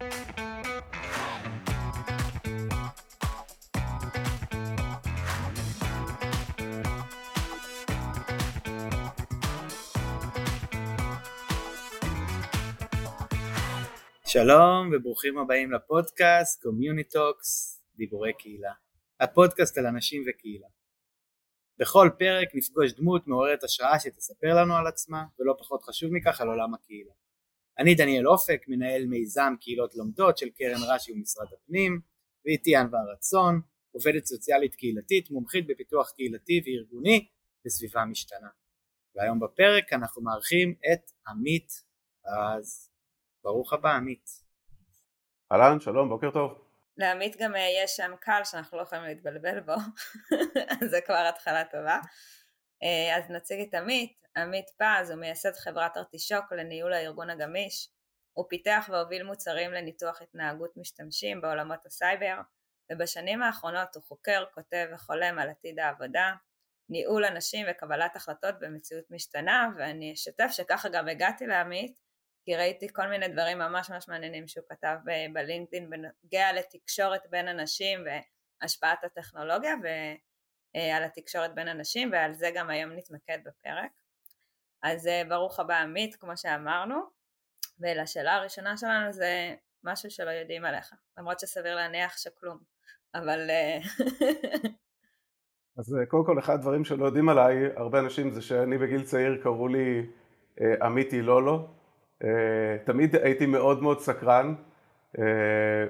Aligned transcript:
שלום 0.00 0.10
וברוכים 14.92 15.38
הבאים 15.38 15.72
לפודקאסט 15.72 16.62
CommuniTalks 16.62 17.82
דיבורי 17.96 18.32
קהילה. 18.38 18.72
הפודקאסט 19.20 19.78
על 19.78 19.86
אנשים 19.86 20.24
וקהילה. 20.28 20.66
בכל 21.78 22.10
פרק 22.18 22.48
נפגוש 22.54 22.92
דמות 22.92 23.26
מעוררת 23.26 23.64
השראה 23.64 24.00
שתספר 24.00 24.54
לנו 24.54 24.76
על 24.76 24.86
עצמה 24.86 25.24
ולא 25.38 25.54
פחות 25.58 25.82
חשוב 25.82 26.10
מכך 26.12 26.40
על 26.40 26.48
עולם 26.48 26.74
הקהילה 26.74 27.12
אני 27.78 27.94
דניאל 27.94 28.28
אופק 28.28 28.64
מנהל 28.68 29.06
מיזם 29.06 29.54
קהילות 29.60 29.94
לומדות 29.94 30.38
של 30.38 30.50
קרן 30.50 30.82
רש"י 30.88 31.12
ומשרד 31.12 31.46
הפנים 31.52 32.00
ואיתי 32.44 32.76
ענווה 32.76 33.00
רצון 33.12 33.60
עובדת 33.92 34.24
סוציאלית 34.24 34.74
קהילתית 34.74 35.30
מומחית 35.30 35.66
בפיתוח 35.66 36.10
קהילתי 36.10 36.62
וארגוני 36.64 37.28
בסביבה 37.64 38.04
משתנה 38.04 38.48
והיום 39.14 39.40
בפרק 39.40 39.92
אנחנו 39.92 40.22
מארחים 40.22 40.74
את 40.92 41.10
עמית 41.28 41.90
אז 42.24 42.90
ברוך 43.44 43.72
הבא 43.72 43.90
עמית. 43.90 44.30
אהלן, 45.52 45.80
שלום, 45.80 46.08
בוקר 46.08 46.30
טוב. 46.30 46.64
לעמית 46.96 47.36
גם 47.40 47.56
אה, 47.56 47.66
יש 47.84 47.90
שם 47.90 48.12
קל 48.20 48.40
שאנחנו 48.44 48.78
לא 48.78 48.82
יכולים 48.82 49.04
להתבלבל 49.04 49.60
בו, 49.60 49.72
אז 50.82 50.90
זה 50.90 51.00
כבר 51.06 51.26
התחלה 51.28 51.64
טובה. 51.64 51.98
אה, 52.82 53.16
אז 53.16 53.30
נציג 53.30 53.60
את 53.60 53.74
עמית, 53.74 54.26
עמית 54.36 54.66
פז 54.78 55.10
הוא 55.10 55.20
מייסד 55.20 55.52
חברת 55.52 55.96
ארטישוק 55.96 56.52
לניהול 56.52 56.92
הארגון 56.92 57.30
הגמיש, 57.30 57.88
הוא 58.32 58.44
פיתח 58.48 58.88
והוביל 58.92 59.22
מוצרים 59.22 59.72
לניתוח 59.72 60.22
התנהגות 60.22 60.76
משתמשים 60.76 61.40
בעולמות 61.40 61.86
הסייבר, 61.86 62.40
ובשנים 62.92 63.42
האחרונות 63.42 63.94
הוא 63.94 64.02
חוקר, 64.02 64.44
כותב 64.54 64.86
וחולם 64.94 65.38
על 65.38 65.50
עתיד 65.50 65.78
העבודה, 65.78 66.32
ניהול 66.88 67.24
אנשים 67.24 67.66
וקבלת 67.70 68.16
החלטות 68.16 68.54
במציאות 68.60 69.04
משתנה, 69.10 69.68
ואני 69.78 70.12
אשתף 70.12 70.48
שככה 70.50 70.88
גם 70.88 71.08
הגעתי 71.08 71.46
לעמית, 71.46 72.00
כי 72.44 72.56
ראיתי 72.56 72.88
כל 72.92 73.06
מיני 73.06 73.28
דברים 73.28 73.58
ממש 73.58 73.90
ממש 73.90 74.08
מעניינים 74.08 74.48
שהוא 74.48 74.64
כתב 74.68 74.96
ב 75.32 75.38
LinkedIn 75.38 75.90
בנוגע 75.90 76.52
לתקשורת 76.52 77.22
בין 77.30 77.48
אנשים 77.48 78.04
והשפעת 78.62 79.04
הטכנולוגיה 79.04 79.74
ועל 80.74 81.04
התקשורת 81.04 81.54
בין 81.54 81.68
אנשים 81.68 82.10
ועל 82.12 82.34
זה 82.34 82.50
גם 82.54 82.70
היום 82.70 82.92
נתמקד 82.92 83.38
בפרק. 83.44 83.90
אז 84.82 85.06
אה, 85.06 85.22
ברוך 85.28 85.60
הבא 85.60 85.74
עמית 85.74 86.16
כמו 86.16 86.36
שאמרנו. 86.36 87.20
ולשאלה 87.80 88.34
הראשונה 88.34 88.76
שלנו 88.76 89.12
זה 89.12 89.54
משהו 89.84 90.10
שלא 90.10 90.30
יודעים 90.30 90.64
עליך 90.64 90.94
למרות 91.18 91.40
שסביר 91.40 91.74
להניח 91.74 92.18
שכלום 92.18 92.58
אבל 93.14 93.50
אה, 93.50 93.78
אז 95.78 95.94
אה, 95.94 96.06
קודם 96.06 96.24
כל 96.26 96.38
אחד 96.38 96.54
הדברים 96.54 96.84
שלא 96.84 97.06
יודעים 97.06 97.28
עליי 97.28 97.56
הרבה 97.76 97.98
אנשים 97.98 98.30
זה 98.30 98.42
שאני 98.42 98.78
בגיל 98.78 99.02
צעיר 99.02 99.40
קראו 99.42 99.68
לי 99.68 100.06
עמיתי 100.82 101.22
לולו 101.22 101.68
אה, 102.24 102.76
תמיד 102.84 103.16
הייתי 103.16 103.46
מאוד 103.46 103.82
מאוד 103.82 104.00
סקרן 104.00 104.54
אה, 105.18 105.24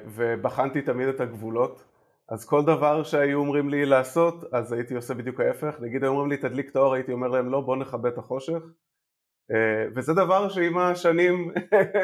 ובחנתי 0.07 0.83
תמיד 0.83 1.09
את 1.09 1.21
הגבולות 1.21 1.85
אז 2.31 2.45
כל 2.45 2.63
דבר 2.65 3.03
שהיו 3.03 3.39
אומרים 3.39 3.69
לי 3.69 3.87
לעשות 3.87 4.55
אז 4.55 4.73
הייתי 4.73 4.95
עושה 4.95 5.15
בדיוק 5.15 5.41
ההפך. 5.41 5.81
נגיד 5.81 6.03
היו 6.03 6.11
אומרים 6.11 6.31
לי 6.31 6.37
תדליק 6.37 6.71
את 6.71 6.77
האור 6.77 6.95
הייתי 6.95 7.13
אומר 7.13 7.29
להם 7.29 7.51
לא 7.51 7.61
בוא 7.61 7.77
נכבה 7.77 8.09
את 8.09 8.19
החושך. 8.19 8.63
אה, 9.51 9.87
וזה 9.95 10.13
דבר 10.13 10.49
שעם 10.49 10.79
השנים 10.79 11.53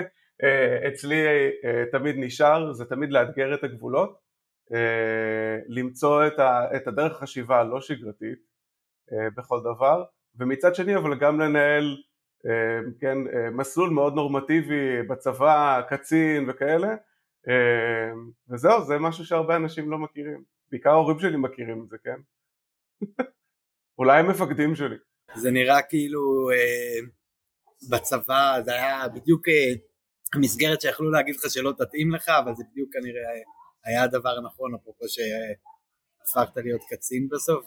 אצלי 0.88 1.24
תמיד 1.92 2.14
נשאר 2.18 2.72
זה 2.72 2.84
תמיד 2.84 3.10
לאתגר 3.10 3.54
את 3.54 3.64
הגבולות. 3.64 4.26
למצוא 5.68 6.26
את 6.76 6.88
הדרך 6.88 7.12
החשיבה 7.12 7.60
הלא 7.60 7.80
שגרתית 7.80 8.38
בכל 9.36 9.60
דבר. 9.60 10.04
ומצד 10.38 10.74
שני 10.74 10.96
אבל 10.96 11.18
גם 11.18 11.40
לנהל 11.40 11.96
אה, 12.46 12.80
כן, 13.00 13.18
אה, 13.34 13.50
מסלול 13.50 13.90
מאוד 13.90 14.14
נורמטיבי 14.14 15.02
בצבא, 15.02 15.80
קצין 15.88 16.44
וכאלה 16.48 16.88
אה, 16.88 16.94
וזהו, 18.48 18.84
זה 18.84 18.98
משהו 18.98 19.24
שהרבה 19.24 19.56
אנשים 19.56 19.90
לא 19.90 19.98
מכירים 19.98 20.44
בעיקר 20.70 20.90
ההורים 20.90 21.18
שלי 21.18 21.36
מכירים 21.36 21.82
את 21.84 21.88
זה, 21.88 21.96
כן? 22.04 22.20
אולי 23.98 24.20
המפקדים 24.20 24.74
שלי 24.74 24.96
זה 25.34 25.50
נראה 25.50 25.82
כאילו 25.82 26.48
בצבא 27.90 28.60
זה 28.64 28.72
היה 28.72 29.08
בדיוק 29.08 29.44
המסגרת 30.34 30.80
שיכלו 30.80 31.10
להגיד 31.10 31.34
לך 31.36 31.42
שלא 31.48 31.72
תתאים 31.78 32.14
לך 32.14 32.28
אבל 32.28 32.54
זה 32.54 32.64
בדיוק 32.70 32.92
כנראה 32.92 33.22
היה 33.84 34.02
הדבר 34.02 34.36
הנכון 34.38 34.74
אפרופו 34.74 35.04
שהפכת 35.08 36.56
להיות 36.56 36.80
קצין 36.90 37.28
בסוף 37.28 37.66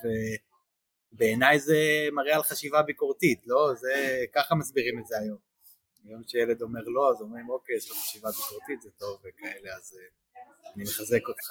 בעיניי 1.12 1.60
זה 1.60 1.78
מראה 2.12 2.36
על 2.36 2.44
חשיבה 2.44 2.82
ביקורתית, 2.82 3.42
לא? 3.48 3.74
זה, 3.76 4.26
ככה 4.36 4.56
מסבירים 4.56 5.00
את 5.00 5.08
זה 5.08 5.16
היום. 5.20 5.49
היום 6.06 6.24
שילד 6.28 6.62
אומר 6.62 6.82
לא, 6.86 7.10
אז 7.10 7.22
אומרים 7.22 7.50
אוקיי, 7.50 7.76
יש 7.76 7.90
לו 7.90 7.96
חשיבה 7.96 8.30
ביקורתית, 8.30 8.82
זה 8.82 8.90
טוב 9.00 9.20
וכאלה, 9.20 9.76
אז 9.76 9.94
אה, 9.98 10.74
אני 10.76 10.84
מחזק 10.84 11.28
אותך. 11.28 11.48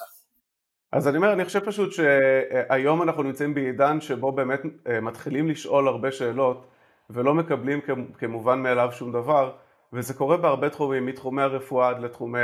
אז 0.91 1.07
אני 1.07 1.17
אומר, 1.17 1.33
אני 1.33 1.45
חושב 1.45 1.59
פשוט 1.59 1.91
שהיום 1.91 3.03
אנחנו 3.03 3.23
נמצאים 3.23 3.53
בעידן 3.53 4.01
שבו 4.01 4.31
באמת 4.31 4.61
אה, 4.87 5.01
מתחילים 5.01 5.47
לשאול 5.47 5.87
הרבה 5.87 6.11
שאלות 6.11 6.67
ולא 7.09 7.33
מקבלים 7.33 7.79
כמובן 8.17 8.59
מאליו 8.59 8.89
שום 8.91 9.11
דבר 9.11 9.57
וזה 9.93 10.13
קורה 10.13 10.37
בהרבה 10.37 10.69
תחומים, 10.69 11.05
מתחומי 11.05 11.41
הרפואה 11.41 11.89
עד 11.89 11.99
לתחומי 11.99 12.39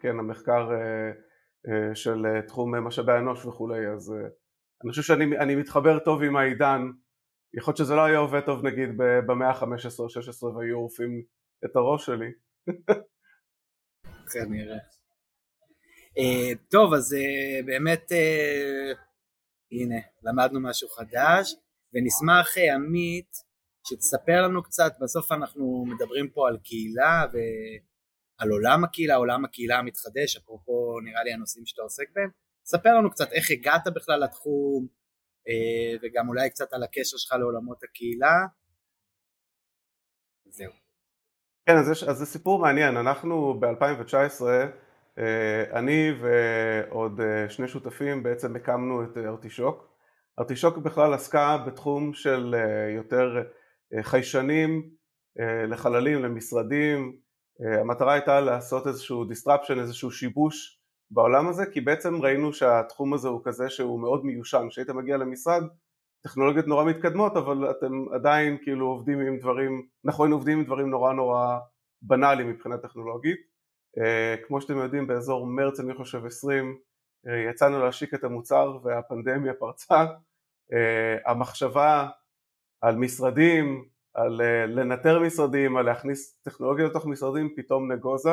כן, 0.00 0.18
המחקר 0.18 0.68
אה, 0.72 1.94
של 1.94 2.26
תחום 2.46 2.74
משאבי 2.74 3.12
האנוש 3.12 3.46
וכולי, 3.46 3.88
אז 3.88 4.14
אני 4.84 4.90
חושב 4.90 5.02
שאני 5.02 5.54
מתחבר 5.54 5.98
טוב 5.98 6.22
עם 6.22 6.36
העידן, 6.36 6.90
יכול 7.54 7.72
להיות 7.72 7.76
שזה 7.76 7.94
לא 7.94 8.04
היה 8.04 8.18
עובד 8.18 8.40
טוב 8.40 8.66
נגיד 8.66 8.88
במאה 8.96 9.50
ה-15 9.50 9.98
או 9.98 10.08
16 10.08 10.56
והיו 10.56 10.76
עורפים 10.76 11.22
את 11.64 11.76
הראש 11.76 12.06
שלי. 12.06 12.32
כנראה. 14.32 14.78
Uh, 16.18 16.58
טוב 16.70 16.94
אז 16.94 17.12
uh, 17.12 17.66
באמת 17.66 18.12
uh, 18.12 18.98
הנה 19.72 20.00
למדנו 20.22 20.60
משהו 20.60 20.88
חדש 20.88 21.54
ונשמח 21.94 22.58
עמית 22.74 23.36
שתספר 23.88 24.42
לנו 24.42 24.62
קצת 24.62 24.92
בסוף 25.00 25.32
אנחנו 25.32 25.84
מדברים 25.88 26.30
פה 26.30 26.48
על 26.48 26.58
קהילה 26.64 27.26
ועל 27.32 28.50
עולם 28.50 28.84
הקהילה 28.84 29.14
עולם 29.14 29.44
הקהילה 29.44 29.78
המתחדש 29.78 30.36
אפרופו 30.36 31.00
נראה 31.04 31.24
לי 31.24 31.32
הנושאים 31.32 31.66
שאתה 31.66 31.82
עוסק 31.82 32.10
בהם 32.14 32.30
ספר 32.64 32.94
לנו 32.98 33.10
קצת 33.10 33.32
איך 33.32 33.50
הגעת 33.50 33.82
בכלל 33.94 34.24
לתחום 34.24 34.86
אה, 35.48 35.98
וגם 36.02 36.28
אולי 36.28 36.50
קצת 36.50 36.72
על 36.72 36.82
הקשר 36.82 37.16
שלך 37.16 37.32
לעולמות 37.32 37.82
הקהילה. 37.82 38.46
זהו. 40.46 40.81
כן, 41.66 41.76
אז, 41.76 41.90
יש, 41.90 42.02
אז 42.04 42.18
זה 42.18 42.26
סיפור 42.26 42.58
מעניין, 42.58 42.96
אנחנו 42.96 43.60
ב-2019, 43.60 44.42
אה, 45.18 45.64
אני 45.72 46.12
ועוד 46.20 47.20
אה, 47.20 47.48
שני 47.48 47.68
שותפים 47.68 48.22
בעצם 48.22 48.56
הקמנו 48.56 49.04
את 49.04 49.18
ארטישוק. 49.18 49.88
ארטישוק 50.38 50.76
בכלל 50.76 51.14
עסקה 51.14 51.58
בתחום 51.66 52.14
של 52.14 52.54
יותר 52.94 53.42
חיישנים 54.02 54.90
לחללים, 55.68 56.22
למשרדים, 56.22 57.16
המטרה 57.80 58.12
הייתה 58.12 58.40
לעשות 58.40 58.86
איזשהו 58.86 59.24
disruption, 59.24 59.80
איזשהו 59.80 60.10
שיבוש 60.10 60.80
בעולם 61.10 61.48
הזה 61.48 61.66
כי 61.66 61.80
בעצם 61.80 62.22
ראינו 62.22 62.52
שהתחום 62.52 63.14
הזה 63.14 63.28
הוא 63.28 63.40
כזה 63.44 63.70
שהוא 63.70 64.00
מאוד 64.00 64.24
מיושן. 64.24 64.66
כשהיית 64.70 64.90
מגיע 64.90 65.16
למשרד 65.16 65.62
טכנולוגיות 66.24 66.66
נורא 66.66 66.84
מתקדמות 66.84 67.36
אבל 67.36 67.70
אתם 67.70 68.04
עדיין 68.14 68.58
כאילו 68.62 68.86
עובדים 68.86 69.20
עם 69.20 69.38
דברים 69.38 69.86
נכון 70.04 70.32
עובדים 70.32 70.58
עם 70.58 70.64
דברים 70.64 70.90
נורא 70.90 71.12
נורא 71.12 71.58
בנאליים 72.02 72.50
מבחינה 72.50 72.78
טכנולוגית. 72.78 73.38
uh, 73.98 74.46
כמו 74.46 74.60
שאתם 74.60 74.76
יודעים 74.76 75.06
באזור 75.06 75.46
מרץ 75.46 75.80
אני 75.80 75.94
חושב 75.94 76.26
20 76.26 76.76
uh, 77.26 77.30
אה, 77.30 77.50
יצאנו 77.50 77.84
להשיק 77.84 78.14
את 78.14 78.24
המוצר 78.24 78.78
והפנדמיה 78.84 79.54
פרצה. 79.54 80.04
uh, 80.04 81.30
המחשבה 81.30 82.08
על 82.80 82.96
משרדים 82.96 83.84
על 84.14 84.40
uh, 84.40 84.66
לנטר 84.66 85.20
משרדים 85.20 85.76
על 85.76 85.86
להכניס 85.86 86.40
טכנולוגיה 86.42 86.86
לתוך 86.86 87.06
משרדים 87.06 87.54
פתאום 87.56 87.92
נגוזה. 87.92 88.32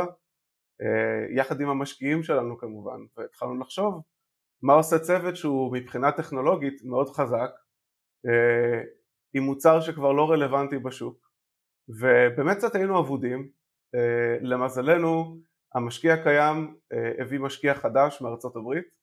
אה, 0.81 1.35
יחד 1.35 1.61
עם 1.61 1.69
המשקיעים 1.69 2.23
שלנו 2.23 2.57
כמובן, 2.57 2.99
והתחלנו 3.17 3.59
לחשוב 3.59 4.01
מה 4.61 4.73
עושה 4.73 4.99
צוות 4.99 5.35
שהוא 5.35 5.73
מבחינה 5.73 6.11
טכנולוגית 6.11 6.83
מאוד 6.83 7.09
חזק 7.09 7.51
עם 9.33 9.43
מוצר 9.43 9.81
שכבר 9.81 10.11
לא 10.11 10.31
רלוונטי 10.31 10.79
בשוק. 10.79 11.29
ובאמת 11.89 12.57
קצת 12.57 12.75
היינו 12.75 12.99
אבודים, 12.99 13.49
אה, 13.95 14.37
למזלנו 14.41 15.37
המשקיע 15.75 16.13
הקיים 16.13 16.75
הביא 17.19 17.39
משקיע 17.39 17.73
חדש 17.73 18.21
מארצות 18.21 18.55
הברית, 18.55 18.99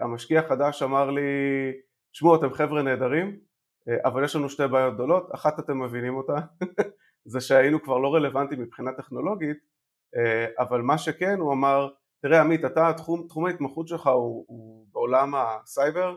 המשקיע 0.00 0.40
החדש 0.40 0.82
אמר 0.82 1.10
לי 1.10 1.22
שמעו 2.12 2.36
אתם 2.36 2.52
חבר'ה 2.52 2.82
נהדרים 2.82 3.40
אבל 4.04 4.24
יש 4.24 4.36
לנו 4.36 4.50
שתי 4.50 4.68
בעיות 4.68 4.94
גדולות, 4.94 5.34
אחת 5.34 5.58
אתם 5.58 5.82
מבינים 5.82 6.16
אותה 6.16 6.34
זה 7.32 7.40
שהיינו 7.40 7.82
כבר 7.82 7.98
לא 7.98 8.14
רלוונטיים 8.14 8.60
מבחינה 8.60 8.92
טכנולוגית 8.92 9.56
אבל 10.58 10.80
מה 10.80 10.98
שכן 10.98 11.38
הוא 11.38 11.52
אמר 11.52 11.88
תראה 12.22 12.40
עמית 12.40 12.64
אתה 12.64 12.92
תחום, 12.96 13.26
תחום 13.28 13.46
ההתמחות 13.46 13.88
שלך 13.88 14.06
הוא, 14.06 14.44
הוא 14.48 14.86
בעולם 14.92 15.34
הסייבר 15.34 16.16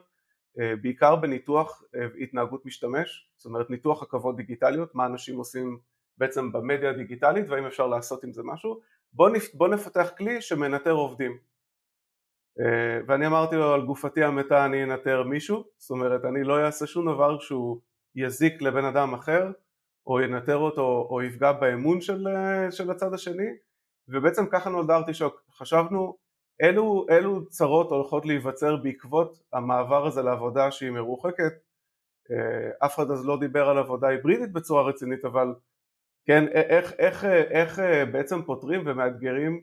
בעיקר 0.58 1.16
בניתוח 1.16 1.84
התנהגות 2.22 2.66
משתמש 2.66 3.30
זאת 3.38 3.46
אומרת 3.46 3.70
ניתוח 3.70 4.04
עכבות 4.04 4.36
דיגיטליות 4.36 4.96
מה 4.96 5.06
אנשים 5.06 5.38
עושים 5.38 5.80
בעצם 6.18 6.52
במדיה 6.52 6.90
הדיגיטלית 6.90 7.50
והאם 7.50 7.66
אפשר 7.66 7.88
לעשות 7.88 8.24
עם 8.24 8.34
זה 8.34 8.42
משהו. 8.46 8.80
בוא, 9.14 9.30
נפ, 9.30 9.54
בוא 9.54 9.68
נפתח 9.68 10.12
כלי 10.18 10.42
שמנטר 10.42 10.92
עובדים. 10.92 11.38
ואני 13.08 13.28
אמרתי 13.28 13.56
לו 13.56 13.74
על 13.74 13.86
גופתי 13.86 14.24
המתה 14.24 14.66
אני 14.66 14.84
אנטר 14.84 15.24
מישהו. 15.24 15.64
זאת 15.78 15.92
אומרת 15.92 16.26
אני 16.26 16.44
לא 16.44 16.66
אעשה 16.66 16.88
שום 16.88 17.06
דבר 17.14 17.40
שהוא 17.40 17.80
יזיק 18.16 18.62
לבן 18.62 18.86
אדם 18.86 19.14
אחר 19.14 19.52
או 20.08 20.22
ינטר 20.22 20.58
אותו 20.58 21.08
או 21.10 21.22
יפגע 21.22 21.52
באמון 21.52 22.02
של, 22.02 22.28
של 22.72 22.92
הצד 22.92 23.14
השני. 23.14 23.48
ובעצם 24.08 24.46
ככה 24.52 24.70
נולדה 24.70 24.96
ארטישוק. 24.96 25.44
חשבנו 25.52 26.18
אילו, 26.62 27.06
אילו 27.10 27.50
צרות 27.50 27.90
הולכות 27.90 28.26
להיווצר 28.26 28.76
בעקבות 28.76 29.44
המעבר 29.54 30.08
הזה 30.08 30.22
לעבודה 30.22 30.72
שהיא 30.72 30.92
מרוחקת. 30.92 31.54
אף 32.86 32.96
אחד 32.96 33.12
אז 33.12 33.26
לא 33.26 33.40
דיבר 33.40 33.70
על 33.70 33.78
עבודה 33.78 34.08
היברידית 34.08 34.54
בצורה 34.54 34.84
רצינית 34.84 35.26
אבל 35.26 35.56
כן, 36.26 36.48
איך, 36.48 36.94
איך, 37.00 37.26
איך 37.26 37.80
בעצם 38.12 38.44
פותרים 38.44 38.84
ומאתגרים, 38.86 39.62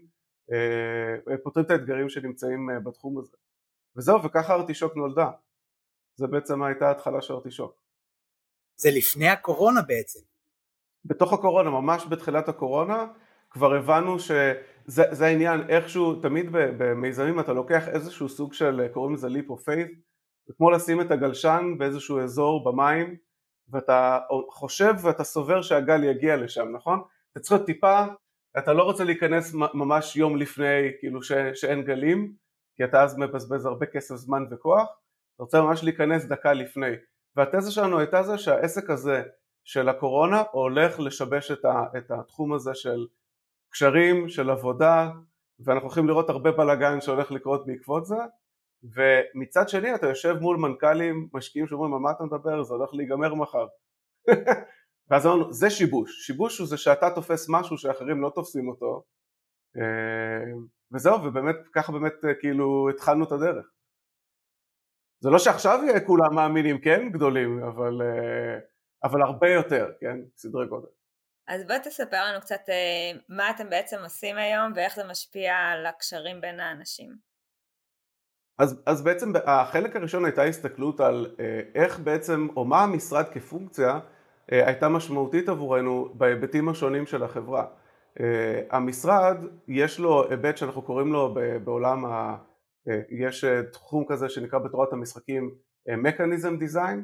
פותרים 1.43 1.67
את 1.67 1.71
האתגרים 1.71 2.09
שנמצאים 2.09 2.69
בתחום 2.85 3.19
הזה. 3.19 3.37
וזהו 3.97 4.23
וככה 4.23 4.55
ארטישוק 4.55 4.97
נולדה. 4.97 5.31
זה 6.17 6.27
בעצם 6.27 6.63
הייתה 6.63 6.89
ההתחלה 6.89 7.23
של 7.23 7.35
ארטישוק. 7.35 7.83
זה 8.77 8.89
לפני 8.97 9.29
הקורונה 9.29 9.83
בעצם. 9.83 10.21
בתוך 11.05 11.33
הקורונה, 11.33 11.71
ממש 11.71 12.07
בתחילת 12.11 12.49
הקורונה 12.49 13.07
כבר 13.51 13.75
הבנו 13.75 14.17
שזה 14.89 15.27
העניין 15.27 15.61
איכשהו 15.69 16.15
תמיד 16.15 16.47
במיזמים 16.53 17.41
אתה 17.41 17.53
לוקח 17.53 17.89
איזשהו 17.89 18.29
סוג 18.29 18.53
של 18.53 18.89
קוראים 18.93 19.15
לזה 19.15 19.29
leap 19.29 19.51
of 19.51 19.69
faith 19.69 20.11
זה 20.47 20.55
כמו 20.57 20.71
לשים 20.71 21.01
את 21.01 21.11
הגלשן 21.11 21.75
באיזשהו 21.79 22.21
אזור 22.21 22.65
במים 22.65 23.17
ואתה 23.69 24.19
חושב 24.51 24.95
ואתה 25.03 25.25
סובר 25.25 25.63
שהגל 25.63 26.05
יגיע 26.05 26.37
לשם, 26.37 26.69
נכון? 26.73 27.01
אתה 27.33 27.41
צריך 27.41 27.53
להיות 27.53 27.67
טיפה, 27.67 28.05
אתה 28.59 28.73
לא 28.73 28.83
רוצה 28.83 29.05
להיכנס 29.05 29.55
ממש 29.55 30.17
יום 30.17 30.37
לפני, 30.37 30.93
כאילו 30.99 31.23
ש, 31.23 31.33
שאין 31.55 31.83
גלים, 31.83 32.33
כי 32.77 32.85
אתה 32.85 33.03
אז 33.03 33.19
מבזבז 33.19 33.67
הרבה 33.67 33.87
כסף, 33.87 34.15
זמן 34.15 34.45
וכוח, 34.51 34.89
אתה 35.35 35.43
רוצה 35.43 35.61
ממש 35.63 35.85
להיכנס 35.85 36.25
דקה 36.25 36.53
לפני. 36.53 36.93
והתזה 37.37 37.73
שלנו 37.73 37.99
הייתה 37.99 38.23
זה 38.23 38.39
שהעסק 38.39 38.91
הזה 38.91 39.23
של 39.65 39.89
הקורונה 39.89 40.43
הולך 40.53 41.01
לשבש 41.01 41.51
את, 41.51 41.65
ה, 41.65 41.85
את 41.99 42.11
התחום 42.11 42.53
הזה 42.53 42.75
של 42.75 43.07
קשרים, 43.71 44.29
של 44.29 44.51
עבודה, 44.51 45.11
ואנחנו 45.65 45.87
הולכים 45.87 46.09
לראות 46.09 46.31
הרבה 46.31 46.53
בלאגן 46.53 47.01
שהולך 47.01 47.31
לקרות 47.31 47.67
בעקבות 47.67 48.07
זה, 48.07 48.17
ומצד 48.83 49.69
שני 49.69 49.95
אתה 49.95 50.07
יושב 50.07 50.37
מול 50.41 50.57
מנכ"לים 50.57 51.29
משקיעים 51.33 51.67
שאומרים 51.67 51.95
על 51.95 52.01
מה 52.01 52.11
אתה 52.11 52.25
מדבר? 52.25 52.63
זה 52.63 52.75
הולך 52.75 52.91
להיגמר 52.95 53.35
מחר. 53.35 53.67
ואז 55.11 55.27
אמרנו 55.27 55.53
זה 55.53 55.71
שיבוש, 55.71 56.27
שיבוש 56.27 56.59
הוא 56.59 56.67
זה 56.67 56.77
שאתה 56.77 57.11
תופס 57.15 57.47
משהו 57.49 57.79
שאחרים 57.79 58.23
לא 58.23 58.33
תופסים 58.35 58.69
אותו. 58.69 59.05
אה, 59.77 60.53
וזהו 60.93 61.25
ובאמת 61.25 61.57
ככה 61.75 61.93
באמת 61.93 62.25
אה, 62.25 62.35
כאילו 62.41 62.91
התחלנו 62.91 63.25
את 63.25 63.33
הדרך. 63.33 63.67
זה 65.23 65.31
לא 65.31 65.39
שעכשיו 65.39 65.81
כולם 66.07 66.35
מאמינים 66.35 66.81
כן 66.81 67.09
גדולים 67.13 67.63
אבל, 67.63 68.03
אה, 68.03 68.59
אבל 69.05 69.23
הרבה 69.23 69.49
יותר 69.49 69.93
כן 70.01 70.19
סדרי 70.37 70.67
גודל 70.67 70.89
אז 71.49 71.67
בוא 71.67 71.79
תספר 71.79 72.25
לנו 72.25 72.41
קצת 72.41 72.61
מה 73.29 73.51
אתם 73.51 73.71
בעצם 73.71 73.97
עושים 74.03 74.37
היום 74.37 74.73
ואיך 74.77 74.95
זה 74.95 75.05
משפיע 75.05 75.57
על 75.57 75.87
הקשרים 75.87 76.41
בין 76.41 76.61
האנשים 76.61 77.31
אז, 78.61 78.83
אז 78.87 79.03
בעצם 79.03 79.33
החלק 79.45 79.97
הראשון 79.97 80.25
הייתה 80.25 80.43
הסתכלות 80.43 81.01
על 81.01 81.35
אה, 81.41 81.61
איך 81.75 82.01
בעצם, 82.01 82.49
או 82.57 82.65
מה 82.65 82.83
המשרד 82.83 83.25
כפונקציה 83.33 83.99
אה, 84.53 84.67
הייתה 84.67 84.89
משמעותית 84.89 85.49
עבורנו 85.49 86.09
בהיבטים 86.15 86.69
השונים 86.69 87.07
של 87.07 87.23
החברה. 87.23 87.67
אה, 88.21 88.61
המשרד 88.71 89.37
יש 89.69 89.99
לו 89.99 90.31
היבט 90.31 90.57
שאנחנו 90.57 90.83
קוראים 90.83 91.13
לו 91.13 91.35
בעולם, 91.65 92.05
ה, 92.05 92.37
יש 93.11 93.45
תחום 93.73 94.05
כזה 94.09 94.29
שנקרא 94.29 94.59
בתורת 94.59 94.93
המשחקים 94.93 95.51
Mechanism 95.89 96.63
Design, 96.63 96.99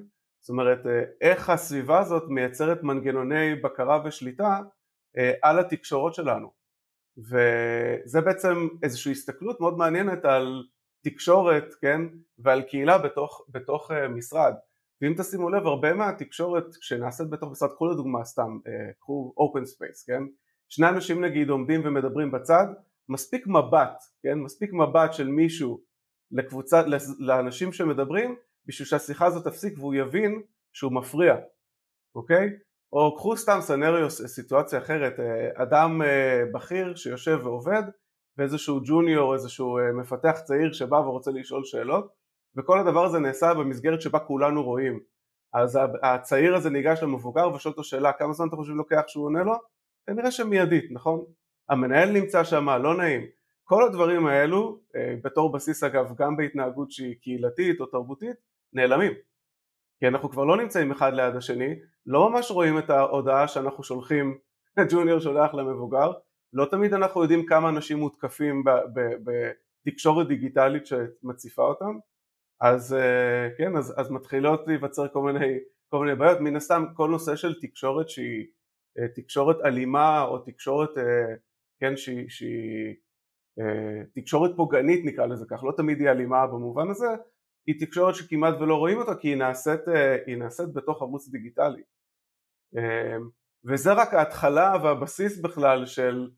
זאת 0.47 0.51
אומרת 0.51 0.79
איך 1.21 1.51
הסביבה 1.51 2.01
הזאת 2.01 2.23
מייצרת 2.29 2.83
מנגנוני 2.83 3.55
בקרה 3.55 4.03
ושליטה 4.05 4.61
על 5.43 5.59
התקשורות 5.59 6.15
שלנו. 6.15 6.51
וזה 7.19 8.21
בעצם 8.21 8.69
איזושהי 8.83 9.13
הסתכלות 9.13 9.61
מאוד 9.61 9.79
מעניינת 9.79 10.25
על 10.25 10.63
תקשורת, 11.05 11.75
כן, 11.81 12.01
ועל 12.39 12.63
קהילה 12.63 12.99
בתוך, 12.99 13.47
בתוך 13.49 13.91
uh, 13.91 13.95
משרד. 14.09 14.55
ואם 15.03 15.15
תשימו 15.19 15.51
לב, 15.51 15.67
הרבה 15.67 15.95
מהתקשורת 15.95 16.65
שנעשית 16.81 17.31
בתוך 17.31 17.51
משרד, 17.51 17.71
קחו 17.71 17.87
לדוגמה 17.87 18.25
סתם, 18.25 18.59
קחו 18.99 19.35
open 19.39 19.63
space, 19.63 20.07
כן, 20.07 20.23
שני 20.69 20.89
אנשים 20.89 21.25
נגיד 21.25 21.51
עומדים 21.51 21.81
ומדברים 21.85 22.31
בצד, 22.31 22.67
מספיק 23.09 23.47
מבט, 23.47 24.03
כן, 24.23 24.39
מספיק 24.39 24.73
מבט 24.73 25.13
של 25.13 25.29
מישהו 25.29 25.81
לקבוצה, 26.31 26.83
לאנשים 27.19 27.73
שמדברים, 27.73 28.37
בשביל 28.67 28.87
שהשיחה 28.87 29.27
הזאת 29.27 29.45
תפסיק 29.45 29.79
והוא 29.79 29.95
יבין 29.95 30.43
שהוא 30.73 30.93
מפריע, 30.93 31.37
אוקיי? 32.15 32.51
או 32.93 33.17
קחו 33.17 33.37
סתם 33.37 33.59
סנריו, 33.61 34.11
סיטואציה 34.11 34.79
אחרת, 34.79 35.21
אה, 35.21 35.63
אדם 35.63 36.01
בכיר 36.55 36.95
שיושב 36.95 37.39
ועובד 37.43 37.83
ואיזשהו 38.39 38.81
ג'וניור, 38.85 39.35
איזשהו 39.35 39.79
אה, 39.79 39.93
מפתח 39.93 40.41
צעיר 40.45 40.73
שבא 40.73 40.97
ורוצה 40.97 41.31
לשאול 41.31 41.65
שאלות 41.65 42.13
וכל 42.57 42.79
הדבר 42.79 43.05
הזה 43.05 43.19
נעשה 43.19 43.55
במסגרת 43.55 44.03
שבה 44.03 44.19
כולנו 44.19 44.63
רואים 44.63 45.01
אז 45.55 45.79
הצעיר 46.03 46.55
הזה 46.55 46.71
ניגש 46.71 47.03
למבוגר 47.03 47.55
ושואל 47.55 47.73
אותו 47.73 47.85
שאלה 47.85 48.13
כמה 48.13 48.33
זמן 48.33 48.49
אתה 48.49 48.57
חושב 48.57 48.73
לוקח 48.73 49.03
שהוא 49.07 49.25
עונה 49.25 49.43
לו? 49.43 49.55
כנראה 50.07 50.31
שמיידית, 50.31 50.85
נכון? 50.91 51.25
המנהל 51.69 52.11
נמצא 52.13 52.45
שם, 52.45 52.69
לא 52.69 52.97
נעים 52.97 53.27
כל 53.65 53.85
הדברים 53.85 54.27
האלו, 54.27 54.81
אה, 54.97 55.15
בתור 55.25 55.53
בסיס 55.53 55.85
אגב 55.85 56.15
גם 56.17 56.37
בהתנהגות 56.37 56.91
שהיא 56.91 57.15
קהילתית 57.23 57.81
או 57.81 57.87
תרבותית, 57.87 58.37
נעלמים. 58.73 59.13
כי 60.01 60.09
אנחנו 60.09 60.31
כבר 60.31 60.45
לא 60.45 60.57
נמצאים 60.57 60.91
אחד 60.91 61.15
ליד 61.15 61.37
השני, 61.37 61.75
לא 62.07 62.31
ממש 62.31 62.51
רואים 62.51 62.79
את 62.79 62.91
ההודעה 62.91 63.49
שאנחנו 63.49 63.85
שולחים, 63.85 64.39
ג'וניור 64.91 65.21
שולח 65.21 65.55
למבוגר 65.55 66.13
לא 66.53 66.67
תמיד 66.71 66.95
אנחנו 66.95 67.23
יודעים 67.23 67.47
כמה 67.47 67.69
אנשים 67.69 67.99
מותקפים 67.99 68.65
בתקשורת 69.85 70.29
דיגיטלית 70.29 70.87
שמציפה 70.87 71.63
אותם. 71.63 71.99
אז 72.61 72.95
אה, 72.95 73.49
כן, 73.59 73.77
אז, 73.77 73.95
אז 73.97 74.11
מתחילות 74.11 74.67
להיווצר 74.67 75.09
כל 75.09 75.23
מיני, 75.23 75.59
כל 75.89 76.05
מיני 76.05 76.17
בעיות, 76.17 76.41
מן 76.41 76.57
הסתם 76.57 76.85
כל 76.95 77.11
נושא 77.11 77.37
של 77.37 77.61
תקשורת 77.61 78.09
שהיא 78.09 78.47
אה, 78.99 79.09
תקשורת 79.09 79.57
אלימה 79.65 80.23
או 80.23 80.39
תקשורת, 80.39 80.99
אה, 80.99 81.35
כן, 81.81 81.97
שהיא, 81.97 82.29
שהיא 82.29 82.95
תקשורת 84.15 84.51
פוגענית 84.57 85.05
נקרא 85.05 85.27
לזה 85.27 85.45
כך, 85.51 85.65
לא 85.65 85.73
תמיד 85.77 86.01
היא 86.01 86.09
אלימה 86.09 86.47
במובן 86.47 86.91
הזה, 86.91 87.09
היא 87.67 87.87
תקשורת 87.87 88.15
שכמעט 88.15 88.55
ולא 88.61 88.75
רואים 88.75 88.99
אותה 88.99 89.15
כי 89.15 89.29
היא 89.29 89.37
נעשית, 89.37 89.81
היא 90.27 90.37
נעשית 90.37 90.73
בתוך 90.75 91.03
ערוץ 91.03 91.29
דיגיטלי 91.29 91.83
וזה 93.65 93.93
רק 93.93 94.15
ההתחלה 94.15 94.77
והבסיס 94.83 95.41
בכלל 95.41 95.87
של 95.87 96.31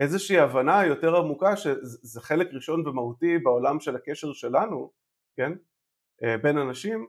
איזושהי 0.00 0.38
הבנה 0.38 0.86
יותר 0.86 1.16
עמוקה 1.16 1.56
שזה 1.56 2.20
חלק 2.20 2.48
ראשון 2.52 2.88
ומהותי 2.88 3.38
בעולם 3.38 3.80
של 3.80 3.96
הקשר 3.96 4.32
שלנו, 4.32 4.92
כן, 5.36 5.52
אה, 6.22 6.38
בין 6.38 6.58
אנשים 6.58 7.06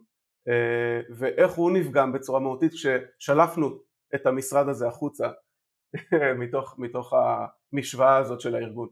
אה, 0.48 1.02
ואיך 1.18 1.52
הוא 1.52 1.72
נפגם 1.72 2.12
בצורה 2.12 2.40
מהותית 2.40 2.72
כששלפנו 2.72 3.82
את 4.16 4.26
המשרד 4.26 4.70
הזה 4.70 4.88
החוצה 4.88 5.30
מתוך, 6.42 6.76
מתוך 6.78 7.14
המשוואה 7.74 8.18
הזאת 8.18 8.42
של 8.42 8.56
הארגון. 8.56 8.90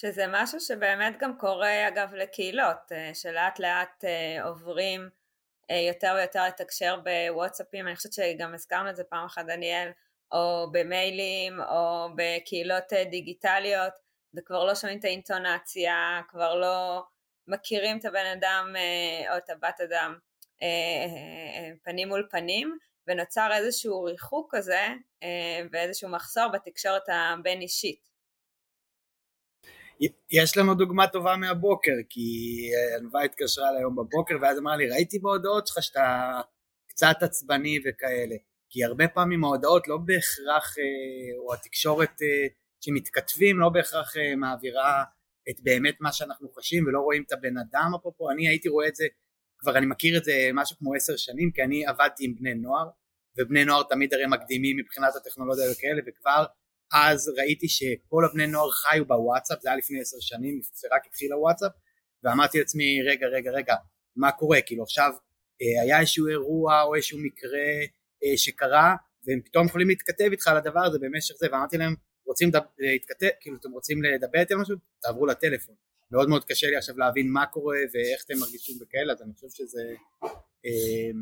שזה 0.00 0.24
משהו 0.28 0.60
שבאמת 0.60 1.18
גם 1.18 1.38
קורה 1.38 1.88
אגב 1.88 2.14
לקהילות, 2.14 2.92
אה, 2.92 3.10
שלאט 3.14 3.58
לאט 3.58 4.04
עוברים 4.44 5.08
יותר 5.88 6.14
ויותר 6.16 6.46
לתקשר 6.46 7.00
בוואטסאפים, 7.00 7.86
אני 7.86 7.96
חושבת 7.96 8.12
שגם 8.12 8.54
הזכרנו 8.54 8.90
את 8.90 8.96
זה 8.96 9.04
פעם 9.04 9.24
אחת 9.24 9.46
דניאל, 9.46 9.90
או 10.34 10.66
במיילים 10.72 11.60
או 11.60 12.08
בקהילות 12.16 12.92
אה, 12.92 13.04
דיגיטליות 13.04 13.92
וכבר 14.34 14.64
לא 14.64 14.74
שומעים 14.74 14.98
את 14.98 15.04
האינטונציה, 15.04 16.20
כבר 16.28 16.54
לא 16.54 17.02
מכירים 17.48 17.98
את 17.98 18.04
הבן 18.04 18.26
אדם 18.26 18.74
אה, 18.76 19.32
או 19.32 19.36
את 19.36 19.50
הבת 19.50 19.80
אדם 19.80 20.18
אה, 20.62 21.70
פנים 21.82 22.08
מול 22.08 22.28
פנים 22.30 22.78
ונוצר 23.06 23.50
איזשהו 23.52 24.02
ריחוק 24.02 24.54
כזה 24.54 24.86
ואיזשהו 25.72 26.08
מחסור 26.08 26.48
בתקשורת 26.48 27.02
הבין 27.08 27.60
אישית. 27.60 28.13
יש 30.30 30.56
לנו 30.56 30.74
דוגמה 30.74 31.06
טובה 31.06 31.36
מהבוקר 31.36 31.92
כי 32.10 32.20
ענווה 32.98 33.22
התקשרה 33.22 33.68
אליי 33.68 33.82
בבוקר 33.84 34.34
ואז 34.42 34.58
אמרה 34.58 34.76
לי 34.76 34.90
ראיתי 34.90 35.18
בהודעות 35.18 35.66
שלך 35.66 35.82
שאתה 35.82 36.40
קצת 36.88 37.16
עצבני 37.20 37.78
וכאלה. 37.84 38.36
כי 38.70 38.84
הרבה 38.84 39.08
פעמים 39.08 39.44
ההודעות 39.44 39.88
לא 39.88 39.96
בהכרח, 39.96 40.78
אה, 40.78 41.38
או 41.38 41.54
התקשורת 41.54 42.22
אה, 42.22 42.46
שמתכתבים 42.80 43.58
לא 43.58 43.68
בהכרח 43.68 44.16
אה, 44.16 44.36
מעבירה 44.36 45.04
את 45.50 45.60
באמת 45.62 45.94
מה 46.00 46.12
שאנחנו 46.12 46.52
חשים 46.52 46.86
ולא 46.86 47.00
רואים 47.00 47.22
את 47.26 47.32
הבן 47.32 47.58
אדם 47.58 47.90
אפרופו 48.00 48.30
אני 48.30 48.48
הייתי 48.48 48.68
רואה 48.68 48.88
את 48.88 48.94
זה 48.94 49.04
כבר 49.58 49.78
אני 49.78 49.86
מכיר 49.86 50.18
את 50.18 50.24
זה 50.24 50.32
משהו 50.54 50.76
כמו 50.78 50.94
עשר 50.94 51.16
שנים 51.16 51.50
כי 51.54 51.62
אני 51.62 51.86
עבדתי 51.86 52.24
עם 52.24 52.34
בני 52.34 52.54
נוער 52.54 52.88
ובני 53.38 53.64
נוער 53.64 53.82
תמיד 53.82 54.14
הרי 54.14 54.26
מקדימים 54.26 54.76
מבחינת 54.76 55.16
הטכנולוגיה 55.16 55.64
וכאלה 55.72 56.02
וכבר 56.06 56.44
אז 56.92 57.32
ראיתי 57.38 57.68
שכל 57.68 58.24
הבני 58.24 58.46
נוער 58.46 58.70
חיו 58.70 59.04
בוואטסאפ 59.04 59.58
זה 59.62 59.68
היה 59.68 59.78
לפני 59.78 60.00
עשר 60.00 60.16
שנים 60.20 60.60
רק 60.92 61.02
התחיל 61.06 61.32
הוואטסאפ 61.32 61.72
ואמרתי 62.22 62.58
לעצמי 62.58 63.02
רגע 63.02 63.26
רגע 63.26 63.50
רגע 63.50 63.74
מה 64.16 64.32
קורה? 64.32 64.60
כאילו 64.60 64.82
עכשיו 64.82 65.10
אה, 65.62 65.82
היה 65.82 66.00
איזשהו 66.00 66.28
אירוע 66.28 66.82
או 66.82 66.94
איזשהו 66.94 67.18
מקרה 67.18 67.68
אה, 68.24 68.36
שקרה 68.36 68.96
והם 69.26 69.40
פתאום 69.44 69.66
יכולים 69.66 69.88
להתכתב 69.88 70.28
איתך 70.30 70.48
על 70.48 70.56
הדבר 70.56 70.80
הזה 70.80 70.98
במשך 70.98 71.34
זה 71.34 71.46
ואמרתי 71.52 71.78
להם 71.78 71.94
רוצים 72.26 72.50
להתכתב 72.78 73.28
כאילו 73.40 73.56
אתם 73.60 73.70
רוצים 73.70 74.02
לדבר 74.02 74.40
איתי 74.40 74.54
על 74.54 74.60
משהו? 74.60 74.76
תעברו 75.02 75.26
לטלפון. 75.26 75.74
מאוד 76.10 76.28
מאוד 76.28 76.44
קשה 76.44 76.66
לי 76.66 76.76
עכשיו 76.76 76.98
להבין 76.98 77.30
מה 77.32 77.46
קורה 77.46 77.76
ואיך 77.92 78.24
אתם 78.26 78.34
מרגישים 78.38 78.76
וכאלה 78.82 79.12
אז 79.12 79.22
אני 79.22 79.32
חושב 79.34 79.46
שזה 79.50 79.82
אמ, 80.64 81.20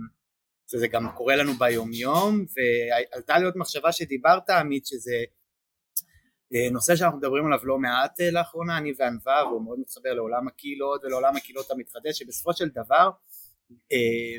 שזה 0.70 0.88
גם 0.88 1.08
קורה 1.16 1.36
לנו 1.36 1.52
ביום 1.52 1.92
יום 1.92 2.44
ועלתה 3.12 3.38
לי 3.38 3.44
עוד 3.44 3.54
מחשבה 3.56 3.92
שדיברת 3.92 4.50
עמית 4.50 4.86
שזה 4.86 5.12
אה, 5.12 5.24
נושא 6.72 6.96
שאנחנו 6.96 7.18
מדברים 7.18 7.46
עליו 7.46 7.58
לא 7.62 7.78
מעט 7.78 8.20
אה, 8.20 8.30
לאחרונה 8.30 8.78
אני 8.78 8.92
וענווה 8.98 9.46
והוא 9.46 9.64
מאוד 9.64 9.78
מתחבר 9.78 10.14
לעולם 10.14 10.48
הקהילות 10.48 11.04
ולעולם 11.04 11.36
הקהילות 11.36 11.70
המתחדש 11.70 12.18
שבסופו 12.18 12.52
של 12.52 12.68
דבר 12.68 13.10
אה, 13.92 14.38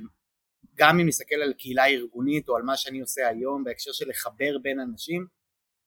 גם 0.75 1.00
אם 1.00 1.08
נסתכל 1.08 1.36
על 1.36 1.53
קהילה 1.53 1.86
ארגונית 1.86 2.50
או 2.50 2.55
על 2.55 2.63
מה 2.63 2.77
שאני 2.77 3.01
עושה 3.01 3.27
היום 3.27 3.63
בהקשר 3.63 3.91
של 3.91 4.10
לחבר 4.10 4.58
בין 4.62 4.79
אנשים 4.79 5.27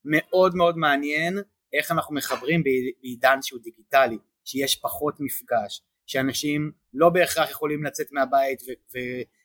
מאוד 0.05 0.55
מאוד 0.55 0.77
מעניין 0.77 1.37
איך 1.73 1.91
אנחנו 1.91 2.15
מחברים 2.15 2.63
בעידן 2.63 3.37
שהוא 3.41 3.61
דיגיטלי 3.61 4.17
שיש 4.45 4.75
פחות 4.75 5.15
מפגש 5.19 5.81
שאנשים 6.05 6.71
לא 6.93 7.09
בהכרח 7.09 7.49
יכולים 7.49 7.83
לצאת 7.83 8.11
מהבית 8.11 8.61
ו- 8.61 8.97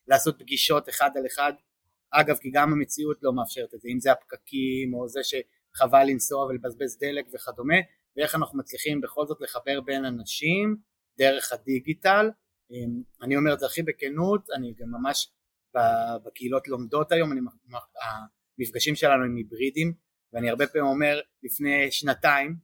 ולעשות 0.08 0.38
פגישות 0.38 0.88
אחד 0.88 1.10
על 1.16 1.26
אחד. 1.26 1.52
אגב 2.10 2.36
כי 2.36 2.50
גם 2.50 2.72
המציאות 2.72 3.16
לא 3.22 3.32
מאפשרת 3.32 3.74
את 3.74 3.80
זה 3.80 3.88
אם 3.88 4.00
זה 4.00 4.12
הפקקים 4.12 4.94
או 4.94 5.08
זה 5.08 5.20
שחבל 5.76 6.04
לנסוע 6.04 6.44
ולבזבז 6.44 6.98
דלק 6.98 7.26
וכדומה 7.34 7.76
ואיך 8.16 8.34
אנחנו 8.34 8.58
מצליחים 8.58 9.00
בכל 9.00 9.26
זאת 9.26 9.40
לחבר 9.40 9.80
בין 9.80 10.04
אנשים 10.04 10.76
דרך 11.18 11.52
הדיגיטל. 11.52 12.30
אמ, 12.70 13.02
אני 13.22 13.36
אומר 13.36 13.54
את 13.54 13.60
זה 13.60 13.66
הכי 13.66 13.82
בכנות 13.82 14.50
אני 14.56 14.74
גם 14.78 14.90
ממש 14.90 15.32
בקהילות 16.24 16.68
לומדות 16.68 17.12
היום 17.12 17.32
אני, 17.32 17.40
המפגשים 18.58 18.96
שלנו 18.96 19.24
הם 19.24 19.36
היברידים 19.36 19.92
ואני 20.32 20.50
הרבה 20.50 20.66
פעמים 20.66 20.86
אומר 20.86 21.20
לפני 21.42 21.90
שנתיים 21.90 22.56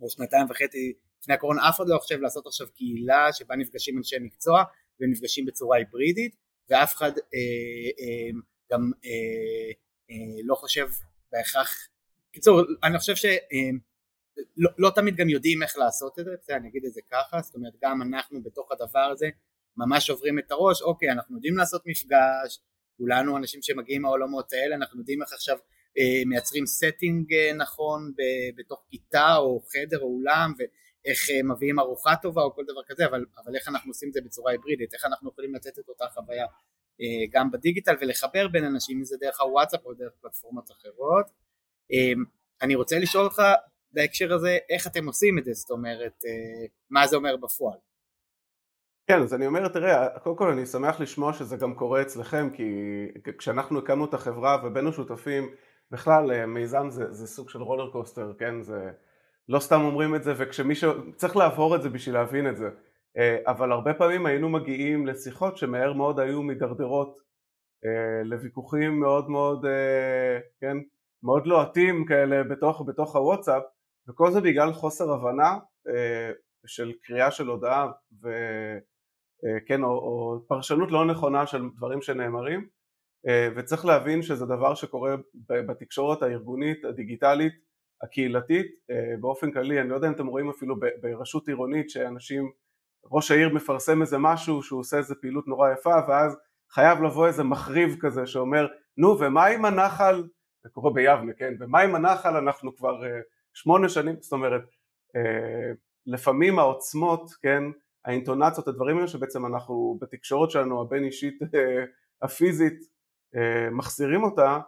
או 0.00 0.10
שנתיים 0.10 0.46
וחצי 0.50 0.92
לפני 1.20 1.34
הקורונה 1.34 1.68
אף 1.68 1.76
אחד 1.76 1.84
לא 1.88 1.98
חושב 1.98 2.20
לעשות 2.20 2.46
עכשיו 2.46 2.66
קהילה 2.74 3.32
שבה 3.32 3.56
נפגשים 3.56 3.98
אנשי 3.98 4.16
מקצוע 4.20 4.64
ונפגשים 5.00 5.46
בצורה 5.46 5.76
היברידית 5.76 6.36
ואף 6.70 6.94
אחד 6.94 7.10
אה, 7.10 7.90
אה, 8.00 8.40
גם 8.72 8.90
אה, 9.04 9.72
אה, 10.10 10.40
לא 10.44 10.54
חושב 10.54 10.88
בהכרח 11.32 11.88
קיצור 12.34 12.60
אני 12.84 12.98
חושב 12.98 13.16
שלא 13.16 13.30
אה, 13.30 14.72
לא, 14.78 14.90
תמיד 14.94 15.16
גם 15.16 15.28
יודעים 15.28 15.62
איך 15.62 15.78
לעשות 15.78 16.18
את 16.18 16.24
זה, 16.42 16.56
אני 16.56 16.68
אגיד 16.68 16.84
את 16.84 16.92
זה 16.92 17.00
ככה, 17.10 17.40
זאת 17.42 17.54
אומרת 17.54 17.72
גם 17.82 18.02
אנחנו 18.02 18.42
בתוך 18.42 18.72
הדבר 18.72 19.08
הזה 19.12 19.28
ממש 19.76 20.10
עוברים 20.10 20.38
את 20.38 20.50
הראש, 20.50 20.82
אוקיי 20.82 21.10
אנחנו 21.10 21.36
יודעים 21.36 21.56
לעשות 21.56 21.82
מפגש, 21.86 22.58
כולנו 22.96 23.36
אנשים 23.36 23.62
שמגיעים 23.62 24.02
מהעולמות 24.02 24.52
האלה, 24.52 24.74
אנחנו 24.74 24.98
יודעים 24.98 25.22
איך 25.22 25.32
עכשיו 25.32 25.56
אה, 25.98 26.22
מייצרים 26.26 26.64
setting 26.64 27.34
אה, 27.34 27.52
נכון 27.52 28.12
בתוך 28.56 28.84
כיתה 28.90 29.36
או 29.36 29.62
חדר 29.72 29.98
או 29.98 30.06
אולם 30.06 30.52
ואיך 30.58 31.30
אה, 31.30 31.42
מביאים 31.42 31.78
ארוחה 31.78 32.16
טובה 32.22 32.42
או 32.42 32.54
כל 32.54 32.64
דבר 32.64 32.80
כזה 32.86 33.06
אבל, 33.06 33.24
אבל 33.44 33.56
איך 33.56 33.68
אנחנו 33.68 33.90
עושים 33.90 34.08
את 34.08 34.14
זה 34.14 34.20
בצורה 34.20 34.52
היברידית 34.52 34.94
איך 34.94 35.04
אנחנו 35.04 35.30
יכולים 35.30 35.54
לתת 35.54 35.78
את 35.78 35.88
אותה 35.88 36.04
חוויה 36.14 36.46
גם 37.32 37.50
בדיגיטל 37.50 37.94
ולחבר 38.00 38.48
בין 38.48 38.64
אנשים 38.64 38.98
אם 38.98 39.04
זה 39.04 39.16
דרך 39.20 39.40
הוואטסאפ 39.40 39.86
או 39.86 39.94
דרך 39.94 40.12
פלטפורמות 40.20 40.70
אחרות 40.70 41.30
אני 42.62 42.74
רוצה 42.74 42.98
לשאול 42.98 43.24
אותך 43.24 43.42
בהקשר 43.92 44.34
הזה 44.34 44.58
איך 44.70 44.86
אתם 44.86 45.06
עושים 45.06 45.38
את 45.38 45.44
זה 45.44 45.52
זאת 45.52 45.70
אומרת 45.70 46.24
מה 46.90 47.06
זה 47.06 47.16
אומר 47.16 47.36
בפועל 47.36 47.78
כן, 49.06 49.22
אז 49.22 49.34
אני 49.34 49.46
אומר, 49.46 49.68
תראה, 49.68 50.18
קודם 50.18 50.36
כל 50.36 50.50
אני 50.50 50.66
שמח 50.66 51.00
לשמוע 51.00 51.32
שזה 51.32 51.56
גם 51.56 51.74
קורה 51.74 52.02
אצלכם, 52.02 52.50
כי 52.50 52.72
כשאנחנו 53.38 53.78
הקמנו 53.78 54.04
את 54.04 54.14
החברה 54.14 54.58
ובין 54.64 54.86
השותפים, 54.86 55.50
בכלל 55.90 56.32
אה, 56.32 56.46
מיזם 56.46 56.90
זה, 56.90 57.12
זה 57.12 57.26
סוג 57.26 57.50
של 57.50 57.62
רולר 57.62 57.90
קוסטר, 57.90 58.32
כן? 58.38 58.62
זה 58.62 58.90
לא 59.48 59.60
סתם 59.60 59.80
אומרים 59.80 60.14
את 60.14 60.22
זה 60.22 60.34
וכשמישהו 60.36 60.92
צריך 61.16 61.36
לעבור 61.36 61.76
את 61.76 61.82
זה 61.82 61.88
בשביל 61.88 62.14
להבין 62.14 62.48
את 62.48 62.56
זה 62.56 62.68
אה, 63.16 63.38
אבל 63.46 63.72
הרבה 63.72 63.94
פעמים 63.94 64.26
היינו 64.26 64.48
מגיעים 64.48 65.06
לשיחות 65.06 65.56
שמהר 65.56 65.92
מאוד 65.92 66.20
היו 66.20 66.42
מידרדרות 66.42 67.18
אה, 67.84 68.22
לוויכוחים 68.24 69.00
מאוד 69.00 69.30
מאוד, 69.30 69.66
כן? 70.60 70.76
מאוד 71.24 71.46
לוהטים 71.46 72.04
כאלה 72.04 72.42
בתוך, 72.44 72.82
בתוך 72.86 73.16
הוואטסאפ 73.16 73.62
וכל 74.08 74.30
זה 74.30 74.40
בגלל 74.40 74.72
חוסר 74.72 75.12
הבנה 75.12 75.58
של 76.66 76.92
קריאה 77.02 77.30
של 77.30 77.46
הודעה 77.46 77.90
וכן, 78.22 79.82
או, 79.84 79.88
או 79.88 80.40
פרשנות 80.48 80.90
לא 80.90 81.04
נכונה 81.04 81.46
של 81.46 81.62
דברים 81.76 82.02
שנאמרים 82.02 82.68
אה, 83.28 83.48
וצריך 83.56 83.84
להבין 83.84 84.22
שזה 84.22 84.46
דבר 84.46 84.74
שקורה 84.74 85.14
בתקשורת 85.48 86.22
הארגונית, 86.22 86.84
הדיגיטלית, 86.84 87.52
הקהילתית, 88.02 88.66
אה, 88.90 89.16
באופן 89.20 89.52
כללי, 89.52 89.80
אני 89.80 89.88
לא 89.88 89.94
יודע 89.94 90.08
אם 90.08 90.12
אתם 90.12 90.26
רואים 90.26 90.50
אפילו 90.50 90.76
ברשות 91.00 91.48
עירונית 91.48 91.90
שאנשים, 91.90 92.50
ראש 93.12 93.30
העיר 93.30 93.54
מפרסם 93.54 94.00
איזה 94.00 94.18
משהו 94.18 94.62
שהוא 94.62 94.80
עושה 94.80 94.96
איזה 94.96 95.14
פעילות 95.14 95.48
נורא 95.48 95.70
יפה 95.70 95.94
ואז 96.08 96.36
חייב 96.70 97.02
לבוא 97.02 97.26
איזה 97.26 97.44
מחריב 97.44 97.96
כזה 98.00 98.26
שאומר 98.26 98.66
נו 98.96 99.18
ומה 99.20 99.46
עם 99.46 99.64
הנחל, 99.64 100.24
זה 100.64 100.70
קורה 100.72 100.92
ביבנה 100.92 101.32
כן, 101.32 101.54
ומה 101.60 101.80
עם 101.80 101.94
הנחל? 101.94 102.36
אנחנו 102.36 102.76
כבר 102.76 103.06
אה, 103.06 103.20
שמונה 103.54 103.88
שנים, 103.88 104.16
זאת 104.20 104.32
אומרת 104.32 104.62
לפעמים 106.06 106.58
העוצמות, 106.58 107.30
כן, 107.42 107.62
האינטונציות, 108.04 108.68
הדברים 108.68 108.96
האלה 108.96 109.08
שבעצם 109.08 109.46
אנחנו 109.46 109.98
בתקשורת 110.00 110.50
שלנו 110.50 110.80
הבין 110.80 111.04
אישית 111.04 111.38
הפיזית 112.22 112.78
אה, 113.36 113.70
מחזירים 113.70 114.22
אותה 114.22 114.58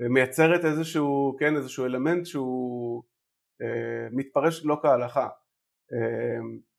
אה, 0.00 0.08
מייצרת 0.08 0.64
איזשהו, 0.64 1.36
כן, 1.38 1.56
איזשהו 1.56 1.84
אלמנט 1.84 2.26
שהוא 2.26 3.02
אה, 3.62 4.08
מתפרש 4.12 4.64
לא 4.64 4.78
כהלכה. 4.82 5.28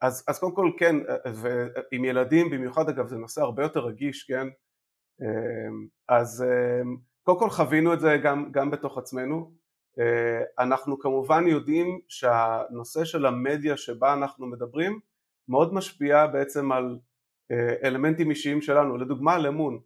אז, 0.01 0.25
אז 0.27 0.39
קודם 0.39 0.55
כל 0.55 0.71
כן, 0.77 0.95
ועם 1.33 2.05
ילדים 2.05 2.49
במיוחד 2.49 2.89
אגב 2.89 3.07
זה 3.07 3.17
נושא 3.17 3.41
הרבה 3.41 3.63
יותר 3.63 3.79
רגיש, 3.79 4.23
כן, 4.23 4.47
אז 6.09 6.45
קודם 7.23 7.39
כל 7.39 7.49
חווינו 7.49 7.93
את 7.93 7.99
זה 7.99 8.17
גם, 8.23 8.51
גם 8.51 8.71
בתוך 8.71 8.97
עצמנו, 8.97 9.51
אנחנו 10.59 10.99
כמובן 10.99 11.47
יודעים 11.47 11.99
שהנושא 12.07 13.05
של 13.05 13.25
המדיה 13.25 13.77
שבה 13.77 14.13
אנחנו 14.13 14.47
מדברים 14.47 14.99
מאוד 15.47 15.73
משפיע 15.73 16.27
בעצם 16.27 16.71
על 16.71 16.99
אלמנטים 17.83 18.29
אישיים 18.29 18.61
שלנו, 18.61 18.97
לדוגמה 18.97 19.33
על 19.33 19.47
אמון, 19.47 19.79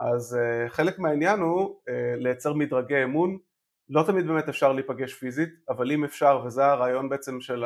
אז 0.00 0.38
uh, 0.38 0.68
חלק 0.68 0.98
מהעניין 0.98 1.40
הוא 1.40 1.80
לייצר 2.16 2.52
מדרגי 2.52 3.04
אמון, 3.04 3.38
לא 3.88 4.02
תמיד 4.06 4.26
באמת 4.26 4.48
אפשר 4.48 4.72
להיפגש 4.72 5.14
פיזית, 5.14 5.48
אבל 5.68 5.92
אם 5.92 6.04
אפשר, 6.04 6.42
וזה 6.44 6.64
הרעיון 6.64 7.08
בעצם 7.08 7.40
של 7.40 7.64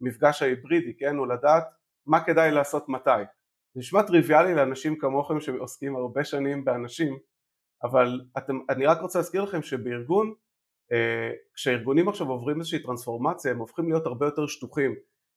המפגש 0.00 0.42
ההיברידי, 0.42 0.96
כן, 0.96 1.16
הוא 1.16 1.26
לדעת 1.26 1.64
מה 2.06 2.24
כדאי 2.24 2.50
לעשות 2.50 2.88
מתי. 2.88 3.10
זה 3.74 3.80
נשמע 3.80 4.02
טריוויאלי 4.02 4.54
לאנשים 4.54 4.98
כמוכם 4.98 5.40
שעוסקים 5.40 5.96
הרבה 5.96 6.24
שנים 6.24 6.64
באנשים, 6.64 7.18
אבל 7.82 8.20
אתם, 8.38 8.58
אני 8.70 8.86
רק 8.86 9.00
רוצה 9.00 9.18
להזכיר 9.18 9.42
לכם 9.42 9.62
שבארגון, 9.62 10.34
uh, 10.92 10.96
כשארגונים 11.54 12.08
עכשיו 12.08 12.28
עוברים 12.28 12.58
איזושהי 12.58 12.82
טרנספורמציה, 12.82 13.50
הם 13.50 13.58
הופכים 13.58 13.88
להיות 13.88 14.06
הרבה 14.06 14.26
יותר 14.26 14.46
שטוחים. 14.46 14.94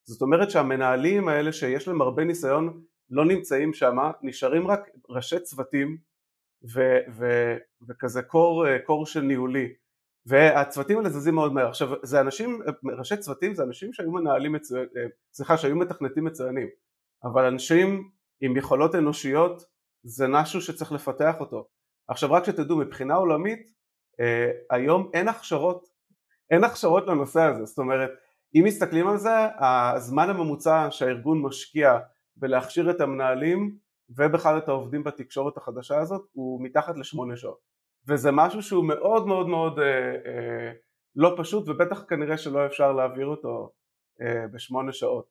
זאת 0.08 0.22
אומרת 0.22 0.52
שהמנהלים 0.52 1.28
האלה 1.28 1.52
שיש 1.52 1.88
להם 1.88 2.02
הרבה 2.02 2.24
ניסיון 2.24 2.84
לא 3.10 3.26
נמצאים 3.26 3.74
שם, 3.74 3.98
נשארים 4.22 4.68
רק 4.68 4.90
ראשי 5.10 5.40
צוותים 5.40 5.98
ו, 6.74 6.98
ו, 7.18 7.26
וכזה 7.88 8.22
קור, 8.22 8.66
קור 8.86 9.06
של 9.06 9.22
ניהולי. 9.22 9.74
והצוותים 10.26 10.98
האלה 10.98 11.10
זזים 11.10 11.36
מאוד 11.36 11.54
מהר. 11.54 11.68
עכשיו 11.68 11.90
זה 12.04 12.22
אנשים, 12.22 12.62
ראשי 12.98 13.18
צוותים 13.18 13.56
זה 13.56 13.64
אנשים 13.64 13.94
שהיו 13.94 14.12
מנהלים 14.12 14.52
מצוינים, 14.52 14.90
סליחה 15.34 15.58
שהיו 15.58 15.76
מתכנתים 15.76 16.24
מצוינים. 16.24 16.68
אבל 17.24 17.46
אנשים 17.46 18.10
עם 18.42 18.58
יכולות 18.58 18.96
אנושיות 18.96 19.64
זה 20.04 20.28
משהו 20.28 20.62
שצריך 20.62 20.92
לפתח 20.92 21.36
אותו 21.40 21.68
עכשיו 22.10 22.32
רק 22.32 22.46
שתדעו 22.46 22.78
מבחינה 22.78 23.16
עולמית 23.16 23.72
אה, 24.20 24.52
היום 24.70 25.12
אין 25.14 25.28
הכשרות 25.28 25.88
אין 26.52 26.64
הכשרות 26.64 27.08
לנושא 27.08 27.42
הזה 27.42 27.66
זאת 27.66 27.78
אומרת 27.78 28.10
אם 28.56 28.64
מסתכלים 28.66 29.08
על 29.08 29.18
זה 29.18 29.48
הזמן 29.60 30.30
הממוצע 30.30 30.88
שהארגון 30.92 31.42
משקיע 31.42 31.98
בלהכשיר 32.36 32.92
את 32.92 33.02
המנהלים 33.02 33.78
ובכלל 34.10 34.58
את 34.58 34.68
העובדים 34.68 35.04
בתקשורת 35.04 35.58
החדשה 35.58 35.98
הזאת 35.98 36.22
הוא 36.32 36.64
מתחת 36.64 36.98
לשמונה 36.98 37.38
שעות 37.38 37.60
וזה 38.08 38.32
משהו 38.32 38.62
שהוא 38.62 38.86
מאוד 38.86 39.28
מאוד 39.28 39.48
מאוד 39.48 39.80
אה, 39.80 39.86
אה, 40.12 40.72
לא 41.16 41.36
פשוט 41.38 41.70
ובטח 41.70 42.04
כנראה 42.10 42.38
שלא 42.38 42.66
אפשר 42.66 42.94
להעביר 42.94 43.28
אותו 43.28 43.72
אה, 44.22 44.48
בשמונה 44.48 44.92
שעות. 44.92 45.26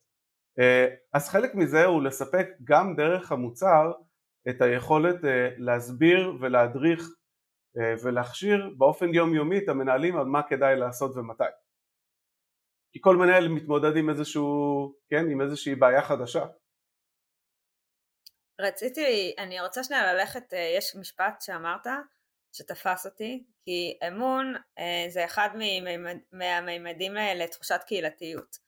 אה, 0.58 0.86
אז 1.12 1.28
חלק 1.28 1.54
מזה 1.54 1.84
הוא 1.84 2.02
לספק 2.02 2.48
גם 2.64 2.96
דרך 2.96 3.32
המוצר 3.32 3.92
את 4.50 4.60
היכולת 4.60 5.24
אה, 5.24 5.48
להסביר 5.58 6.32
ולהדריך 6.40 7.00
אה, 7.78 7.94
ולהכשיר 8.04 8.74
באופן 8.78 9.14
יומיומי 9.14 9.58
את 9.58 9.68
המנהלים 9.68 10.16
על 10.16 10.24
מה 10.24 10.42
כדאי 10.48 10.76
לעשות 10.76 11.16
ומתי. 11.16 11.44
כי 12.92 12.98
כל 13.02 13.16
מנהל 13.16 13.48
מתמודד 13.48 13.96
עם 13.96 14.10
איזשהו, 14.10 14.46
כן, 15.10 15.30
עם 15.30 15.40
איזושהי 15.40 15.74
בעיה 15.74 16.02
חדשה. 16.02 16.46
רציתי, 18.60 19.34
אני 19.38 19.60
רוצה 19.60 19.84
שנייה 19.84 20.12
ללכת, 20.12 20.54
אה, 20.54 20.74
יש 20.78 20.96
משפט 21.00 21.40
שאמרת 21.40 21.86
שתפס 22.52 23.06
אותי, 23.06 23.44
כי 23.64 23.98
אמון 24.08 24.54
זה 25.08 25.24
אחד 25.24 25.48
מהמימדים 26.32 27.12
לתחושת 27.14 27.80
קהילתיות. 27.86 28.67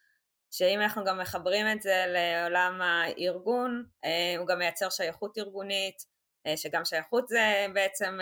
שאם 0.50 0.80
אנחנו 0.80 1.04
גם 1.04 1.19
מחברים 1.19 1.66
את 1.73 1.83
זה 1.83 2.04
לעולם 2.09 2.80
הארגון, 2.83 3.85
הוא 4.38 4.47
גם 4.47 4.59
מייצר 4.59 4.90
שייכות 4.90 5.38
ארגונית, 5.38 6.04
שגם 6.57 6.85
שייכות 6.85 7.28
זה 7.28 7.66
בעצם 7.75 8.19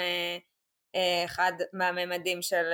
אחד 1.25 1.52
מהממדים 1.73 2.42
של, 2.42 2.64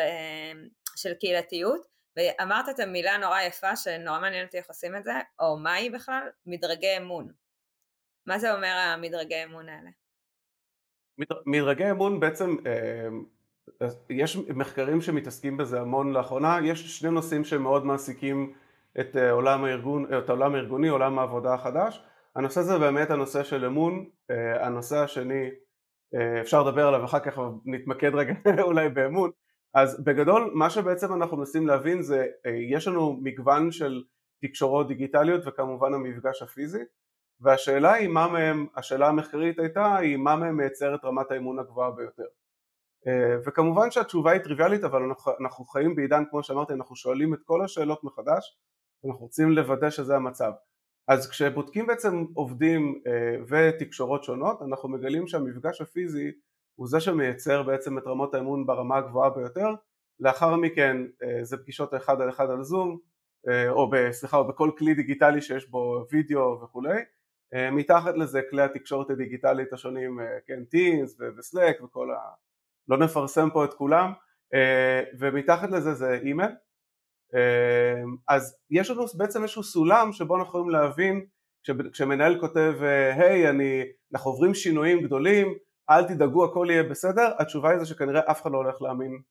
של 0.97 1.15
קהילתיות 1.15 1.87
ואמרת 2.17 2.69
את 2.69 2.81
המילה 2.81 3.17
נורא 3.17 3.41
יפה 3.41 3.77
שנורא 3.77 4.21
מעניין 4.21 4.47
אותי 4.47 4.59
איך 4.59 4.69
עושים 4.69 4.97
את 4.97 5.05
זה 5.05 5.13
או 5.39 5.59
מה 5.59 5.73
היא 5.73 5.93
בכלל? 5.93 6.29
מדרגי 6.47 6.97
אמון 6.97 7.29
מה 8.27 8.39
זה 8.39 8.55
אומר 8.55 8.77
המדרגי 8.77 9.45
אמון 9.45 9.69
האלה? 9.69 9.91
מדרגי 11.47 11.91
אמון 11.91 12.21
בעצם 12.21 12.57
אה, 12.67 13.09
יש 14.11 14.37
מחקרים 14.37 15.01
שמתעסקים 15.01 15.57
בזה 15.57 15.81
המון 15.81 16.13
לאחרונה 16.13 16.59
יש 16.65 16.99
שני 16.99 17.11
נושאים 17.11 17.45
שמאוד 17.45 17.85
מעסיקים 17.85 18.55
את 19.01 19.17
אה, 19.17 19.31
עולם 19.31 19.65
הארגון, 19.65 20.15
את 20.19 20.29
העולם 20.29 20.55
הארגוני, 20.55 20.89
עולם 20.89 21.19
העבודה 21.19 21.55
החדש. 21.55 22.05
הנושא 22.37 22.63
זה 22.63 22.79
באמת 22.79 23.11
הנושא 23.11 23.43
של 23.43 23.65
אמון, 23.65 24.05
אה, 24.31 24.67
הנושא 24.67 24.97
השני 24.97 25.51
אה, 26.15 26.41
אפשר 26.41 26.63
לדבר 26.63 26.89
עליו 26.89 27.05
אחר 27.05 27.19
כך 27.19 27.39
נתמקד 27.65 28.15
רגע 28.15 28.35
אולי 28.63 28.89
באמון. 28.89 29.31
אז 29.75 30.05
בגדול 30.05 30.51
מה 30.55 30.71
שבעצם 30.71 31.13
אנחנו 31.13 31.37
מנסים 31.37 31.67
להבין 31.67 32.03
זה 32.03 32.27
יש 32.71 32.89
לנו 32.89 33.19
מגוון 33.23 33.71
של 33.71 34.03
תקשורות 34.43 34.89
דיגיטליות 34.89 35.43
וכמובן 35.47 35.95
המפגש 35.95 36.43
הפיזי. 36.43 36.83
והשאלה 37.41 37.93
היא 37.93 38.09
מה 38.09 38.29
מהם, 38.29 38.67
השאלה 38.77 39.09
המחקרית 39.09 39.59
הייתה 39.59 39.97
היא 39.97 40.17
מה 40.17 40.37
מהם 40.37 40.57
מייצר 40.57 40.95
את 40.95 41.05
רמת 41.05 41.31
האמון 41.31 41.59
הגבוהה 41.59 41.91
ביותר. 41.91 42.25
וכמובן 43.47 43.91
שהתשובה 43.91 44.31
היא 44.33 44.41
טריוויאלית 44.41 44.85
אבל 44.85 45.03
אנחנו 45.41 45.65
חיים 45.65 45.97
בעידן 45.97 46.23
כמו 46.31 46.43
שאמרתי 46.43 46.73
אנחנו 46.73 46.97
שואלים 46.97 47.35
את 47.35 47.39
כל 47.45 47.65
השאלות 47.65 48.05
מחדש 48.05 48.59
אנחנו 49.07 49.25
רוצים 49.25 49.51
לוודא 49.51 49.91
שזה 49.91 50.17
המצב. 50.17 50.53
אז 51.09 51.31
כשבודקים 51.31 51.87
בעצם 51.87 52.25
עובדים 52.35 53.03
אה, 53.07 53.37
ותקשורות 53.49 54.25
שונות 54.25 54.63
אנחנו 54.63 54.89
מגלים 54.89 55.27
שהמפגש 55.27 55.81
הפיזי 55.81 56.33
הוא 56.75 56.89
זה 56.89 57.01
שמייצר 57.01 57.63
בעצם 57.63 57.99
את 57.99 58.07
רמות 58.07 58.35
האמון 58.35 58.67
ברמה 58.67 58.97
הגבוהה 58.97 59.31
ביותר. 59.31 59.75
לאחר 60.21 60.57
מכן 60.57 60.97
אה, 61.23 61.45
זה 61.45 61.57
פגישות 61.57 61.95
אחד 61.95 62.21
על 62.21 62.29
אחד 62.29 62.51
על 62.51 62.63
זום 62.63 62.99
אה, 63.49 63.71
או 63.71 63.91
סליחה 64.11 64.37
או 64.37 64.49
בכל 64.49 64.71
כלי 64.79 64.95
דיגיטלי 64.95 65.41
שיש 65.41 65.71
בו 65.71 66.05
וידאו 66.11 66.61
וכולי. 66.63 66.99
מתחת 67.73 68.15
לזה 68.17 68.41
כלי 68.51 68.63
התקשורת 68.63 69.11
הדיגיטלית 69.11 69.73
השונים 69.73 70.21
כן 70.47 70.65
טינס 70.65 71.17
וסלק 71.39 71.83
וכל 71.83 72.11
ה... 72.11 72.19
לא 72.89 72.99
נפרסם 72.99 73.51
פה 73.51 73.65
את 73.65 73.75
כולם. 73.75 74.13
ומתחת 75.19 75.71
לזה 75.71 75.95
זה 75.95 76.15
אימייל 76.23 76.51
אז 78.29 78.57
יש 78.71 78.91
לנו 78.91 79.05
בעצם 79.17 79.43
איזשהו 79.43 79.63
סולם 79.63 80.13
שבו 80.13 80.37
אנחנו 80.37 80.49
יכולים 80.49 80.71
להבין 80.71 81.27
כשמנהל 81.93 82.41
כותב 82.41 82.75
היי 83.17 83.51
אני, 83.51 83.83
אנחנו 84.15 84.31
עוברים 84.31 84.55
שינויים 84.55 85.03
גדולים 85.03 85.55
אל 85.91 86.09
תדאגו 86.09 86.45
הכל 86.45 86.67
יהיה 86.71 86.83
בסדר 86.83 87.33
התשובה 87.39 87.71
היא 87.71 87.79
זה 87.79 87.87
שכנראה 87.87 88.31
אף 88.31 88.43
אחד 88.43 88.51
לא 88.53 88.57
הולך 88.57 88.83
להאמין 88.83 89.23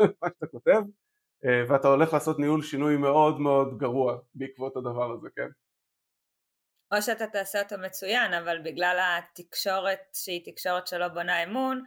מה 0.22 0.28
שאתה 0.28 0.46
כותב 0.46 0.80
אה, 1.44 1.64
ואתה 1.68 1.88
הולך 1.88 2.12
לעשות 2.12 2.38
ניהול 2.38 2.62
שינוי 2.62 2.96
מאוד 2.96 3.40
מאוד 3.40 3.78
גרוע 3.78 4.18
בעקבות 4.34 4.76
הדבר 4.76 5.12
הזה 5.12 5.28
כן? 5.36 5.48
או 6.94 7.02
שאתה 7.02 7.26
תעשה 7.26 7.62
אותו 7.62 7.76
מצוין 7.78 8.34
אבל 8.34 8.58
בגלל 8.64 8.98
התקשורת 9.00 10.00
שהיא 10.12 10.52
תקשורת 10.52 10.86
שלא 10.86 11.08
בונה 11.08 11.44
אמון 11.44 11.84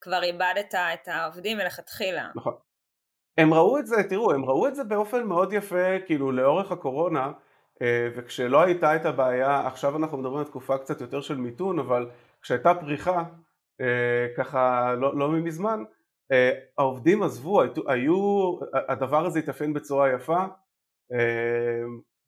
כבר 0.00 0.22
איבדת 0.22 0.74
את 0.74 1.08
העובדים 1.08 1.58
מלכתחילה. 1.58 2.30
נכון 2.36 2.67
הם 3.38 3.54
ראו 3.54 3.78
את 3.78 3.86
זה, 3.86 3.96
תראו, 4.08 4.32
הם 4.32 4.44
ראו 4.44 4.68
את 4.68 4.74
זה 4.74 4.84
באופן 4.84 5.26
מאוד 5.26 5.52
יפה, 5.52 6.00
כאילו 6.06 6.32
לאורך 6.32 6.72
הקורונה, 6.72 7.32
אה, 7.82 8.08
וכשלא 8.16 8.62
הייתה 8.62 8.96
את 8.96 9.06
הבעיה, 9.06 9.66
עכשיו 9.66 9.96
אנחנו 9.96 10.18
מדברים 10.18 10.38
על 10.38 10.44
תקופה 10.44 10.78
קצת 10.78 11.00
יותר 11.00 11.20
של 11.20 11.36
מיתון, 11.36 11.78
אבל 11.78 12.10
כשהייתה 12.42 12.74
פריחה, 12.74 13.24
אה, 13.80 14.26
ככה 14.36 14.94
לא, 14.94 15.18
לא 15.18 15.30
מזמן, 15.30 15.82
אה, 16.32 16.50
העובדים 16.78 17.22
עזבו, 17.22 17.62
היו, 17.86 18.52
הדבר 18.72 19.26
הזה 19.26 19.38
התאפיין 19.38 19.72
בצורה 19.72 20.12
יפה, 20.12 20.44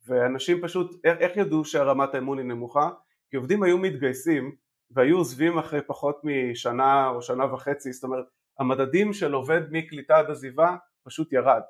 ואנשים 0.06 0.60
פשוט, 0.62 1.04
איך 1.04 1.36
ידעו 1.36 1.64
שהרמת 1.64 2.14
האמון 2.14 2.38
היא 2.38 2.46
נמוכה? 2.46 2.90
כי 3.30 3.36
עובדים 3.36 3.62
היו 3.62 3.78
מתגייסים 3.78 4.54
והיו 4.90 5.16
עוזבים 5.16 5.58
אחרי 5.58 5.80
פחות 5.86 6.20
משנה 6.24 7.08
או 7.08 7.22
שנה 7.22 7.54
וחצי, 7.54 7.92
זאת 7.92 8.04
אומרת 8.04 8.24
המדדים 8.58 9.12
של 9.12 9.32
עובד 9.32 9.60
מקליטה 9.70 10.18
עד 10.18 10.30
עזיבה 10.30 10.76
פשוט 11.04 11.32
ירד. 11.32 11.62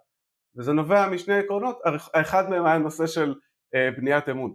וזה 0.57 0.73
נובע 0.73 1.09
משני 1.09 1.39
עקרונות, 1.39 1.79
האחד 2.15 2.51
מהם 2.51 2.67
היה 2.67 2.79
נושא 2.79 3.07
של 3.07 3.35
אה, 3.75 3.91
בניית 3.97 4.29
אמון. 4.29 4.55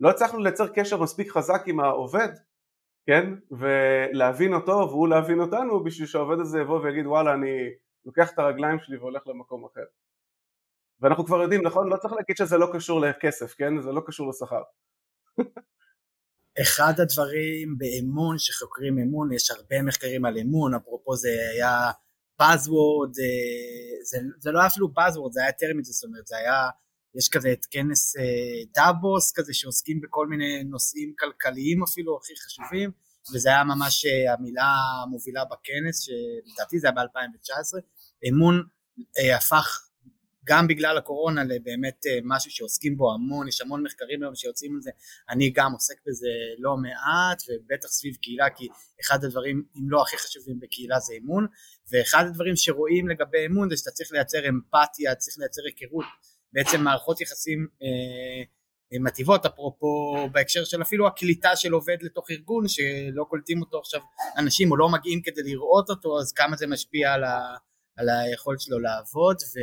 לא 0.00 0.10
הצלחנו 0.10 0.38
לייצר 0.38 0.68
קשר 0.74 1.02
מספיק 1.02 1.30
חזק 1.30 1.62
עם 1.66 1.80
העובד 1.80 2.28
כן? 3.06 3.34
ולהבין 3.50 4.54
אותו 4.54 4.72
והוא 4.72 5.08
להבין 5.08 5.40
אותנו 5.40 5.84
בשביל 5.84 6.06
שהעובד 6.06 6.40
הזה 6.40 6.60
יבוא 6.60 6.80
ויגיד 6.80 7.06
וואלה 7.06 7.34
אני 7.34 7.70
לוקח 8.04 8.30
את 8.32 8.38
הרגליים 8.38 8.78
שלי 8.78 8.96
והולך 8.96 9.26
למקום 9.26 9.64
אחר. 9.64 9.84
ואנחנו 11.00 11.24
כבר 11.24 11.42
יודעים 11.42 11.62
נכון? 11.62 11.88
לא 11.88 11.96
צריך 11.96 12.14
להגיד 12.14 12.36
שזה 12.36 12.58
לא 12.58 12.68
קשור 12.72 13.00
לכסף 13.00 13.54
כן? 13.54 13.80
זה 13.80 13.92
לא 13.92 14.02
קשור 14.06 14.28
לשכר. 14.28 14.62
אחד 16.62 16.92
הדברים 17.00 17.78
באמון 17.78 18.38
שחוקרים 18.38 18.98
אמון 18.98 19.32
יש 19.32 19.50
הרבה 19.50 19.82
מחקרים 19.82 20.24
על 20.24 20.38
אמון 20.38 20.74
אפרופו 20.74 21.16
זה 21.16 21.28
היה 21.54 21.90
Buzzword, 22.42 23.12
זה, 24.02 24.18
זה, 24.38 24.50
לא 24.50 24.58
היה 24.58 24.66
אפילו 24.66 24.86
Buzzword, 24.86 25.32
זה 25.32 25.40
היה 25.40 25.48
יותר 25.48 25.78
מזה, 25.78 25.92
זאת 25.92 26.04
אומרת, 26.04 26.26
זה 26.26 26.36
היה, 26.36 26.68
יש 27.14 27.28
כזה 27.28 27.52
את 27.52 27.66
כנס 27.70 28.16
דאבוס 28.74 29.32
כזה 29.32 29.54
שעוסקים 29.54 30.00
בכל 30.00 30.26
מיני 30.26 30.64
נושאים 30.64 31.14
כלכליים 31.18 31.82
אפילו 31.82 32.18
הכי 32.22 32.32
חשובים, 32.46 32.90
וזה 33.34 33.48
היה 33.48 33.64
ממש 33.64 34.06
אה, 34.06 34.34
המילה 34.34 34.74
המובילה 35.04 35.44
בכנס, 35.44 36.00
שלדעתי 36.00 36.78
זה 36.78 36.88
היה 36.88 37.06
ב-2019, 37.06 37.78
אמון 38.28 38.62
אה, 39.18 39.36
הפך 39.36 39.88
גם 40.44 40.66
בגלל 40.68 40.98
הקורונה 40.98 41.44
לבאמת 41.44 42.06
אה, 42.06 42.18
משהו 42.24 42.50
שעוסקים 42.50 42.96
בו 42.96 43.12
המון, 43.14 43.48
יש 43.48 43.60
המון 43.60 43.82
מחקרים 43.82 44.22
היום 44.22 44.34
שיוצאים 44.34 44.74
על 44.74 44.80
זה, 44.80 44.90
אני 45.28 45.50
גם 45.50 45.72
עוסק 45.72 45.94
בזה 46.06 46.28
לא 46.58 46.76
מעט 46.76 47.42
ובטח 47.48 47.88
סביב 47.88 48.14
קהילה 48.14 48.50
כי 48.50 48.68
אחד 49.00 49.24
הדברים 49.24 49.64
אם 49.76 49.90
לא 49.90 50.02
הכי 50.02 50.16
חשובים 50.16 50.60
בקהילה 50.60 51.00
זה 51.00 51.14
אמון 51.22 51.46
ואחד 51.92 52.24
הדברים 52.26 52.56
שרואים 52.56 53.08
לגבי 53.08 53.46
אמון 53.46 53.70
זה 53.70 53.76
שאתה 53.76 53.90
צריך 53.90 54.12
לייצר 54.12 54.48
אמפתיה, 54.48 55.14
צריך 55.14 55.36
לייצר 55.38 55.62
היכרות, 55.64 56.06
בעצם 56.52 56.80
מערכות 56.80 57.20
יחסים 57.20 57.66
אה, 57.82 58.44
מטיבות 59.00 59.46
אפרופו 59.46 60.28
בהקשר 60.32 60.64
של 60.64 60.82
אפילו 60.82 61.06
הקליטה 61.06 61.56
של 61.56 61.72
עובד 61.72 61.96
לתוך 62.02 62.30
ארגון 62.30 62.68
שלא 62.68 63.24
קולטים 63.28 63.60
אותו 63.60 63.78
עכשיו 63.78 64.00
אנשים 64.38 64.70
או 64.70 64.76
לא 64.76 64.88
מגיעים 64.88 65.22
כדי 65.22 65.42
לראות 65.42 65.90
אותו 65.90 66.20
אז 66.20 66.32
כמה 66.32 66.56
זה 66.56 66.66
משפיע 66.66 67.12
על, 67.12 67.24
ה, 67.24 67.56
על 67.96 68.08
היכולת 68.08 68.60
שלו 68.60 68.78
לעבוד 68.78 69.36
ו... 69.36 69.58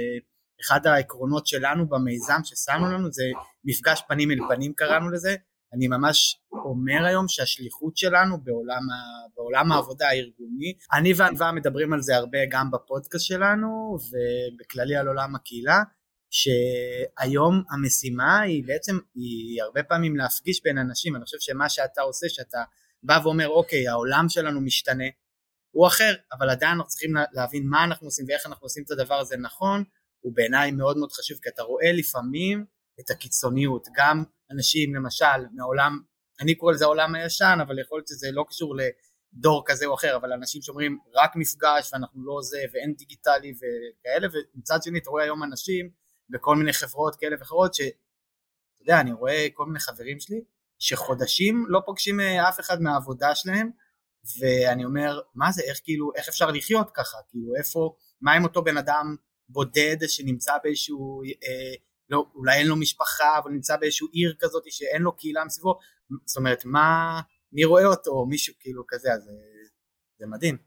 אחד 0.62 0.88
העקרונות 0.88 1.48
שלנו 1.48 1.90
במיזם 1.90 2.40
ששמנו 2.44 2.92
לנו 2.92 3.12
זה 3.12 3.24
מפגש 3.64 4.02
פנים 4.08 4.32
אל 4.32 4.38
פנים 4.50 4.74
קראנו 4.74 5.10
לזה. 5.12 5.36
אני 5.74 5.88
ממש 5.88 6.42
אומר 6.54 7.06
היום 7.06 7.28
שהשליחות 7.28 7.98
שלנו 7.98 8.44
בעולם, 8.44 8.90
ה, 8.90 8.96
בעולם 9.36 9.72
העבודה 9.72 10.08
הארגוני, 10.08 10.74
אני 10.94 11.14
וענווה 11.18 11.52
מדברים 11.52 11.94
על 11.94 12.02
זה 12.02 12.16
הרבה 12.16 12.38
גם 12.52 12.72
בפודקאסט 12.72 13.26
שלנו 13.26 13.98
ובכללי 13.98 14.96
על 14.96 15.08
עולם 15.08 15.36
הקהילה, 15.36 15.84
שהיום 16.30 17.64
המשימה 17.72 18.40
היא 18.40 18.64
בעצם, 18.68 19.00
היא 19.16 19.64
הרבה 19.64 19.84
פעמים 19.84 20.16
להפגיש 20.18 20.62
בין 20.64 20.78
אנשים, 20.78 21.16
אני 21.16 21.24
חושב 21.24 21.38
שמה 21.40 21.70
שאתה 21.70 22.02
עושה, 22.02 22.30
שאתה 22.30 22.64
בא 23.04 23.20
ואומר 23.24 23.48
אוקיי 23.48 23.88
העולם 23.88 24.30
שלנו 24.30 24.62
משתנה, 24.62 25.08
הוא 25.72 25.88
אחר, 25.88 26.14
אבל 26.38 26.50
עדיין 26.50 26.72
אנחנו 26.72 26.88
צריכים 26.88 27.14
להבין 27.34 27.68
מה 27.70 27.84
אנחנו 27.84 28.08
עושים 28.08 28.26
ואיך 28.30 28.46
אנחנו 28.46 28.66
עושים 28.66 28.84
את 28.84 28.92
הדבר 28.92 29.16
הזה 29.16 29.38
נכון, 29.38 29.84
הוא 30.20 30.36
בעיניי 30.36 30.72
מאוד 30.72 30.98
מאוד 30.98 31.12
חשוב 31.12 31.38
כי 31.44 31.50
אתה 31.50 31.64
רואה 31.64 31.92
לפעמים 31.92 32.66
את 33.00 33.10
הקיצוניות. 33.10 33.88
גם 33.96 34.24
אנשים 34.52 34.96
למשל 34.96 35.46
מעולם 35.56 36.00
אני 36.42 36.56
קורא 36.56 36.74
לזה 36.74 36.86
העולם 36.86 37.16
הישן 37.16 37.58
אבל 37.62 37.80
יכול 37.80 37.98
להיות 37.98 38.08
שזה 38.08 38.28
לא 38.32 38.46
קשור 38.50 38.76
דור 39.34 39.64
כזה 39.66 39.86
או 39.86 39.96
אחר, 39.96 40.16
אבל 40.16 40.34
אנשים 40.34 40.62
שאומרים 40.62 41.00
רק 41.16 41.36
מפגש 41.36 41.94
ואנחנו 41.94 42.26
לא 42.26 42.42
זה 42.42 42.60
ואין 42.74 42.94
דיגיטלי 42.94 43.54
וכאלה, 43.54 44.28
ומצד 44.34 44.78
שני 44.84 45.00
אתה 45.00 45.10
רואה 45.10 45.24
היום 45.24 45.44
אנשים 45.44 45.90
בכל 46.30 46.56
מיני 46.56 46.74
חברות 46.74 47.16
כאלה 47.16 47.36
ואחרות, 47.40 47.74
שאתה 47.74 47.90
יודע, 48.82 49.00
אני 49.00 49.12
רואה 49.12 49.48
כל 49.54 49.66
מיני 49.66 49.80
חברים 49.80 50.20
שלי, 50.20 50.42
שחודשים 50.80 51.66
לא 51.68 51.80
פוגשים 51.86 52.20
אה, 52.20 52.50
אף 52.50 52.60
אחד 52.60 52.82
מהעבודה 52.82 53.36
שלהם, 53.36 53.70
ואני 54.40 54.86
אומר, 54.86 55.20
מה 55.36 55.52
זה, 55.52 55.62
איך 55.70 55.80
כאילו, 55.84 56.12
איך 56.16 56.28
אפשר 56.28 56.52
לחיות 56.52 56.90
ככה, 56.94 57.18
כאילו 57.30 57.56
איפה, 57.56 57.96
מה 58.22 58.34
עם 58.34 58.44
אותו 58.44 58.64
בן 58.64 58.78
אדם 58.78 59.16
בודד 59.50 59.98
שנמצא 60.08 60.54
באיזשהו, 60.64 61.22
אה, 61.24 61.76
לא, 62.10 62.26
אולי 62.36 62.58
אין 62.58 62.68
לו 62.68 62.76
משפחה, 62.76 63.38
אבל 63.44 63.52
נמצא 63.52 63.78
באיזשהו 63.78 64.08
עיר 64.12 64.36
כזאת 64.40 64.64
שאין 64.70 65.02
לו 65.02 65.16
קהילה 65.16 65.46
מסביבו, 65.46 65.80
זאת 66.26 66.38
אומרת, 66.38 66.66
מה, 66.66 67.22
מי 67.52 67.66
רואה 67.66 67.86
אותו, 67.86 68.12
או 68.12 68.26
מישהו 68.26 68.54
כאילו 68.60 68.84
כזה, 68.88 69.14
אז 69.14 69.30
זה, 70.20 70.28
מדהים. 70.28 70.58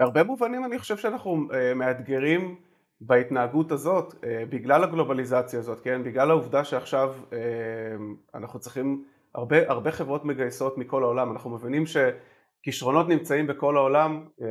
בהרבה 0.00 0.22
מובנים 0.22 0.64
אני 0.64 0.78
חושב 0.78 0.96
שאנחנו 0.96 1.48
uh, 1.50 1.74
מאתגרים 1.74 2.60
בהתנהגות 3.00 3.72
הזאת, 3.72 4.12
uh, 4.12 4.16
בגלל 4.50 4.84
הגלובליזציה 4.84 5.58
הזאת, 5.58 5.80
כן, 5.80 6.04
בגלל 6.04 6.30
העובדה 6.30 6.64
שעכשיו 6.64 7.14
uh, 7.30 7.34
אנחנו 8.34 8.60
צריכים, 8.60 9.04
הרבה, 9.34 9.70
הרבה 9.70 9.92
חברות 9.92 10.24
מגייסות 10.24 10.78
מכל 10.78 11.02
העולם, 11.02 11.32
אנחנו 11.32 11.50
מבינים 11.50 11.84
שכישרונות 11.86 13.08
נמצאים 13.08 13.46
בכל 13.46 13.76
העולם, 13.76 14.26
uh, 14.38 14.42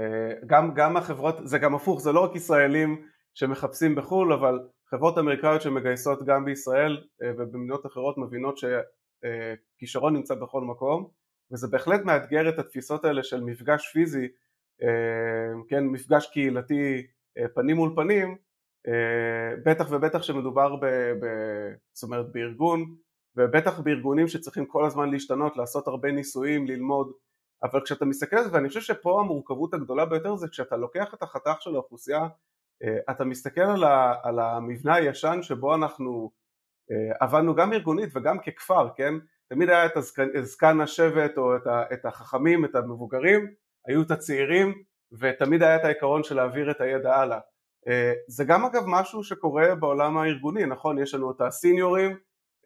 גם, 0.47 0.73
גם 0.73 0.97
החברות, 0.97 1.35
זה 1.43 1.57
גם 1.57 1.75
הפוך, 1.75 2.01
זה 2.01 2.11
לא 2.11 2.19
רק 2.19 2.35
ישראלים 2.35 3.05
שמחפשים 3.33 3.95
בחו"ל, 3.95 4.33
אבל 4.33 4.59
חברות 4.89 5.17
אמריקאיות 5.17 5.61
שמגייסות 5.61 6.23
גם 6.25 6.45
בישראל 6.45 6.97
uh, 6.97 7.25
ובמדינות 7.37 7.85
אחרות 7.85 8.17
מבינות 8.17 8.57
שכישרון 8.57 10.15
נמצא 10.15 10.35
בכל 10.35 10.61
מקום 10.61 11.09
וזה 11.51 11.67
בהחלט 11.67 12.01
מאתגר 12.05 12.49
את 12.49 12.59
התפיסות 12.59 13.05
האלה 13.05 13.23
של 13.23 13.43
מפגש 13.43 13.87
פיזי, 13.93 14.27
אה, 14.83 15.61
כן, 15.69 15.83
מפגש 15.83 16.25
קהילתי 16.25 17.07
אה, 17.37 17.47
פנים 17.55 17.75
מול 17.75 17.93
פנים, 17.95 18.37
אה, 18.87 19.55
בטח 19.65 19.87
ובטח 19.91 20.21
שמדובר 20.23 20.75
ב, 20.75 20.85
ב, 21.21 21.25
זאת 21.93 22.03
אומרת 22.03 22.31
בארגון, 22.31 22.95
ובטח 23.35 23.79
בארגונים 23.79 24.27
שצריכים 24.27 24.65
כל 24.65 24.85
הזמן 24.85 25.09
להשתנות, 25.09 25.57
לעשות 25.57 25.87
הרבה 25.87 26.11
ניסויים, 26.11 26.67
ללמוד, 26.67 27.11
אבל 27.63 27.81
כשאתה 27.85 28.05
מסתכל 28.05 28.35
על 28.35 28.43
זה, 28.43 28.53
ואני 28.53 28.67
חושב 28.67 28.81
שפה 28.81 29.19
המורכבות 29.21 29.73
הגדולה 29.73 30.05
ביותר 30.05 30.35
זה 30.35 30.47
כשאתה 30.47 30.77
לוקח 30.77 31.13
את 31.13 31.23
החתך 31.23 31.55
של 31.59 31.75
האוכלוסייה, 31.75 32.27
אתה 33.09 33.25
מסתכל 33.25 33.61
על, 33.61 33.83
ה, 33.83 34.15
על 34.23 34.39
המבנה 34.39 34.95
הישן 34.95 35.39
שבו 35.41 35.75
אנחנו 35.75 36.31
עבדנו 37.19 37.55
גם 37.55 37.73
ארגונית 37.73 38.09
וגם 38.15 38.39
ככפר, 38.39 38.89
כן? 38.95 39.13
תמיד 39.49 39.69
היה 39.69 39.85
את 39.85 39.91
זקן 40.43 40.81
השבט 40.81 41.37
או 41.37 41.55
את, 41.55 41.67
ה, 41.67 41.83
את 41.93 42.05
החכמים, 42.05 42.65
את 42.65 42.75
המבוגרים, 42.75 43.53
היו 43.87 44.01
את 44.01 44.11
הצעירים 44.11 44.83
ותמיד 45.19 45.63
היה 45.63 45.75
את 45.75 45.85
העיקרון 45.85 46.23
של 46.23 46.35
להעביר 46.35 46.71
את 46.71 46.81
הידע 46.81 47.15
הלאה. 47.15 47.39
אה, 47.87 48.13
זה 48.27 48.43
גם 48.43 48.65
אגב 48.65 48.83
משהו 48.87 49.23
שקורה 49.23 49.75
בעולם 49.75 50.17
הארגוני, 50.17 50.65
נכון? 50.65 50.99
יש 50.99 51.13
לנו 51.13 51.31
את 51.31 51.41
הסיניורים, 51.41 52.17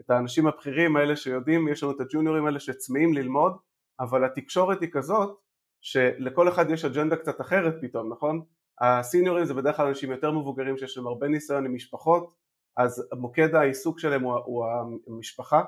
את 0.02 0.10
האנשים 0.10 0.48
הבכירים 0.48 0.96
האלה 0.96 1.16
שיודעים, 1.16 1.68
יש 1.68 1.84
לנו 1.84 1.92
את 1.92 2.02
הג'וניורים 2.02 2.46
האלה 2.46 2.60
שצמאים 2.60 3.14
ללמוד, 3.14 3.58
אבל 4.00 4.26
התקשורת 4.26 4.82
היא 4.82 4.90
כזאת 4.92 5.40
שלכל 5.82 6.50
אחד 6.50 6.70
יש 6.70 6.86
אג'נדה 6.86 7.16
קצת 7.16 7.42
אחרת 7.42 7.74
פתאום, 7.82 8.14
נכון? 8.14 8.46
הסיניורים 8.82 9.46
זה 9.46 9.54
בדרך 9.54 9.78
כלל 9.78 9.88
אנשים 9.88 10.12
יותר 10.12 10.32
מבוגרים 10.32 10.78
שיש 10.78 10.98
להם 10.98 11.08
הרבה 11.08 11.28
ניסיון 11.28 11.66
עם 11.66 11.76
משפחות, 11.76 12.36
אז 12.78 13.08
מוקד 13.14 13.56
העיסוק 13.56 14.00
שלהם 14.00 14.24
הוא, 14.24 14.34
הוא 14.46 14.66
המשפחה, 15.08 15.64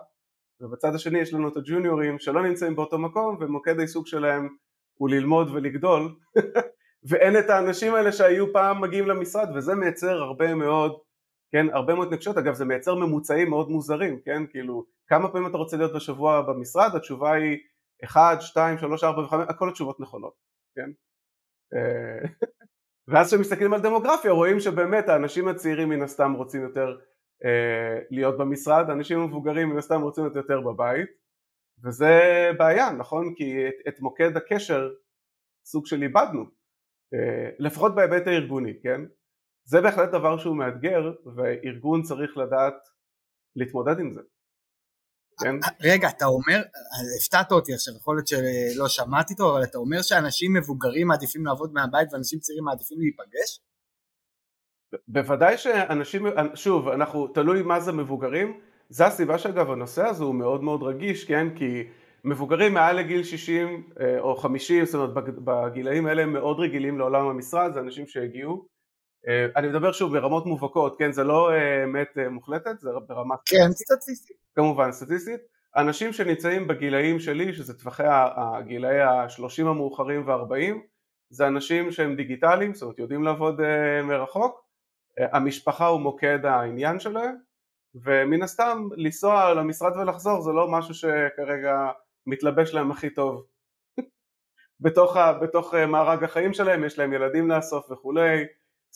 ובצד 0.61 0.95
השני 0.95 1.19
יש 1.19 1.33
לנו 1.33 1.47
את 1.47 1.57
הג'וניורים 1.57 2.19
שלא 2.19 2.43
נמצאים 2.43 2.75
באותו 2.75 2.99
מקום 2.99 3.37
ומוקד 3.39 3.79
העיסוק 3.79 4.07
שלהם 4.07 4.49
הוא 4.97 5.09
ללמוד 5.09 5.49
ולגדול 5.49 6.15
ואין 7.09 7.39
את 7.39 7.49
האנשים 7.49 7.93
האלה 7.93 8.11
שהיו 8.11 8.53
פעם 8.53 8.81
מגיעים 8.81 9.07
למשרד 9.07 9.49
וזה 9.55 9.75
מייצר 9.75 10.21
הרבה 10.21 10.55
מאוד, 10.55 10.99
כן, 11.51 11.65
הרבה 11.73 11.95
מאוד 11.95 12.13
נקשות, 12.13 12.37
אגב 12.37 12.53
זה 12.53 12.65
מייצר 12.65 12.95
ממוצעים 12.95 13.49
מאוד 13.49 13.69
מוזרים, 13.69 14.19
כן, 14.25 14.43
כאילו 14.49 14.85
כמה 15.07 15.31
פעמים 15.31 15.49
אתה 15.49 15.57
רוצה 15.57 15.77
להיות 15.77 15.95
בשבוע 15.95 16.41
במשרד, 16.41 16.95
התשובה 16.95 17.31
היא 17.33 17.57
1, 18.03 18.41
2, 18.41 18.77
3, 18.77 19.03
4 19.03 19.21
ו-5, 19.21 19.35
הכל 19.49 19.69
התשובות 19.69 19.99
נכונות, 19.99 20.33
כן, 20.75 20.91
אה, 21.73 22.29
ואז 23.07 23.27
כשמסתכלים 23.27 23.73
על 23.73 23.81
דמוגרפיה 23.81 24.31
רואים 24.31 24.59
שבאמת 24.59 25.09
האנשים 25.09 25.47
הצעירים 25.47 25.89
מן 25.89 26.01
הסתם 26.01 26.33
רוצים 26.33 26.61
יותר 26.61 26.97
אה, 27.45 27.99
להיות 28.09 28.37
במשרד, 28.37 28.89
אנשים 28.89 29.23
מבוגרים 29.23 29.69
מן 29.69 29.77
הסתם 29.77 30.01
רוצים 30.01 30.23
להיות 30.23 30.35
יותר 30.35 30.61
בבית 30.61 31.09
וזה 31.83 32.11
בעיה, 32.57 32.91
נכון? 32.91 33.33
כי 33.35 33.67
את, 33.67 33.73
את 33.87 33.99
מוקד 33.99 34.37
הקשר 34.37 34.89
סוג 35.65 35.85
של 35.85 36.03
איבדנו, 36.03 36.43
אה, 37.13 37.49
לפחות 37.59 37.95
בהיבט 37.95 38.27
הארגוני, 38.27 38.79
כן? 38.83 39.01
זה 39.65 39.81
בהחלט 39.81 40.09
דבר 40.09 40.37
שהוא 40.37 40.57
מאתגר 40.57 41.13
וארגון 41.35 42.01
צריך 42.01 42.37
לדעת 42.37 42.75
להתמודד 43.55 43.99
עם 43.99 44.11
זה. 44.11 44.21
כן? 45.43 45.55
רגע, 45.81 46.09
אתה 46.09 46.25
אומר, 46.25 46.61
הפתעת 47.19 47.51
אותי 47.51 47.73
עכשיו, 47.73 47.93
יכול 47.95 48.15
להיות 48.15 48.27
שלא 48.27 48.87
שמעתי 48.87 49.35
טוב, 49.35 49.55
אבל 49.55 49.63
אתה 49.63 49.77
אומר 49.77 50.01
שאנשים 50.01 50.53
מבוגרים 50.53 51.07
מעדיפים 51.07 51.45
לעבוד 51.45 51.73
מהבית 51.73 52.13
ואנשים 52.13 52.39
צעירים 52.39 52.63
מעדיפים 52.63 52.97
להיפגש? 52.99 53.59
בוודאי 55.07 55.57
שאנשים, 55.57 56.25
שוב, 56.53 56.87
אנחנו, 56.87 57.27
תלוי 57.27 57.61
מה 57.61 57.79
זה 57.79 57.91
מבוגרים, 57.91 58.59
זה 58.89 59.05
הסיבה 59.05 59.37
שאגב 59.37 59.71
הנושא 59.71 60.05
הזה 60.05 60.23
הוא 60.23 60.35
מאוד 60.35 60.63
מאוד 60.63 60.83
רגיש, 60.83 61.25
כן, 61.25 61.47
כי 61.55 61.83
מבוגרים 62.23 62.73
מעל 62.73 62.95
לגיל 62.95 63.23
60 63.23 63.89
אה, 63.99 64.19
או 64.19 64.35
50, 64.35 64.85
זאת 64.85 64.95
אומרת 64.95 65.23
בגילאים 65.43 66.05
האלה 66.05 66.21
הם 66.21 66.33
מאוד 66.33 66.59
רגילים 66.59 66.97
לעולם 66.97 67.25
המשרד, 67.27 67.73
זה 67.73 67.79
אנשים 67.79 68.07
שהגיעו, 68.07 68.53
אה, 68.53 68.76
אני 69.55 69.67
מדבר 69.67 69.91
שוב 69.91 70.17
ברמות 70.17 70.45
מובהקות, 70.45 70.99
כן, 70.99 71.11
זה 71.11 71.23
לא 71.23 71.51
אה, 71.51 71.83
אמת 71.83 72.17
מוחלטת, 72.29 72.79
זה 72.79 72.89
ברמת... 73.07 73.39
כן, 73.45 73.71
סטטיסטית. 73.71 74.37
כמובן, 74.55 74.91
סטטיסטית. 74.91 75.41
אנשים 75.75 76.13
שנמצאים 76.13 76.67
בגילאים 76.67 77.19
שלי, 77.19 77.53
שזה 77.53 77.79
טווחי 77.79 78.03
הגילאי 78.07 79.01
ה-30 79.01 79.67
המאוחרים 79.67 80.27
וה-40, 80.27 80.75
זה 81.29 81.47
אנשים 81.47 81.91
שהם 81.91 82.15
דיגיטליים, 82.15 82.73
זאת 82.73 82.81
אומרת 82.81 82.99
יודעים 82.99 83.23
לעבוד 83.23 83.61
מרחוק, 84.03 84.67
המשפחה 85.19 85.85
הוא 85.85 86.01
מוקד 86.01 86.45
העניין 86.45 86.99
שלהם 86.99 87.35
ומן 87.95 88.41
הסתם 88.41 88.87
לנסוע 88.95 89.53
למשרד 89.53 89.97
ולחזור 89.97 90.41
זה 90.41 90.51
לא 90.51 90.67
משהו 90.71 90.93
שכרגע 90.93 91.91
מתלבש 92.27 92.73
להם 92.73 92.91
הכי 92.91 93.09
טוב 93.09 93.45
בתוך, 94.83 95.17
בתוך 95.41 95.75
אה, 95.75 95.85
מארג 95.85 96.23
החיים 96.23 96.53
שלהם, 96.53 96.83
יש 96.83 96.99
להם 96.99 97.13
ילדים 97.13 97.49
לאסוף 97.49 97.91
וכולי, 97.91 98.45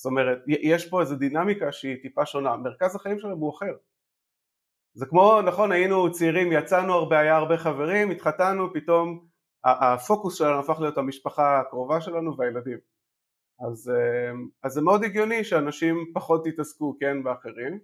זאת 0.01 0.05
אומרת 0.05 0.37
יש 0.47 0.89
פה 0.89 1.01
איזו 1.01 1.15
דינמיקה 1.15 1.71
שהיא 1.71 2.01
טיפה 2.01 2.25
שונה, 2.25 2.57
מרכז 2.57 2.95
החיים 2.95 3.19
שלהם 3.19 3.37
הוא 3.37 3.55
אחר. 3.55 3.73
זה 4.93 5.05
כמו, 5.05 5.41
נכון 5.41 5.71
היינו 5.71 6.11
צעירים, 6.11 6.51
יצאנו 6.51 6.93
הרבה, 6.93 7.19
היה 7.19 7.35
הרבה 7.37 7.57
חברים, 7.57 8.11
התחתנו, 8.11 8.73
פתאום 8.73 9.27
הפוקוס 9.63 10.37
שלנו 10.37 10.59
הפך 10.59 10.79
להיות 10.79 10.97
המשפחה 10.97 11.59
הקרובה 11.59 12.01
שלנו 12.01 12.37
והילדים. 12.37 12.77
אז, 13.67 13.89
אה, 13.89 14.31
אז 14.63 14.71
זה 14.71 14.81
מאוד 14.81 15.03
הגיוני 15.03 15.43
שאנשים 15.43 16.11
פחות 16.13 16.47
יתעסקו 16.47 16.97
כן 16.99 17.23
באחרים. 17.23 17.79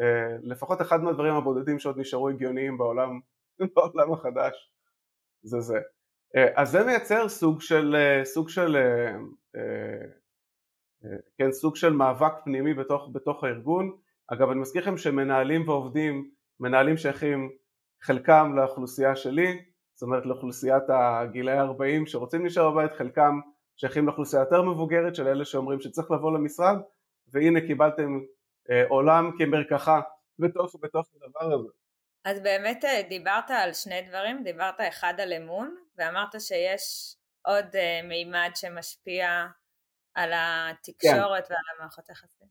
אה, 0.00 0.36
לפחות 0.42 0.80
אחד 0.80 1.02
מהדברים 1.02 1.34
הבודדים 1.34 1.78
שעוד 1.78 1.98
נשארו 1.98 2.28
הגיוניים 2.28 2.78
בעולם, 2.78 3.20
בעולם 3.76 4.12
החדש 4.12 4.72
זה 5.42 5.60
זה. 5.60 5.78
אה, 6.36 6.62
אז 6.62 6.70
זה 6.70 6.84
מייצר 6.84 7.28
סוג 7.28 7.60
של, 7.60 7.96
סוג 8.24 8.48
של 8.48 8.76
כן, 11.38 11.52
סוג 11.52 11.76
של 11.76 11.92
מאבק 11.92 12.32
פנימי 12.44 12.74
בתוך, 12.74 13.08
בתוך 13.12 13.44
הארגון 13.44 13.90
אגב 14.32 14.50
אני 14.50 14.60
מזכיר 14.60 14.82
לכם 14.82 14.96
שמנהלים 14.96 15.68
ועובדים 15.68 16.30
מנהלים 16.60 16.96
שייכים 16.96 17.50
חלקם 18.02 18.52
לאוכלוסייה 18.56 19.16
שלי 19.16 19.64
זאת 19.94 20.02
אומרת 20.02 20.26
לאוכלוסיית 20.26 20.82
הגילאי 20.88 21.58
40 21.58 22.06
שרוצים 22.06 22.42
להישאר 22.42 22.70
בבית 22.70 22.92
חלקם 22.92 23.40
שייכים 23.76 24.06
לאוכלוסייה 24.06 24.40
יותר 24.40 24.62
מבוגרת 24.62 25.14
של 25.14 25.28
אלה 25.28 25.44
שאומרים 25.44 25.80
שצריך 25.80 26.10
לבוא 26.10 26.32
למשרד 26.32 26.76
והנה 27.28 27.60
קיבלתם 27.60 28.20
אה, 28.70 28.84
עולם 28.88 29.30
כמרקחה 29.38 30.00
בתוך, 30.38 30.76
בתוך 30.82 31.08
הדבר 31.14 31.54
הזה. 31.54 31.68
אז 32.24 32.40
באמת 32.40 32.84
אה, 32.84 33.02
דיברת 33.08 33.50
על 33.50 33.72
שני 33.72 34.02
דברים, 34.08 34.42
דיברת 34.44 34.74
אחד 34.88 35.14
על 35.18 35.32
אמון 35.32 35.76
ואמרת 35.98 36.40
שיש 36.40 37.16
עוד 37.46 37.76
אה, 37.76 38.00
מימד 38.04 38.50
שמשפיע 38.54 39.46
על 40.22 40.30
התקשורת 40.34 41.46
כן. 41.48 41.54
ועל 41.54 41.76
המערכות 41.76 42.08
היחסים. 42.08 42.48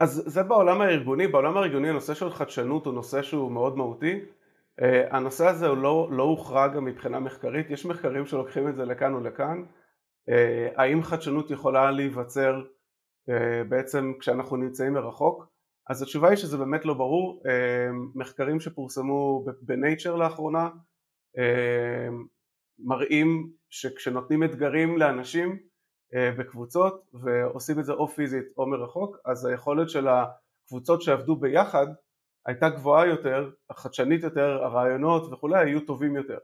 אז 0.00 0.22
זה 0.26 0.42
בעולם 0.42 0.80
הארגוני, 0.80 1.26
בעולם 1.26 1.56
הארגוני 1.56 1.88
הנושא 1.88 2.14
של 2.14 2.30
חדשנות 2.30 2.86
הוא 2.86 2.94
נושא 2.94 3.22
שהוא 3.22 3.52
מאוד 3.52 3.76
מהותי 3.76 4.20
הנושא 5.10 5.46
הזה 5.46 5.66
הוא 5.66 5.76
לא, 5.76 6.08
לא 6.12 6.22
הוכרע 6.22 6.68
גם 6.68 6.84
מבחינה 6.84 7.20
מחקרית, 7.20 7.70
יש 7.70 7.86
מחקרים 7.86 8.26
שלוקחים 8.26 8.68
את 8.68 8.76
זה 8.76 8.84
לכאן 8.84 9.14
ולכאן 9.14 9.64
אה, 10.28 10.68
האם 10.76 11.02
חדשנות 11.02 11.50
יכולה 11.50 11.90
להיווצר 11.90 12.62
אה, 13.28 13.64
בעצם 13.68 14.12
כשאנחנו 14.20 14.56
נמצאים 14.56 14.92
מרחוק? 14.92 15.46
אז 15.88 16.02
התשובה 16.02 16.28
היא 16.28 16.36
שזה 16.36 16.56
באמת 16.56 16.84
לא 16.84 16.94
ברור, 16.94 17.42
אה, 17.46 17.88
מחקרים 18.14 18.60
שפורסמו 18.60 19.44
בנייצ'ר 19.62 20.16
לאחרונה 20.16 20.68
מראים 22.78 23.52
שכשנותנים 23.70 24.44
אתגרים 24.44 24.98
לאנשים 24.98 25.58
בקבוצות 26.14 27.10
ועושים 27.14 27.78
את 27.78 27.84
זה 27.84 27.92
או 27.92 28.08
פיזית 28.08 28.44
או 28.56 28.66
מרחוק 28.66 29.16
אז 29.24 29.44
היכולת 29.44 29.90
של 29.90 30.08
הקבוצות 30.08 31.02
שעבדו 31.02 31.36
ביחד 31.36 31.86
הייתה 32.46 32.68
גבוהה 32.68 33.06
יותר, 33.06 33.50
חדשנית 33.72 34.22
יותר, 34.22 34.64
הרעיונות 34.64 35.32
וכולי 35.32 35.58
היו 35.58 35.80
טובים 35.80 36.16
יותר. 36.16 36.38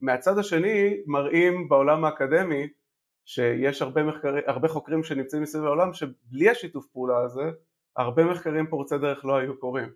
מהצד 0.00 0.38
השני 0.38 1.02
מראים 1.06 1.68
בעולם 1.68 2.04
האקדמי 2.04 2.68
שיש 3.26 3.82
הרבה, 3.82 4.02
מחקרי, 4.02 4.40
הרבה 4.46 4.68
חוקרים 4.68 5.02
שנמצאים 5.02 5.42
מסביב 5.42 5.64
לעולם 5.64 5.92
שבלי 5.92 6.50
השיתוף 6.50 6.86
פעולה 6.86 7.22
הזה 7.22 7.50
הרבה 7.96 8.24
מחקרים 8.24 8.66
פורצי 8.66 8.98
דרך 8.98 9.24
לא 9.24 9.36
היו 9.36 9.58
קורים. 9.58 9.88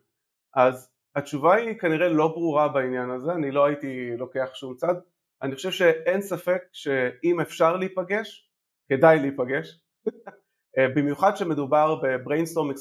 אז 0.55 0.91
התשובה 1.17 1.55
היא 1.55 1.79
כנראה 1.79 2.09
לא 2.09 2.29
ברורה 2.29 2.69
בעניין 2.69 3.11
הזה, 3.11 3.33
אני 3.33 3.51
לא 3.51 3.65
הייתי 3.65 4.17
לוקח 4.17 4.51
שום 4.55 4.75
צד, 4.75 4.95
אני 5.45 5.55
חושב 5.55 5.71
שאין 5.71 6.21
ספק 6.23 6.63
שאם 6.73 7.41
אפשר 7.41 7.77
להיפגש, 7.77 8.51
כדאי 8.89 9.19
להיפגש, 9.21 9.81
במיוחד 10.97 11.37
שמדובר 11.37 12.01
ב 12.03 12.08
brainstorming, 12.08 12.79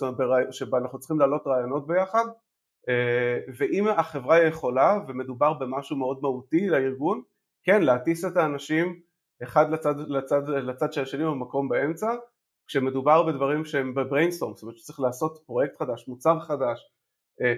שבה 0.51 0.77
אנחנו 0.77 0.99
צריכים 0.99 1.19
להעלות 1.19 1.41
רעיונות 1.47 1.87
ביחד, 1.87 2.25
ואם 3.57 3.87
החברה 3.87 4.43
יכולה 4.43 4.99
ומדובר 5.07 5.53
במשהו 5.53 5.97
מאוד 5.97 6.19
מהותי 6.21 6.67
לארגון, 6.67 7.21
כן 7.63 7.81
להטיס 7.81 8.25
את 8.25 8.37
האנשים 8.37 9.01
אחד 9.43 9.69
לצד, 9.71 9.95
לצד, 10.07 10.49
לצד 10.49 10.93
של 10.93 11.01
השני 11.01 11.25
במקום 11.25 11.69
באמצע, 11.69 12.15
כשמדובר 12.67 13.23
בדברים 13.23 13.65
שהם 13.65 13.93
ב 13.93 13.98
brainstorm, 13.98 14.53
זאת 14.53 14.63
אומרת 14.63 14.77
שצריך 14.77 14.99
לעשות 14.99 15.43
פרויקט 15.45 15.77
חדש, 15.77 16.07
מוצר 16.07 16.39
חדש, 16.39 16.91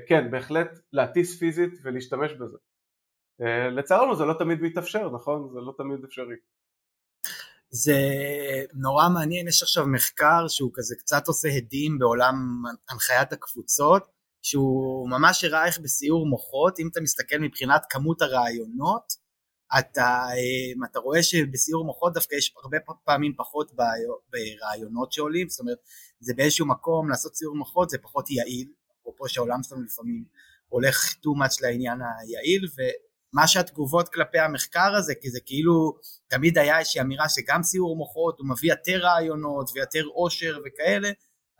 כן 0.08 0.32
בהחלט 0.32 0.70
להטיס 0.94 1.39
פיזית 1.39 1.74
ולהשתמש 1.84 2.34
בזה. 2.34 2.58
לצערנו 3.78 4.15
זה 4.15 4.26
לא 4.26 4.34
תמיד 4.39 4.62
מתאפשר, 4.62 5.10
נכון? 5.10 5.50
זה 5.54 5.60
לא 5.60 5.74
תמיד 5.78 6.04
אפשרי. 6.04 6.36
זה 7.69 8.00
נורא 8.74 9.10
מעניין, 9.10 9.48
יש 9.48 9.63
עכשיו 9.63 9.88
מחקר 9.88 10.48
שהוא 10.48 10.71
כזה 10.74 10.95
קצת 10.95 11.28
עושה 11.28 11.48
הדים 11.48 12.00
בעולם 12.00 12.63
הנחיית 12.89 13.34
הקבוצות, 13.34 14.04
שהוא 14.41 15.10
ממש 15.10 15.43
הראה 15.43 15.65
איך 15.65 15.80
בסיור 15.80 16.28
מוחות, 16.28 16.80
אם 16.80 16.88
אתה 16.91 17.02
מסתכל 17.02 17.38
מבחינת 17.38 17.86
כמות 17.89 18.21
הרעיונות, 18.21 19.26
אתה, 19.80 20.26
אתה 20.91 21.00
רואה 21.00 21.24
שבסיור 21.24 21.86
מוחות 21.86 22.13
דווקא 22.13 22.36
יש 22.36 22.54
הרבה 22.63 22.78
פעמים 23.04 23.34
פחות 23.38 23.71
ברעיונות 24.30 25.12
שעולים, 25.12 25.50
זאת 25.50 25.60
אומרת 25.60 25.78
זה 26.19 26.34
באיזשהו 26.34 26.67
מקום 26.67 27.10
לעשות 27.10 27.36
סיור 27.36 27.56
מוחות 27.56 27.89
זה 27.89 27.98
פחות 27.98 28.30
יעיל, 28.30 28.67
אפרופו 29.02 29.30
שהעולם 29.30 29.63
שלנו 29.63 29.82
לפעמים 29.84 30.26
הולך 30.67 30.95
too 31.06 31.38
much 31.43 31.58
לעניין 31.62 32.00
היעיל, 32.02 32.67
ומה 33.36 33.48
שהתגובות 33.48 34.10
כלפי 34.10 34.39
המחקר 34.39 34.95
הזה, 34.95 35.13
כי 35.21 35.30
זה 35.30 35.39
כאילו 35.45 35.98
תמיד 36.28 36.58
היה 36.58 36.80
איזושהי 36.80 37.02
אמירה 37.02 37.30
שגם 37.30 37.63
סיור 37.63 37.98
מוחות 37.98 38.39
הוא 38.39 38.50
מביא 38.50 38.69
יותר 38.69 38.98
רעיונות 38.98 39.69
ויותר 39.74 40.04
עושר 40.13 40.60
וכאלה, 40.65 41.10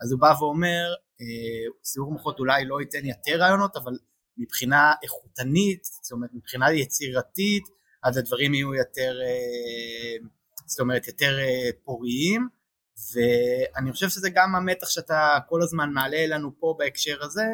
אז 0.00 0.12
הוא 0.12 0.20
בא 0.20 0.34
ואומר 0.38 0.94
אה, 1.20 1.70
סיור 1.84 2.12
מוחות 2.12 2.38
אולי 2.38 2.64
לא 2.64 2.80
ייתן 2.80 3.06
יותר 3.06 3.36
רעיונות, 3.38 3.76
אבל 3.76 3.92
מבחינה 4.38 4.94
איכותנית, 5.02 5.84
זאת 5.84 6.12
אומרת 6.12 6.30
מבחינה 6.34 6.72
יצירתית, 6.72 7.64
אז 8.02 8.16
הדברים 8.16 8.54
יהיו 8.54 8.74
יותר, 8.74 9.18
אה, 9.22 10.26
זאת 10.66 10.80
אומרת 10.80 11.06
יותר 11.06 11.38
אה, 11.38 11.70
פוריים, 11.84 12.48
ואני 13.14 13.92
חושב 13.92 14.08
שזה 14.08 14.30
גם 14.30 14.54
המתח 14.54 14.88
שאתה 14.88 15.38
כל 15.48 15.62
הזמן 15.62 15.90
מעלה 15.90 16.26
לנו 16.26 16.50
פה 16.60 16.74
בהקשר 16.78 17.24
הזה, 17.24 17.46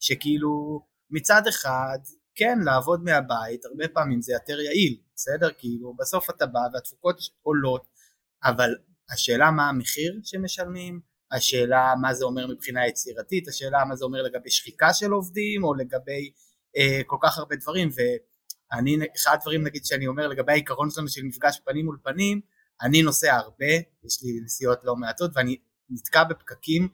שכאילו 0.00 0.80
מצד 1.10 1.46
אחד 1.48 1.98
כן 2.34 2.58
לעבוד 2.64 3.04
מהבית 3.04 3.64
הרבה 3.64 3.88
פעמים 3.88 4.22
זה 4.22 4.32
יותר 4.32 4.60
יעיל 4.60 4.96
בסדר? 5.14 5.50
כאילו 5.58 5.94
בסוף 5.98 6.30
אתה 6.30 6.46
בא 6.46 6.60
והתפוקות 6.74 7.20
עולות 7.42 7.88
אבל 8.44 8.70
השאלה 9.12 9.50
מה 9.50 9.68
המחיר 9.68 10.20
שמשלמים 10.22 11.00
השאלה 11.32 11.94
מה 12.00 12.14
זה 12.14 12.24
אומר 12.24 12.46
מבחינה 12.46 12.86
יצירתית 12.86 13.48
השאלה 13.48 13.84
מה 13.84 13.96
זה 13.96 14.04
אומר 14.04 14.22
לגבי 14.22 14.50
שחיקה 14.50 14.92
של 14.94 15.10
עובדים 15.10 15.64
או 15.64 15.74
לגבי 15.74 16.30
אה, 16.76 17.00
כל 17.06 17.16
כך 17.22 17.38
הרבה 17.38 17.56
דברים 17.56 17.88
ואני 17.94 18.98
אחד 19.16 19.34
הדברים 19.34 19.62
נגיד 19.62 19.84
שאני 19.84 20.06
אומר 20.06 20.28
לגבי 20.28 20.52
העיקרון 20.52 20.90
שלנו 20.90 21.08
של 21.08 21.22
מפגש 21.22 21.60
פנים 21.64 21.84
מול 21.84 21.98
פנים 22.02 22.40
אני 22.82 23.02
נוסע 23.02 23.34
הרבה 23.34 23.72
יש 24.04 24.22
לי 24.22 24.40
נסיעות 24.44 24.78
לא 24.84 24.96
מעטות 24.96 25.30
ואני 25.34 25.56
נתקע 25.90 26.24
בפקקים 26.24 26.88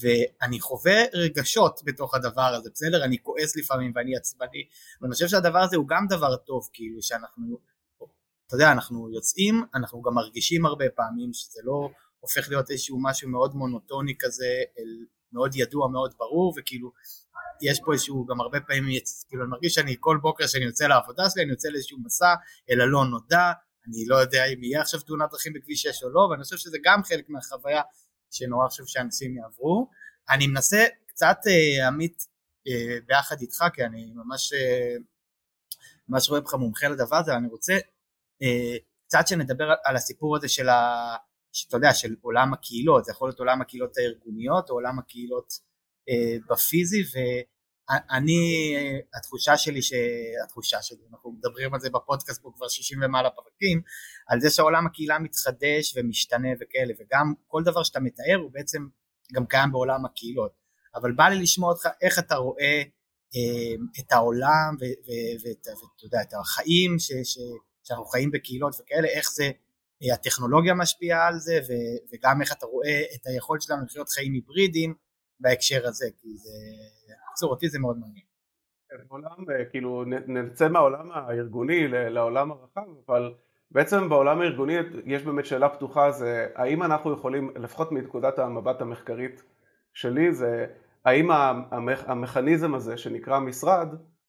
ואני 0.00 0.60
חווה 0.60 1.02
רגשות 1.14 1.80
בתוך 1.84 2.14
הדבר 2.14 2.54
הזה, 2.54 2.70
בסדר? 2.74 3.04
אני 3.04 3.22
כועס 3.22 3.56
לפעמים 3.56 3.92
ואני 3.94 4.16
עצבני, 4.16 4.64
ואני 5.00 5.12
חושב 5.12 5.28
שהדבר 5.28 5.58
הזה 5.58 5.76
הוא 5.76 5.88
גם 5.88 6.06
דבר 6.08 6.36
טוב, 6.36 6.68
כאילו 6.72 7.02
שאנחנו, 7.02 7.58
אתה 8.46 8.54
יודע, 8.54 8.72
אנחנו 8.72 9.10
יוצאים, 9.14 9.64
אנחנו 9.74 10.02
גם 10.02 10.14
מרגישים 10.14 10.66
הרבה 10.66 10.84
פעמים 10.94 11.32
שזה 11.32 11.60
לא 11.64 11.90
הופך 12.20 12.48
להיות 12.48 12.70
איזשהו 12.70 12.98
משהו 13.02 13.28
מאוד 13.28 13.54
מונוטוני 13.54 14.14
כזה, 14.18 14.62
אל 14.78 15.04
מאוד 15.32 15.56
ידוע, 15.56 15.88
מאוד 15.88 16.14
ברור, 16.18 16.54
וכאילו 16.56 16.92
יש 17.62 17.80
פה 17.84 17.92
איזשהו 17.92 18.26
גם 18.26 18.40
הרבה 18.40 18.60
פעמים, 18.60 18.84
כאילו 19.28 19.42
אני 19.42 19.50
מרגיש 19.50 19.74
שאני 19.74 19.96
כל 20.00 20.18
בוקר 20.22 20.46
שאני 20.46 20.64
יוצא 20.64 20.86
לעבודה 20.86 21.30
שלי, 21.30 21.42
אני 21.42 21.50
יוצא 21.50 21.68
לאיזשהו 21.68 21.98
מסע 22.04 22.34
אל 22.70 22.80
הלא 22.80 23.04
נודע, 23.04 23.52
אני 23.86 24.06
לא 24.06 24.16
יודע 24.16 24.44
אם 24.44 24.64
יהיה 24.64 24.80
עכשיו 24.80 25.00
תאונת 25.00 25.30
דרכים 25.30 25.52
בכביש 25.52 25.82
6 25.82 26.02
או 26.02 26.08
לא, 26.10 26.20
ואני 26.20 26.42
חושב 26.42 26.56
שזה 26.56 26.78
גם 26.84 27.02
חלק 27.04 27.28
מהחוויה 27.28 27.82
שנורא 28.30 28.68
חשוב 28.68 28.86
שאנשים 28.86 29.36
יעברו. 29.36 29.90
אני 30.30 30.46
מנסה 30.46 30.86
קצת 31.06 31.36
אה, 31.46 31.86
עמית 31.88 32.26
אה, 32.68 32.98
ביחד 33.06 33.40
איתך 33.40 33.64
כי 33.74 33.84
אני 33.84 34.12
ממש 34.14 34.52
אה, 34.52 34.96
ממש 36.08 36.28
רואה 36.28 36.40
בך 36.40 36.54
מומחה 36.54 36.88
לדבר 36.88 37.16
הזה, 37.16 37.36
אני 37.36 37.48
רוצה 37.48 37.78
קצת 39.06 39.26
שנדבר 39.26 39.74
על 39.84 39.96
הסיפור 39.96 40.36
הזה 40.36 40.48
של 40.48 40.68
ה... 40.68 41.16
שאתה 41.52 41.76
יודע, 41.76 41.94
של 41.94 42.16
עולם 42.20 42.52
הקהילות, 42.52 43.04
זה 43.04 43.12
יכול 43.12 43.28
להיות 43.28 43.38
עולם 43.38 43.60
הקהילות 43.60 43.96
הארגוניות 43.98 44.70
או 44.70 44.74
עולם 44.74 44.98
הקהילות 44.98 45.52
בפיזי 46.50 47.02
ואני, 47.90 48.74
התחושה 49.14 49.56
שלי, 49.56 49.80
התחושה 50.44 50.82
שלי, 50.82 50.98
אנחנו 51.12 51.32
מדברים 51.32 51.74
על 51.74 51.80
זה 51.80 51.90
בפודקאסט 51.90 52.42
פה 52.42 52.52
כבר 52.56 52.68
60 52.68 52.98
ומעלה 53.02 53.30
פרקים, 53.30 53.82
על 54.28 54.40
זה 54.40 54.50
שהעולם 54.50 54.86
הקהילה 54.86 55.18
מתחדש 55.18 55.96
ומשתנה 55.96 56.48
וכאלה, 56.60 56.94
וגם 56.98 57.34
כל 57.46 57.62
דבר 57.64 57.82
שאתה 57.82 58.00
מתאר 58.00 58.36
הוא 58.42 58.50
בעצם 58.52 58.86
גם 59.32 59.46
קיים 59.46 59.72
בעולם 59.72 60.04
הקהילות, 60.04 60.52
אבל 60.94 61.12
בא 61.12 61.28
לי 61.28 61.42
לשמוע 61.42 61.72
אותך 61.72 61.88
איך 62.02 62.18
אתה 62.18 62.34
רואה 62.34 62.82
אה, 63.36 63.74
את 64.00 64.12
העולם 64.12 64.76
ואתה 65.44 65.70
יודע, 66.04 66.22
את 66.22 66.34
החיים 66.40 66.98
ש, 66.98 67.12
ש, 67.24 67.38
שאנחנו 67.84 68.04
חיים 68.04 68.30
בקהילות 68.30 68.74
וכאלה, 68.80 69.08
איך 69.08 69.30
זה, 69.32 69.50
אה, 70.02 70.14
הטכנולוגיה 70.14 70.74
משפיעה 70.74 71.26
על 71.26 71.38
זה 71.38 71.60
ו, 71.68 71.72
וגם 72.12 72.42
איך 72.42 72.52
אתה 72.52 72.66
רואה 72.66 73.02
את 73.14 73.26
היכולת 73.26 73.62
שלנו 73.62 73.84
לחיות 73.84 74.08
חיים 74.08 74.32
היברידיים 74.32 74.94
בהקשר 75.40 75.88
הזה, 75.88 76.06
כי 76.20 76.28
זה, 76.36 76.50
בקיצור 77.30 77.50
אותי 77.50 77.68
זה 77.68 77.78
מאוד 77.78 77.98
מעניין. 77.98 78.24
כן, 78.88 78.96
עולם, 79.08 79.50
אה, 79.50 79.64
כאילו 79.64 80.04
נצא 80.26 80.68
מהעולם 80.68 81.12
הארגוני 81.12 81.88
לעולם 81.88 82.50
הרחב, 82.50 82.82
אבל 83.08 83.34
בעצם 83.70 84.08
בעולם 84.08 84.40
הארגוני 84.40 84.76
יש 85.04 85.22
באמת 85.22 85.46
שאלה 85.46 85.68
פתוחה 85.68 86.10
זה 86.10 86.46
האם 86.54 86.82
אנחנו 86.82 87.12
יכולים, 87.12 87.50
לפחות 87.56 87.92
מנקודת 87.92 88.38
המבט 88.38 88.80
המחקרית 88.80 89.42
שלי 89.94 90.32
זה 90.32 90.66
האם 91.04 91.30
המכניזם 92.06 92.74
הזה 92.74 92.96
שנקרא 92.96 93.38
משרד, 93.38 93.88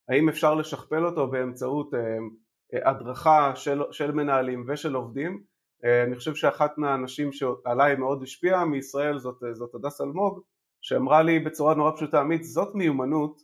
האם 0.10 0.30
אפשר 0.30 0.56
לשכפל 0.56 1.06
אותו 1.06 1.28
באמצעות 1.28 1.94
אה, 1.94 2.90
הדרכה 2.90 3.56
של, 3.56 3.82
של 3.92 4.12
מנהלים 4.12 4.66
ושל 4.68 4.96
עובדים 4.96 5.44
אה, 5.86 6.04
אני 6.04 6.16
חושב 6.16 6.36
שאחת 6.36 6.78
מהאנשים 6.78 7.32
שעליי 7.32 7.96
מאוד 7.96 8.24
השפיעה 8.24 8.66
מישראל 8.66 9.20
זאת, 9.20 9.44
זאת 9.54 9.76
הדס 9.76 10.02
אלמוג 10.02 10.42
שאמרה 10.82 11.22
לי 11.22 11.40
בצורה 11.40 11.76
נורא 11.76 11.92
פשוטה 11.96 12.20
עמית 12.20 12.44
זאת 12.44 12.76
מיומנות 12.76 13.42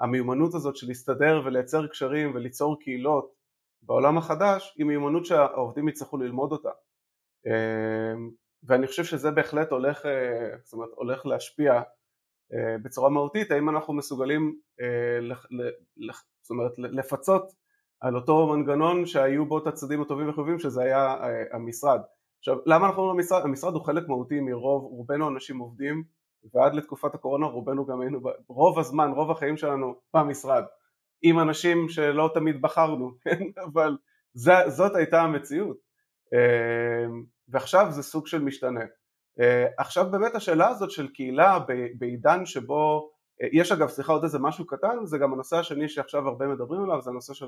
המיומנות 0.00 0.54
הזאת 0.54 0.76
של 0.76 0.86
להסתדר 0.86 1.42
ולייצר 1.44 1.86
קשרים 1.86 2.34
וליצור 2.34 2.80
קהילות 2.80 3.34
בעולם 3.82 4.18
החדש 4.18 4.74
היא 4.78 4.86
מיומנות 4.86 5.26
שהעובדים 5.26 5.88
יצטרכו 5.88 6.16
ללמוד 6.16 6.52
אותה 6.52 6.70
אמ, 7.46 8.30
ואני 8.66 8.86
חושב 8.86 9.04
שזה 9.04 9.30
בהחלט 9.30 9.70
הולך, 9.70 10.06
אה, 10.06 10.56
זאת 10.62 10.72
אומרת, 10.72 10.88
הולך 10.94 11.26
להשפיע 11.26 11.72
אה, 12.52 12.78
בצורה 12.82 13.10
מהותית 13.10 13.50
האם 13.50 13.68
אנחנו 13.68 13.94
מסוגלים 13.94 14.58
אה, 14.80 15.36
זאת 16.42 16.50
אומרת, 16.50 16.72
לפצות 16.78 17.52
על 18.00 18.16
אותו 18.16 18.46
מנגנון 18.46 19.06
שהיו 19.06 19.46
בו 19.46 19.58
את 19.58 19.66
הצדדים 19.66 20.02
הטובים 20.02 20.28
וחיובים 20.28 20.58
שזה 20.58 20.82
היה 20.82 21.16
המשרד 21.52 22.00
עכשיו 22.38 22.56
למה 22.66 22.86
אנחנו 22.86 23.02
אומרים 23.02 23.18
המשרד? 23.18 23.42
המשרד 23.44 23.74
הוא 23.74 23.84
חלק 23.84 24.08
מהותי 24.08 24.40
מרוב, 24.40 24.82
רובנו 24.82 25.28
אנשים 25.28 25.58
עובדים 25.58 26.04
ועד 26.54 26.74
לתקופת 26.74 27.14
הקורונה 27.14 27.46
רובנו 27.46 27.86
גם 27.86 28.00
היינו, 28.00 28.20
רוב 28.48 28.78
הזמן, 28.78 29.10
רוב 29.10 29.30
החיים 29.30 29.56
שלנו 29.56 29.94
במשרד 30.14 30.64
עם 31.22 31.38
אנשים 31.38 31.88
שלא 31.88 32.30
תמיד 32.34 32.62
בחרנו, 32.62 33.10
כן? 33.24 33.44
אבל 33.64 33.96
זה, 34.34 34.52
זאת 34.68 34.96
הייתה 34.96 35.22
המציאות 35.22 35.76
אמ, 36.34 37.24
ועכשיו 37.48 37.86
זה 37.90 38.02
סוג 38.02 38.26
של 38.26 38.42
משתנה. 38.42 38.84
אה, 39.40 39.66
עכשיו 39.78 40.10
באמת 40.10 40.34
השאלה 40.34 40.68
הזאת 40.68 40.90
של 40.90 41.08
קהילה 41.08 41.58
בעידן 41.98 42.46
שבו, 42.46 43.10
אה, 43.42 43.48
יש 43.52 43.72
אגב 43.72 43.88
סליחה 43.88 44.12
עוד 44.12 44.22
איזה 44.22 44.38
משהו 44.38 44.66
קטן, 44.66 45.04
זה 45.04 45.18
גם 45.18 45.32
הנושא 45.32 45.56
השני 45.56 45.88
שעכשיו 45.88 46.28
הרבה 46.28 46.46
מדברים 46.46 46.82
עליו, 46.82 47.00
זה 47.02 47.10
הנושא 47.10 47.34
של 47.34 47.46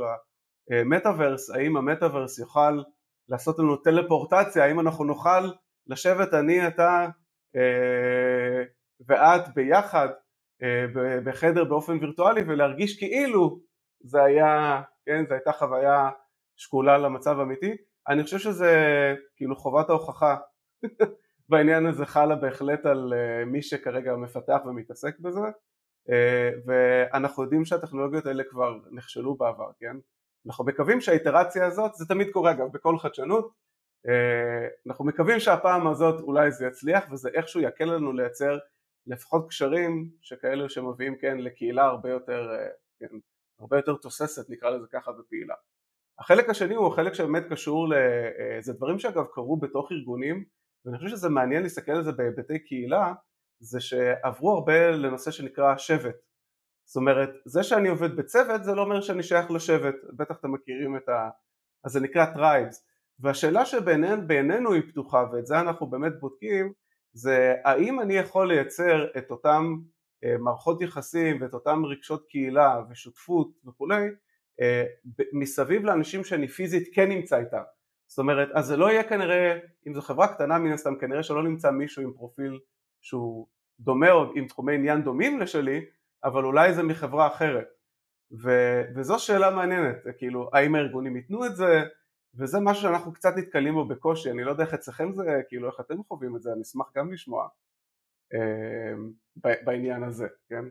מטאוורס, 0.84 1.50
האם 1.50 1.76
המטאוורס 1.76 2.38
יוכל 2.38 2.82
לעשות 3.28 3.58
לנו 3.58 3.76
טלפורטציה, 3.76 4.64
האם 4.64 4.80
אנחנו 4.80 5.04
נוכל 5.04 5.50
לשבת 5.86 6.34
אני, 6.34 6.68
אתה 6.68 7.06
ואת 9.08 9.54
ביחד 9.54 10.08
בחדר 11.24 11.64
באופן 11.64 11.98
וירטואלי 12.00 12.42
ולהרגיש 12.46 12.98
כאילו 12.98 13.60
זה 14.00 14.22
היה, 14.22 14.82
כן, 15.06 15.24
זו 15.28 15.34
הייתה 15.34 15.52
חוויה 15.52 16.10
שקולה 16.56 16.98
למצב 16.98 17.38
האמיתי. 17.38 17.76
אני 18.08 18.24
חושב 18.24 18.38
שזה 18.38 18.72
כאילו 19.36 19.56
חובת 19.56 19.90
ההוכחה 19.90 20.36
בעניין 21.48 21.86
הזה 21.86 22.06
חלה 22.06 22.36
בהחלט 22.36 22.86
על 22.86 23.12
מי 23.46 23.62
שכרגע 23.62 24.16
מפתח 24.16 24.58
ומתעסק 24.66 25.18
בזה 25.18 25.40
ואנחנו 26.66 27.42
יודעים 27.42 27.64
שהטכנולוגיות 27.64 28.26
האלה 28.26 28.42
כבר 28.50 28.74
נכשלו 28.90 29.34
בעבר, 29.36 29.70
כן? 29.78 29.96
אנחנו 30.46 30.64
מקווים 30.64 31.00
שהאיטרציה 31.00 31.66
הזאת, 31.66 31.94
זה 31.94 32.06
תמיד 32.08 32.30
קורה 32.32 32.50
אגב 32.50 32.66
בכל 32.72 32.98
חדשנות, 32.98 33.52
אנחנו 34.86 35.04
מקווים 35.04 35.40
שהפעם 35.40 35.86
הזאת 35.86 36.20
אולי 36.20 36.50
זה 36.50 36.66
יצליח 36.66 37.04
וזה 37.12 37.30
איכשהו 37.34 37.60
יקל 37.60 37.84
לנו 37.84 38.12
לייצר 38.12 38.58
לפחות 39.06 39.48
קשרים 39.48 40.10
שכאלו 40.20 40.68
שמביאים 40.68 41.16
כן 41.20 41.38
לקהילה 41.38 41.84
הרבה 41.84 42.10
יותר, 42.10 42.48
כן, 43.00 43.16
הרבה 43.60 43.76
יותר 43.76 43.94
תוססת 43.96 44.50
נקרא 44.50 44.70
לזה 44.70 44.86
ככה 44.92 45.10
ופעילה. 45.10 45.54
החלק 46.18 46.50
השני 46.50 46.74
הוא 46.74 46.92
החלק 46.92 47.12
שבאמת 47.12 47.42
קשור, 47.50 47.92
זה 48.60 48.72
דברים 48.72 48.98
שאגב 48.98 49.24
קרו 49.32 49.56
בתוך 49.56 49.92
ארגונים 49.92 50.44
ואני 50.84 50.98
חושב 50.98 51.10
שזה 51.10 51.28
מעניין 51.28 51.62
להסתכל 51.62 51.92
על 51.92 52.04
זה 52.04 52.12
בהיבטי 52.12 52.58
קהילה 52.58 53.14
זה 53.60 53.80
שעברו 53.80 54.52
הרבה 54.52 54.90
לנושא 54.90 55.30
שנקרא 55.30 55.76
שבט. 55.76 56.16
זאת 56.88 56.96
אומרת 56.96 57.30
זה 57.44 57.62
שאני 57.62 57.88
עובד 57.88 58.16
בצוות 58.16 58.64
זה 58.64 58.74
לא 58.74 58.82
אומר 58.82 59.00
שאני 59.00 59.22
שייך 59.22 59.50
לשבט. 59.50 59.94
בטח 60.16 60.36
אתם 60.40 60.52
מכירים 60.52 60.96
את 60.96 61.08
ה... 61.08 61.30
אז 61.84 61.92
זה 61.92 62.00
נקרא 62.00 62.34
tribes 62.34 62.86
והשאלה 63.20 63.66
שבעינינו 63.66 64.72
היא 64.72 64.82
פתוחה 64.88 65.24
ואת 65.32 65.46
זה 65.46 65.60
אנחנו 65.60 65.86
באמת 65.86 66.12
בודקים 66.20 66.72
זה 67.16 67.54
האם 67.64 68.00
אני 68.00 68.14
יכול 68.14 68.48
לייצר 68.48 69.06
את 69.18 69.30
אותם 69.30 69.76
אה, 70.24 70.38
מערכות 70.38 70.82
יחסים 70.82 71.40
ואת 71.40 71.54
אותם 71.54 71.84
רגשות 71.84 72.26
קהילה 72.28 72.82
ושותפות 72.90 73.48
וכולי 73.66 74.06
אה, 74.60 74.84
מסביב 75.32 75.84
לאנשים 75.84 76.24
שאני 76.24 76.48
פיזית 76.48 76.88
כן 76.94 77.08
נמצא 77.08 77.38
איתם? 77.38 77.62
זאת 78.06 78.18
אומרת 78.18 78.48
אז 78.54 78.66
זה 78.66 78.76
לא 78.76 78.90
יהיה 78.90 79.04
כנראה 79.04 79.58
אם 79.86 79.94
זו 79.94 80.02
חברה 80.02 80.34
קטנה 80.34 80.58
מן 80.58 80.72
הסתם 80.72 80.96
כנראה 81.00 81.22
שלא 81.22 81.42
נמצא 81.42 81.70
מישהו 81.70 82.02
עם 82.02 82.12
פרופיל 82.12 82.60
שהוא 83.00 83.46
דומה 83.80 84.12
או 84.12 84.32
עם 84.34 84.46
תחומי 84.46 84.74
עניין 84.74 85.02
דומים 85.02 85.40
לשלי 85.40 85.84
אבל 86.24 86.44
אולי 86.44 86.74
זה 86.74 86.82
מחברה 86.82 87.26
אחרת. 87.26 87.68
ו, 88.42 88.50
וזו 88.96 89.18
שאלה 89.18 89.50
מעניינת 89.50 89.96
כאילו 90.18 90.50
האם 90.52 90.74
הארגונים 90.74 91.16
ייתנו 91.16 91.46
את 91.46 91.56
זה 91.56 91.84
וזה 92.38 92.58
משהו 92.60 92.82
שאנחנו 92.82 93.12
קצת 93.12 93.32
נתקלים 93.36 93.74
בו 93.74 93.84
בקושי, 93.84 94.30
אני 94.30 94.44
לא 94.44 94.50
יודע 94.50 94.64
איך 94.64 94.74
אצלכם 94.74 95.12
זה, 95.12 95.22
כאילו 95.48 95.70
איך 95.70 95.80
אתם 95.80 96.02
חווים 96.02 96.36
את 96.36 96.42
זה, 96.42 96.52
אני 96.52 96.62
אשמח 96.62 96.92
גם 96.96 97.12
לשמוע 97.12 97.48
אה, 98.34 98.92
בעניין 99.64 100.02
הזה, 100.02 100.26
כן? 100.48 100.64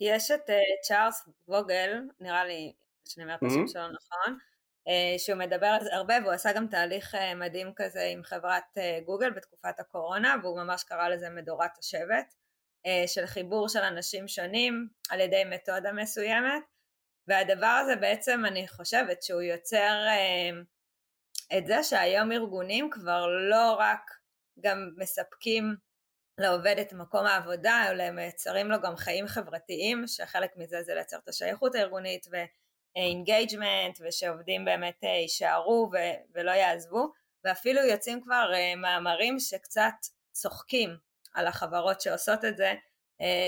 יש 0.00 0.30
את 0.30 0.50
אה, 0.50 0.56
צ'ארלס 0.82 1.28
ווגל, 1.48 2.02
נראה 2.20 2.44
לי 2.44 2.72
שאני 3.08 3.24
אומרת 3.24 3.38
את 3.42 3.48
השם 3.48 3.66
שלו 3.66 3.82
נכון, 3.82 4.38
אה, 4.88 5.18
שהוא 5.18 5.38
מדבר 5.38 5.66
על 5.66 5.84
זה 5.84 5.94
הרבה 5.94 6.14
והוא 6.22 6.32
עשה 6.32 6.52
גם 6.52 6.66
תהליך 6.66 7.14
אה, 7.14 7.34
מדהים 7.34 7.72
כזה 7.76 8.02
עם 8.12 8.22
חברת 8.22 8.78
אה, 8.78 8.98
גוגל 9.04 9.30
בתקופת 9.30 9.80
הקורונה 9.80 10.36
והוא 10.42 10.58
ממש 10.58 10.84
קרא 10.84 11.08
לזה 11.08 11.30
מדורת 11.30 11.78
השבט 11.78 12.34
של 13.06 13.26
חיבור 13.26 13.68
של 13.68 13.78
אנשים 13.78 14.28
שונים 14.28 14.88
על 15.10 15.20
ידי 15.20 15.42
מתודה 15.44 15.92
מסוימת 15.92 16.62
והדבר 17.28 17.66
הזה 17.66 17.96
בעצם 17.96 18.42
אני 18.46 18.68
חושבת 18.68 19.22
שהוא 19.22 19.42
יוצר 19.42 20.06
את 21.58 21.66
זה 21.66 21.82
שהיום 21.82 22.32
ארגונים 22.32 22.90
כבר 22.90 23.26
לא 23.26 23.76
רק 23.78 24.10
גם 24.60 24.90
מספקים 24.96 25.76
לעובד 26.38 26.76
את 26.80 26.92
מקום 26.92 27.26
העבודה, 27.26 27.84
אלא 27.90 28.10
מייצרים 28.10 28.70
לו 28.70 28.80
גם 28.80 28.96
חיים 28.96 29.26
חברתיים, 29.26 30.06
שחלק 30.06 30.56
מזה 30.56 30.82
זה 30.82 30.94
לייצר 30.94 31.16
את 31.16 31.28
השייכות 31.28 31.74
הארגונית 31.74 32.26
engagement 32.96 33.98
ושעובדים 34.00 34.64
באמת 34.64 35.04
אה, 35.04 35.08
יישארו 35.08 35.90
ו- 35.92 36.32
ולא 36.34 36.50
יעזבו 36.50 37.12
ואפילו 37.44 37.80
יוצאים 37.80 38.22
כבר 38.22 38.52
אה, 38.54 38.76
מאמרים 38.76 39.38
שקצת 39.38 39.94
צוחקים 40.32 40.96
על 41.34 41.46
החברות 41.46 42.00
שעושות 42.00 42.44
את 42.44 42.56
זה 42.56 42.74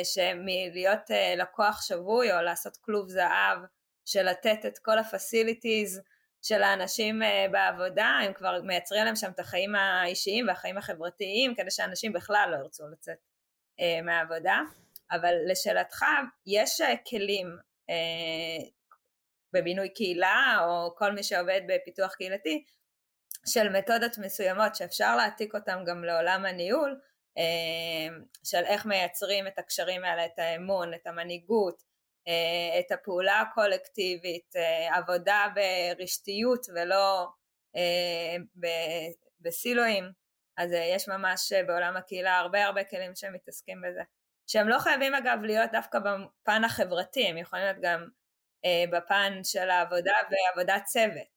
שמלהיות 0.05 1.11
לקוח 1.37 1.83
שבוי 1.83 2.33
או 2.33 2.43
לעשות 2.43 2.77
כלוב 2.77 3.09
זהב 3.09 3.59
של 4.05 4.23
לתת 4.23 4.67
את 4.67 4.79
כל 4.79 4.99
ה 4.99 5.08
facilities 5.08 6.01
של 6.43 6.63
האנשים 6.63 7.23
בעבודה, 7.51 8.19
הם 8.25 8.33
כבר 8.33 8.63
מייצרים 8.63 9.05
להם 9.05 9.17
שם 9.17 9.31
את 9.31 9.41
החיים 9.41 9.75
האישיים 9.75 10.49
והחיים 10.49 10.79
החברתיים 10.79 11.55
כדי 11.55 11.71
שאנשים 11.71 12.13
בכלל 12.13 12.49
לא 12.51 12.57
ירצו 12.57 12.85
לצאת 12.93 13.19
מהעבודה, 14.05 14.61
אבל 15.13 15.35
לשאלתך 15.51 16.05
יש 16.47 16.81
כלים 17.11 17.59
בבינוי 19.53 19.89
קהילה 19.89 20.59
או 20.61 20.95
כל 20.97 21.13
מי 21.13 21.23
שעובד 21.23 21.61
בפיתוח 21.69 22.15
קהילתי 22.15 22.65
של 23.47 23.69
מתודות 23.69 24.19
מסוימות 24.19 24.75
שאפשר 24.75 25.17
להעתיק 25.17 25.55
אותם 25.55 25.85
גם 25.87 26.05
לעולם 26.05 26.47
הניהול 26.47 26.91
אה, 26.91 27.08
של 28.45 28.65
איך 28.65 28.87
מייצרים 28.87 29.47
את 29.47 29.59
הקשרים 29.59 30.05
האלה, 30.05 30.27
את 30.27 30.39
האמון, 30.39 30.95
את 30.95 31.07
המנהיגות, 31.07 31.83
אה, 32.29 32.81
את 32.81 32.93
הפעולה 32.93 33.41
הקולקטיבית, 33.41 34.57
אה, 34.57 34.97
עבודה 34.97 35.47
ברשתיות 35.55 36.67
ולא 36.75 37.27
בסילואים, 39.41 40.05
אז 40.57 40.73
יש 40.73 41.09
ממש 41.09 41.53
בעולם 41.67 41.97
הקהילה 41.97 42.39
הרבה 42.39 42.65
הרבה 42.65 42.85
כלים 42.85 43.15
שמתעסקים 43.15 43.83
בזה, 43.83 44.03
שהם 44.47 44.69
לא 44.69 44.79
חייבים 44.79 45.15
אגב 45.15 45.39
להיות 45.43 45.71
דווקא 45.73 45.99
בפן 45.99 46.65
החברתי, 46.65 47.27
הם 47.27 47.37
יכולים 47.37 47.65
להיות 47.65 47.79
גם 47.83 48.09
אה, 48.65 48.85
בפן 48.93 49.41
של 49.45 49.71
העבודה 49.71 50.15
ועבודת 50.31 50.83
צוות. 50.85 51.29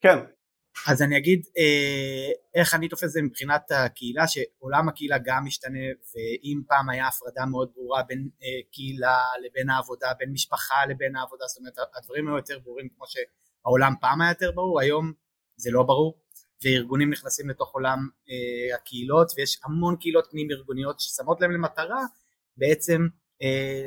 כן. 0.00 0.37
אז 0.86 1.02
אני 1.02 1.16
אגיד 1.18 1.46
אה, 1.58 2.30
איך 2.54 2.74
אני 2.74 2.88
תופס 2.88 3.04
את 3.04 3.10
זה 3.10 3.22
מבחינת 3.22 3.70
הקהילה, 3.70 4.28
שעולם 4.28 4.88
הקהילה 4.88 5.16
גם 5.24 5.44
משתנה, 5.44 5.78
ואם 6.14 6.60
פעם 6.68 6.90
היה 6.90 7.08
הפרדה 7.08 7.46
מאוד 7.46 7.70
ברורה 7.74 8.02
בין 8.02 8.28
אה, 8.42 8.48
קהילה 8.72 9.18
לבין 9.44 9.70
העבודה, 9.70 10.12
בין 10.18 10.32
משפחה 10.32 10.86
לבין 10.86 11.16
העבודה, 11.16 11.44
זאת 11.46 11.58
אומרת 11.58 11.74
הדברים 11.94 12.28
היו 12.28 12.36
יותר 12.36 12.58
ברורים 12.58 12.88
כמו 12.96 13.04
שהעולם 13.06 13.92
פעם 14.00 14.20
היה 14.20 14.30
יותר 14.30 14.52
ברור, 14.52 14.80
היום 14.80 15.12
זה 15.56 15.70
לא 15.70 15.82
ברור, 15.82 16.18
וארגונים 16.64 17.10
נכנסים 17.10 17.50
לתוך 17.50 17.74
עולם 17.74 18.08
אה, 18.30 18.74
הקהילות, 18.74 19.32
ויש 19.36 19.60
המון 19.64 19.96
קהילות 19.96 20.28
פנים 20.30 20.50
ארגוניות 20.50 21.00
ששמות 21.00 21.40
להם 21.40 21.50
למטרה 21.50 22.02
בעצם 22.56 23.06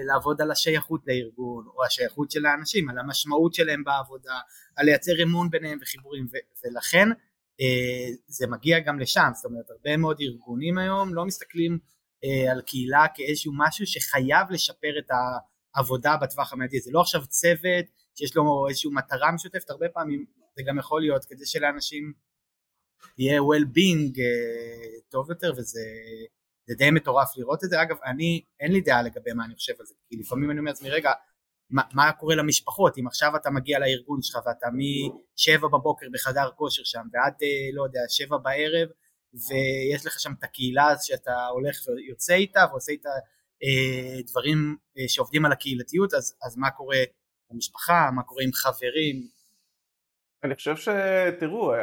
לעבוד 0.06 0.42
על 0.42 0.52
השייכות 0.52 1.02
לארגון 1.08 1.66
או 1.68 1.86
השייכות 1.86 2.32
של 2.32 2.46
האנשים, 2.46 2.90
על 2.90 3.00
המשמעות 3.00 3.54
שלהם 3.54 3.84
בעבודה, 3.84 4.40
על 4.76 4.86
לייצר 4.86 5.24
אמון 5.24 5.50
ביניהם 5.50 5.80
וחיבורים 5.82 6.26
ו- 6.26 6.66
ולכן 6.66 7.08
אה, 7.62 8.16
זה 8.28 8.48
מגיע 8.48 8.80
גם 8.80 9.00
לשם, 9.00 9.30
זאת 9.36 9.46
אומרת 9.46 9.70
הרבה 9.70 9.98
מאוד 9.98 10.18
ארגונים 10.22 10.78
היום 10.78 11.14
לא 11.14 11.26
מסתכלים 11.26 11.80
אה, 12.24 12.52
על 12.52 12.62
קהילה 12.62 13.06
כאיזשהו 13.14 13.54
משהו 13.58 13.88
שחייב 13.88 14.48
לשפר 14.50 15.00
את 15.00 15.10
העבודה 15.76 16.18
בטווח 16.22 16.54
המיידי, 16.54 16.80
זה 16.80 16.92
לא 16.94 17.02
עכשיו 17.02 17.22
צוות 17.28 17.86
שיש 18.16 18.36
לו 18.36 18.66
איזושהי 18.70 18.92
מטרה 18.94 19.32
משותפת, 19.32 19.70
הרבה 19.70 19.90
פעמים 19.90 20.26
זה 20.56 20.64
גם 20.68 20.78
יכול 20.78 21.02
להיות 21.02 21.26
כדי 21.26 21.46
שלאנשים 21.46 22.14
יהיה 23.18 23.42
well-being 23.42 24.14
טוב 25.10 25.30
יותר 25.30 25.54
וזה 25.58 25.82
זה 26.68 26.76
די 26.78 26.92
מטורף 26.92 27.38
לראות 27.38 27.64
את 27.64 27.70
זה, 27.70 27.82
אגב 27.82 27.98
אני 28.06 28.42
אין 28.60 28.72
לי 28.72 28.82
דעה 28.82 29.02
לגבי 29.02 29.34
מה 29.34 29.46
אני 29.46 29.56
חושב 29.56 29.74
על 29.80 29.86
זה, 29.86 29.94
כי 30.10 30.16
לפעמים 30.16 30.52
אני 30.52 30.60
אומר 30.60 30.72
לעצמי 30.72 30.90
רגע 30.90 31.12
מה, 31.70 31.82
מה 31.94 32.12
קורה 32.12 32.36
למשפחות? 32.36 32.98
אם 32.98 33.08
עכשיו 33.08 33.36
אתה 33.36 33.50
מגיע 33.50 33.80
לארגון 33.80 34.22
שלך 34.22 34.40
ואתה 34.46 34.68
משבע 34.74 35.68
בבוקר 35.68 36.06
בחדר 36.14 36.50
כושר 36.56 36.84
שם 36.84 37.02
ועד 37.14 37.34
אה, 37.44 37.70
לא 37.74 37.84
יודע 37.84 38.00
שבע 38.08 38.38
בערב 38.38 38.90
ויש 39.34 40.06
לך 40.06 40.20
שם 40.20 40.32
את 40.40 40.44
הקהילה 40.44 40.94
שאתה 41.02 41.48
הולך 41.48 41.76
ויוצא 41.88 42.34
איתה 42.34 42.66
ועושה 42.72 42.92
איתה 42.92 43.10
אה, 43.64 44.22
דברים 44.28 44.78
אה, 44.98 45.04
שעובדים 45.08 45.46
על 45.46 45.52
הקהילתיות 45.52 46.14
אז, 46.14 46.38
אז 46.46 46.58
מה 46.58 46.72
קורה 46.72 46.98
במשפחה, 47.52 48.10
מה 48.16 48.24
קורה 48.24 48.44
עם 48.44 48.52
חברים? 48.54 49.28
אני 50.44 50.56
חושב 50.56 50.76
שתראו, 50.76 51.74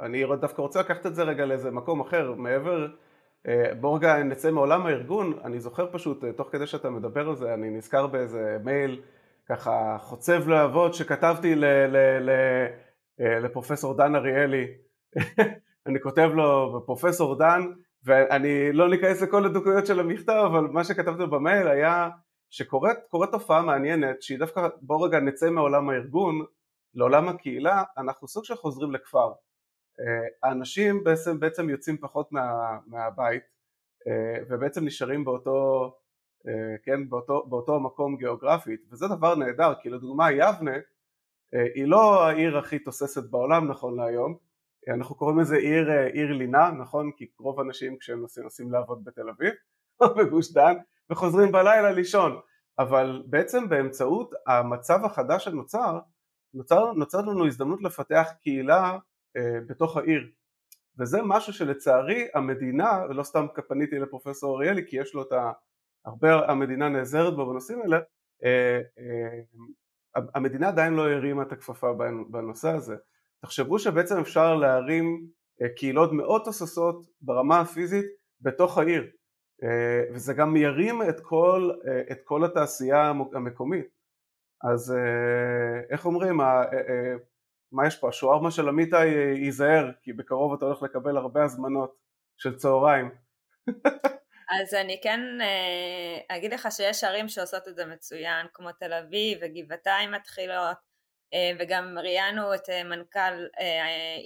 אני 0.00 0.24
דווקא 0.40 0.62
רוצה 0.62 0.80
לקחת 0.80 1.06
את 1.06 1.14
זה 1.14 1.22
רגע 1.22 1.46
לאיזה 1.46 1.70
מקום 1.70 2.00
אחר, 2.00 2.34
מעבר 2.34 2.82
אה, 2.82 2.88
בואו 3.80 3.94
רגע 3.94 4.22
נצא 4.22 4.50
מעולם 4.50 4.86
הארגון, 4.86 5.38
אני 5.44 5.60
זוכר 5.60 5.92
פשוט, 5.92 6.24
אה, 6.24 6.32
תוך 6.32 6.48
כדי 6.52 6.66
שאתה 6.66 6.90
מדבר 6.90 7.28
על 7.28 7.36
זה, 7.36 7.54
אני 7.54 7.70
נזכר 7.70 8.06
באיזה 8.06 8.56
מייל 8.64 9.02
ככה 9.48 9.96
חוצב 10.00 10.48
להבות 10.48 10.94
שכתבתי 10.94 11.54
ל, 11.54 11.64
ל, 11.64 11.96
ל, 12.20 12.30
אה, 13.20 13.38
לפרופסור 13.38 13.96
דן 13.96 14.14
אריאלי, 14.14 14.66
אני 15.86 16.00
כותב 16.00 16.30
לו, 16.34 16.82
פרופסור 16.86 17.38
דן, 17.38 17.60
ואני 18.04 18.72
לא 18.72 18.90
ניכנס 18.90 19.22
לכל 19.22 19.44
הדקויות 19.44 19.86
של 19.86 20.00
המכתב, 20.00 20.42
אבל 20.46 20.60
מה 20.60 20.84
שכתבתי 20.84 21.26
במייל 21.26 21.68
היה 21.68 22.08
שקורית 22.50 22.98
תופעה 23.32 23.62
מעניינת 23.62 24.22
שהיא 24.22 24.38
דווקא, 24.38 24.68
בואו 24.82 25.00
רגע 25.00 25.20
נצא 25.20 25.50
מעולם 25.50 25.90
הארגון 25.90 26.44
לעולם 26.94 27.28
הקהילה, 27.28 27.82
אנחנו 27.98 28.28
סוג 28.28 28.44
של 28.44 28.54
חוזרים 28.54 28.92
לכפר. 28.92 29.32
האנשים 30.42 31.04
בעצם, 31.04 31.40
בעצם 31.40 31.70
יוצאים 31.70 31.96
פחות 31.98 32.32
מה, 32.32 32.78
מהבית 32.86 33.42
ובעצם 34.48 34.84
נשארים 34.84 35.24
באותו, 35.24 35.92
כן, 36.84 37.08
באותו, 37.08 37.46
באותו 37.46 37.80
מקום 37.80 38.16
גיאוגרפית 38.16 38.80
וזה 38.90 39.08
דבר 39.08 39.34
נהדר 39.34 39.74
כי 39.82 39.90
לדוגמה 39.90 40.32
יבנה 40.32 40.76
היא 41.74 41.84
לא 41.86 42.24
העיר 42.24 42.58
הכי 42.58 42.78
תוססת 42.78 43.30
בעולם 43.30 43.70
נכון 43.70 43.96
להיום 43.96 44.36
אנחנו 44.88 45.14
קוראים 45.14 45.38
לזה 45.38 45.56
עיר, 45.56 45.90
עיר 46.12 46.32
לינה, 46.32 46.70
נכון? 46.70 47.10
כי 47.16 47.30
רוב 47.38 47.60
האנשים 47.60 47.98
כשהם 47.98 48.20
נוסעים, 48.20 48.44
נוסעים 48.44 48.72
לעבוד 48.72 49.04
בתל 49.04 49.28
אביב 49.28 49.52
או 50.00 50.14
בגוש 50.18 50.52
דן 50.52 50.74
וחוזרים 51.10 51.52
בלילה 51.52 51.92
לישון 51.92 52.40
אבל 52.78 53.22
בעצם 53.26 53.68
באמצעות 53.68 54.34
המצב 54.46 55.04
החדש 55.04 55.44
שנוצר 55.44 55.98
נוצר, 56.54 56.92
נוצר 56.92 57.20
לנו 57.20 57.46
הזדמנות 57.46 57.82
לפתח 57.82 58.28
קהילה 58.42 58.82
אה, 58.82 58.98
בתוך 59.66 59.96
העיר. 59.96 60.30
וזה 60.98 61.18
משהו 61.24 61.52
שלצערי 61.52 62.28
המדינה, 62.34 63.04
ולא 63.08 63.22
סתם 63.22 63.46
פניתי 63.68 63.98
לפרופסור 63.98 64.56
אריאלי 64.56 64.86
כי 64.86 64.96
יש 64.96 65.14
לו 65.14 65.22
את 65.22 65.32
ה... 65.32 65.52
הרבה 66.04 66.50
המדינה 66.50 66.88
נעזרת 66.88 67.36
בו 67.36 67.46
בנושאים 67.46 67.82
האלה 67.82 68.00
אה, 68.44 68.80
אה, 68.98 69.40
המדינה 70.34 70.68
עדיין 70.68 70.94
לא 70.94 71.10
הרימה 71.10 71.42
את 71.42 71.52
הכפפה 71.52 71.92
בנושא 72.30 72.68
הזה. 72.68 72.96
תחשבו 73.42 73.78
שבעצם 73.78 74.18
אפשר 74.18 74.54
להרים 74.54 75.26
אה, 75.62 75.68
קהילות 75.68 76.12
מאוד 76.12 76.42
תוססות 76.44 77.06
ברמה 77.20 77.60
הפיזית 77.60 78.06
בתוך 78.40 78.78
העיר. 78.78 79.10
אה, 79.62 80.02
וזה 80.14 80.34
גם 80.34 80.56
ירים 80.56 81.02
את 81.08 81.20
כל, 81.20 81.70
אה, 81.88 82.02
את 82.12 82.20
כל 82.24 82.44
התעשייה 82.44 83.12
המקומית. 83.34 83.86
אז 84.62 84.94
איך 85.90 86.06
אומרים, 86.06 86.40
מה 87.72 87.86
יש 87.86 87.96
פה, 87.96 88.08
השוארמה 88.08 88.50
של 88.50 88.68
עמיתי 88.68 89.06
ייזהר 89.36 89.90
כי 90.02 90.12
בקרוב 90.12 90.52
אתה 90.52 90.64
הולך 90.64 90.82
לקבל 90.82 91.16
הרבה 91.16 91.44
הזמנות 91.44 91.96
של 92.36 92.56
צהריים. 92.56 93.10
אז 94.60 94.74
אני 94.74 95.00
כן 95.02 95.20
אגיד 96.28 96.54
לך 96.54 96.68
שיש 96.70 97.04
ערים 97.04 97.28
שעושות 97.28 97.68
את 97.68 97.76
זה 97.76 97.86
מצוין 97.86 98.46
כמו 98.54 98.72
תל 98.72 98.92
אביב 98.92 99.38
וגבעתיים 99.42 100.12
מתחילות 100.12 100.76
וגם 101.58 101.98
ראיינו 101.98 102.54
את 102.54 102.70
מנכ"ל 102.84 103.46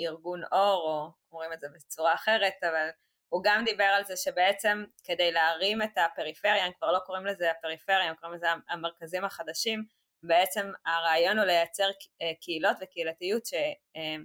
ארגון 0.07 0.42
אור 0.53 0.82
או 0.90 1.11
אומרים 1.32 1.53
את 1.53 1.61
זה 1.61 1.66
בצורה 1.74 2.14
אחרת 2.14 2.53
אבל 2.62 2.88
הוא 3.34 3.42
גם 3.45 3.64
דיבר 3.64 3.84
על 3.84 4.05
זה 4.05 4.16
שבעצם 4.16 4.84
כדי 5.05 5.32
להרים 5.32 5.82
את 5.82 5.99
הפריפריה, 5.99 6.64
הם 6.64 6.72
כבר 6.78 6.92
לא 6.92 6.99
קוראים 6.99 7.26
לזה 7.26 7.51
הפריפריה, 7.51 8.09
הם 8.09 8.14
קוראים 8.14 8.36
לזה 8.36 8.47
המרכזים 8.68 9.24
החדשים, 9.24 9.84
בעצם 10.27 10.72
הרעיון 10.87 11.39
הוא 11.39 11.47
לייצר 11.47 11.89
אה, 12.22 12.33
קהילות 12.41 12.77
וקהילתיות 12.81 13.47
ש, 13.47 13.55
אה, 13.97 14.16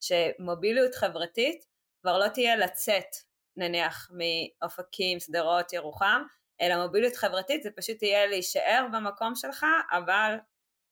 שמוביליות 0.00 0.94
חברתית 0.94 1.64
כבר 2.00 2.18
לא 2.18 2.28
תהיה 2.28 2.56
לצאת 2.56 3.16
נניח 3.56 4.10
מאופקים, 4.12 5.20
שדרות, 5.20 5.72
ירוחם, 5.72 6.22
אלא 6.60 6.86
מוביליות 6.86 7.16
חברתית 7.16 7.62
זה 7.62 7.70
פשוט 7.76 8.02
יהיה 8.02 8.26
להישאר 8.26 8.86
במקום 8.92 9.34
שלך 9.34 9.66
אבל 9.90 10.36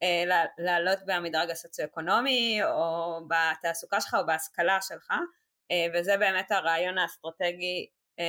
אה, 0.02 0.24
לעלות 0.58 0.98
במדרג 1.06 1.50
הסוציו-אקונומי 1.50 2.60
או 2.64 3.20
בתעסוקה 3.28 4.00
שלך 4.00 4.14
או 4.14 4.26
בהשכלה 4.26 4.78
שלך 4.82 5.12
וזה 5.94 6.16
באמת 6.16 6.52
הרעיון 6.52 6.98
האסטרטגי 6.98 7.86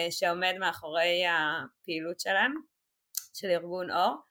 שעומד 0.10 0.54
מאחורי 0.60 1.24
הפעילות 1.28 2.20
שלהם, 2.20 2.54
של 3.34 3.48
ארגון 3.48 3.92
אור. 3.92 4.31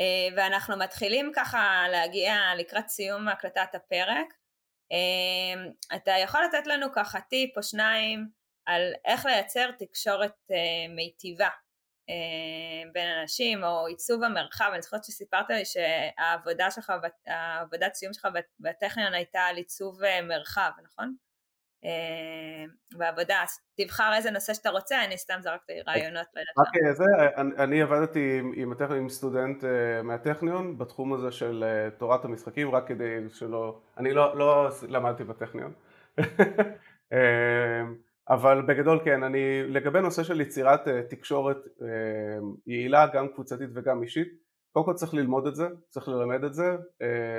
אה, 0.00 0.36
ואנחנו 0.36 0.76
מתחילים 0.76 1.32
ככה 1.34 1.84
להגיע 1.90 2.34
לקראת 2.58 2.88
סיום 2.88 3.28
הקלטת 3.28 3.74
הפרק. 3.74 4.26
אתה 5.94 6.12
יכול 6.22 6.40
לתת 6.44 6.66
לנו 6.66 6.86
ככה 6.92 7.20
טיפ 7.20 7.56
או 7.56 7.62
שניים 7.62 8.28
על 8.66 8.92
איך 9.04 9.26
לייצר 9.26 9.70
תקשורת 9.78 10.50
מיטיבה 10.88 11.48
בין 12.92 13.08
אנשים 13.20 13.64
או 13.64 13.86
עיצוב 13.86 14.22
המרחב, 14.24 14.70
אני 14.72 14.82
זוכרת 14.82 15.04
שסיפרת 15.04 15.50
לי 15.50 15.64
שהעבודה 15.64 16.70
שלך, 16.70 16.92
העבודת 17.26 17.94
סיום 17.94 18.12
שלך 18.12 18.28
בטכניון 18.60 19.14
הייתה 19.14 19.40
על 19.40 19.56
עיצוב 19.56 20.00
מרחב, 20.22 20.70
נכון? 20.84 21.14
אה, 21.84 22.64
בעבודה, 22.98 23.44
תבחר 23.76 24.12
איזה 24.16 24.30
נושא 24.30 24.54
שאתה 24.54 24.70
רוצה, 24.70 25.04
אני 25.04 25.18
סתם 25.18 25.38
זרקתי 25.40 25.72
רעיונות. 25.88 26.26
רק 26.58 26.92
זה, 26.92 27.04
אני 27.36 27.82
עבדתי 27.82 28.38
עם, 28.38 28.72
עם 28.96 29.08
סטודנט 29.08 29.64
אה, 29.64 30.02
מהטכניון 30.02 30.78
בתחום 30.78 31.12
הזה 31.12 31.32
של 31.32 31.64
אה, 31.66 31.90
תורת 31.90 32.24
המשחקים, 32.24 32.70
רק 32.70 32.88
כדי 32.88 33.28
שלא, 33.28 33.80
אני 33.98 34.12
לא, 34.12 34.38
לא 34.38 34.68
למדתי 34.88 35.24
בטכניון, 35.24 35.72
אבל 38.30 38.62
בגדול 38.62 39.00
כן, 39.04 39.22
אני 39.22 39.62
לגבי 39.66 40.00
נושא 40.00 40.22
של 40.22 40.40
יצירת 40.40 40.88
תקשורת 41.08 41.56
יעילה, 42.66 43.06
גם 43.06 43.28
קבוצתית 43.28 43.70
וגם 43.74 44.02
אישית, 44.02 44.28
קודם 44.72 44.86
כל 44.86 44.94
צריך 44.94 45.14
ללמוד 45.14 45.46
את 45.46 45.54
זה, 45.54 45.68
צריך 45.88 46.08
ללמד 46.08 46.44
את 46.44 46.54
זה, 46.54 46.76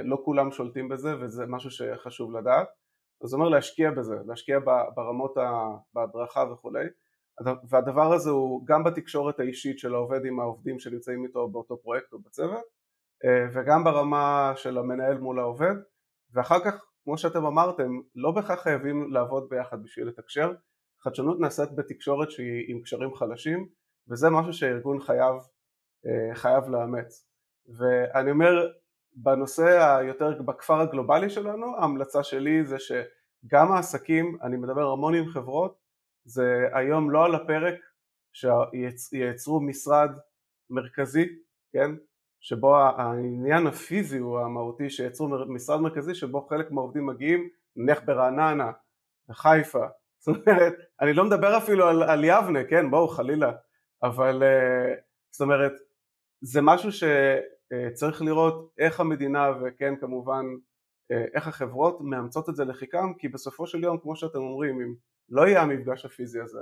לא 0.04 0.22
כולם 0.26 0.52
שולטים 0.52 0.90
בזה 0.90 1.16
וזה 1.20 1.46
משהו 1.48 1.72
שחשוב 1.72 2.38
לדעת 2.38 2.68
זה 3.24 3.36
אומר 3.36 3.50
להשקיע 3.50 3.92
בזה, 3.92 4.16
להשקיע 4.28 4.60
ברמות, 4.96 5.34
בהדרכה 5.94 6.44
וכולי. 6.54 6.86
והדבר 7.70 8.14
הזה 8.14 8.30
הוא 8.30 8.66
גם 8.66 8.84
בתקשורת 8.84 9.40
האישית 9.40 9.80
של 9.80 9.94
העובד 9.94 10.26
עם 10.26 10.40
העובדים 10.40 10.80
שנמצאים 10.80 11.24
איתו 11.24 11.48
באותו 11.48 11.78
פרויקט 11.78 12.14
או 12.14 12.20
בצוות 12.20 12.64
אה, 13.26 13.46
וגם 13.54 13.84
ברמה 13.84 14.54
של 14.56 14.78
המנהל 14.78 15.18
מול 15.18 15.40
העובד. 15.40 15.76
ואחר 16.34 16.60
כך 16.66 16.86
כמו 17.04 17.18
שאתם 17.18 17.46
אמרתם 17.46 17.92
לא 18.16 18.32
בהכרח 18.32 18.60
חייבים 18.60 19.14
לעבוד 19.14 19.50
ביחד 19.50 19.84
בשביל 19.84 20.08
לתקשר. 20.08 20.54
חדשנות 21.04 21.40
נעשית 21.40 21.76
בתקשורת 21.76 22.32
שהיא 22.32 22.66
עם 22.68 22.82
קשרים 22.82 23.16
חלשים 23.16 23.68
וזה 24.10 24.30
משהו 24.30 24.54
שהארגון 24.54 25.00
חייב, 25.00 25.36
אה, 26.06 26.36
חייב 26.36 26.70
לאמץ. 26.70 27.28
ואני 27.78 28.32
אומר 28.32 28.72
בנושא 29.16 29.98
היותר 29.98 30.42
בכפר 30.42 30.82
הגלובלי 30.82 31.30
שלנו 31.30 31.78
ההמלצה 31.78 32.24
שלי 32.24 32.66
זה 32.66 32.78
שגם 32.80 33.72
העסקים, 33.72 34.38
אני 34.42 34.58
מדבר 34.58 34.92
המון 34.92 35.16
עם 35.16 35.28
חברות, 35.28 35.78
זה 36.26 36.68
היום 36.74 37.12
לא 37.12 37.26
על 37.26 37.36
הפרק 37.36 37.76
שייצרו 38.34 39.62
משרד 39.62 40.10
מרכזי, 40.70 41.26
כן, 41.74 41.92
שבו 42.40 42.78
העניין 42.78 43.68
הפיזי 43.68 44.18
הוא 44.18 44.40
המהותי 44.40 44.90
שייצרו 44.90 45.28
משרד 45.48 45.82
מרכזי 45.82 46.16
שבו 46.16 46.42
חלק 46.42 46.72
מהעובדים 46.72 47.06
מגיעים 47.06 47.50
נניח 47.76 48.02
ברעננה, 48.06 48.72
בחיפה, 49.30 49.86
זאת 50.20 50.48
אומרת, 50.48 50.74
אני 51.02 51.14
לא 51.14 51.24
מדבר 51.24 51.58
אפילו 51.58 51.88
על, 51.88 52.04
על 52.04 52.24
יבנה, 52.24 52.64
כן, 52.64 52.92
בואו 52.92 53.08
חלילה, 53.08 53.52
אבל 54.04 54.44
אה, 54.44 54.94
זאת 55.32 55.42
אומרת, 55.42 55.72
זה 56.42 56.62
משהו 56.62 56.92
ש... 56.92 57.04
צריך 57.94 58.22
לראות 58.22 58.74
איך 58.78 59.00
המדינה 59.00 59.50
וכן 59.62 59.94
כמובן 60.00 60.46
אה, 61.12 61.26
איך 61.34 61.48
החברות 61.48 61.98
מאמצות 62.02 62.50
את 62.50 62.56
זה 62.56 62.66
לחיקם 62.66 63.14
כי 63.20 63.28
בסופו 63.28 63.68
של 63.68 63.84
יום 63.84 63.98
כמו 64.02 64.16
שאתם 64.16 64.40
אומרים 64.40 64.82
אם 64.82 64.96
לא 65.30 65.48
יהיה 65.48 65.62
המפגש 65.62 66.06
הפיזי 66.06 66.40
הזה 66.42 66.60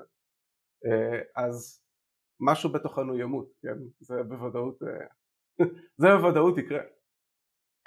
אה, 0.86 1.20
אז 1.36 1.82
משהו 2.40 2.72
בתוכנו 2.72 3.20
ימות, 3.20 3.52
כן? 3.62 3.78
זה 4.00 4.24
בוודאות, 4.24 4.80
זה 6.02 6.08
בוודאות 6.08 6.58
יקרה. 6.58 6.80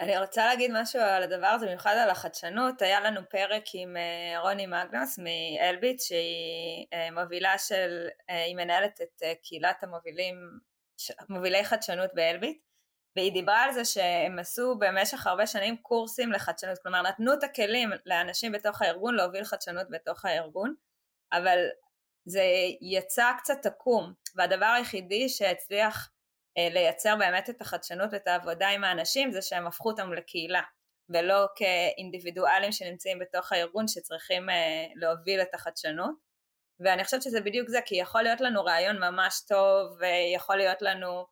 אני 0.01 0.19
רוצה 0.19 0.47
להגיד 0.47 0.71
משהו 0.75 1.01
על 1.01 1.23
הדבר 1.23 1.47
הזה, 1.47 1.67
במיוחד 1.67 1.95
על 2.03 2.11
החדשנות, 2.11 2.83
היה 2.83 3.01
לנו 3.01 3.21
פרק 3.31 3.63
עם 3.75 3.97
רוני 4.43 4.67
מגנוס 4.67 5.19
מאלביט 5.19 6.01
שהיא 6.01 7.13
מובילה 7.13 7.59
של, 7.59 8.09
היא 8.29 8.57
מנהלת 8.57 9.01
את 9.03 9.23
קהילת 9.43 9.83
המובילים, 9.83 10.35
מובילי 11.29 11.65
חדשנות 11.65 12.11
באלביט 12.15 12.63
והיא 13.17 13.33
דיברה 13.33 13.63
על 13.63 13.73
זה 13.73 13.85
שהם 13.85 14.39
עשו 14.39 14.77
במשך 14.79 15.27
הרבה 15.27 15.47
שנים 15.47 15.77
קורסים 15.77 16.33
לחדשנות, 16.33 16.79
כלומר 16.83 17.03
נתנו 17.03 17.33
את 17.35 17.45
הכלים 17.45 17.91
לאנשים 18.07 18.53
בתוך 18.53 18.83
הארגון 18.83 19.15
להוביל 19.15 19.45
חדשנות 19.45 19.87
בתוך 19.91 20.25
הארגון, 20.25 20.75
אבל 21.33 21.59
זה 22.25 22.45
יצא 22.81 23.33
קצת 23.39 23.67
עקום, 23.67 24.13
והדבר 24.37 24.67
היחידי 24.67 25.29
שהצליח 25.29 26.11
אה, 26.59 26.69
לייצר 26.71 27.17
באמת 27.17 27.51
את 27.51 27.61
החדשנות 27.61 28.09
ואת 28.13 28.29
העבודה 28.29 28.69
עם 28.69 28.85
האנשים 28.85 29.33
זה 29.33 29.43
שהם 29.43 29.67
הפכו 29.67 29.91
אותם 29.91 30.13
לקהילה, 30.13 30.63
ולא 31.09 31.47
כאינדיבידואלים 31.57 32.73
שנמצאים 32.73 33.19
בתוך 33.19 33.53
הארגון 33.53 33.89
שצריכים 33.89 34.51
אה, 34.51 34.87
להוביל 34.95 35.43
את 35.43 35.55
החדשנות. 35.55 36.33
ואני 36.81 37.05
חושבת 37.05 37.23
שזה 37.23 37.41
בדיוק 37.41 37.69
זה, 37.69 37.81
כי 37.87 37.95
יכול 37.97 38.23
להיות 38.23 38.41
לנו 38.41 38.65
רעיון 38.65 38.99
ממש 38.99 39.41
טוב, 39.49 39.99
ויכול 39.99 40.57
להיות 40.57 40.83
לנו 40.83 41.27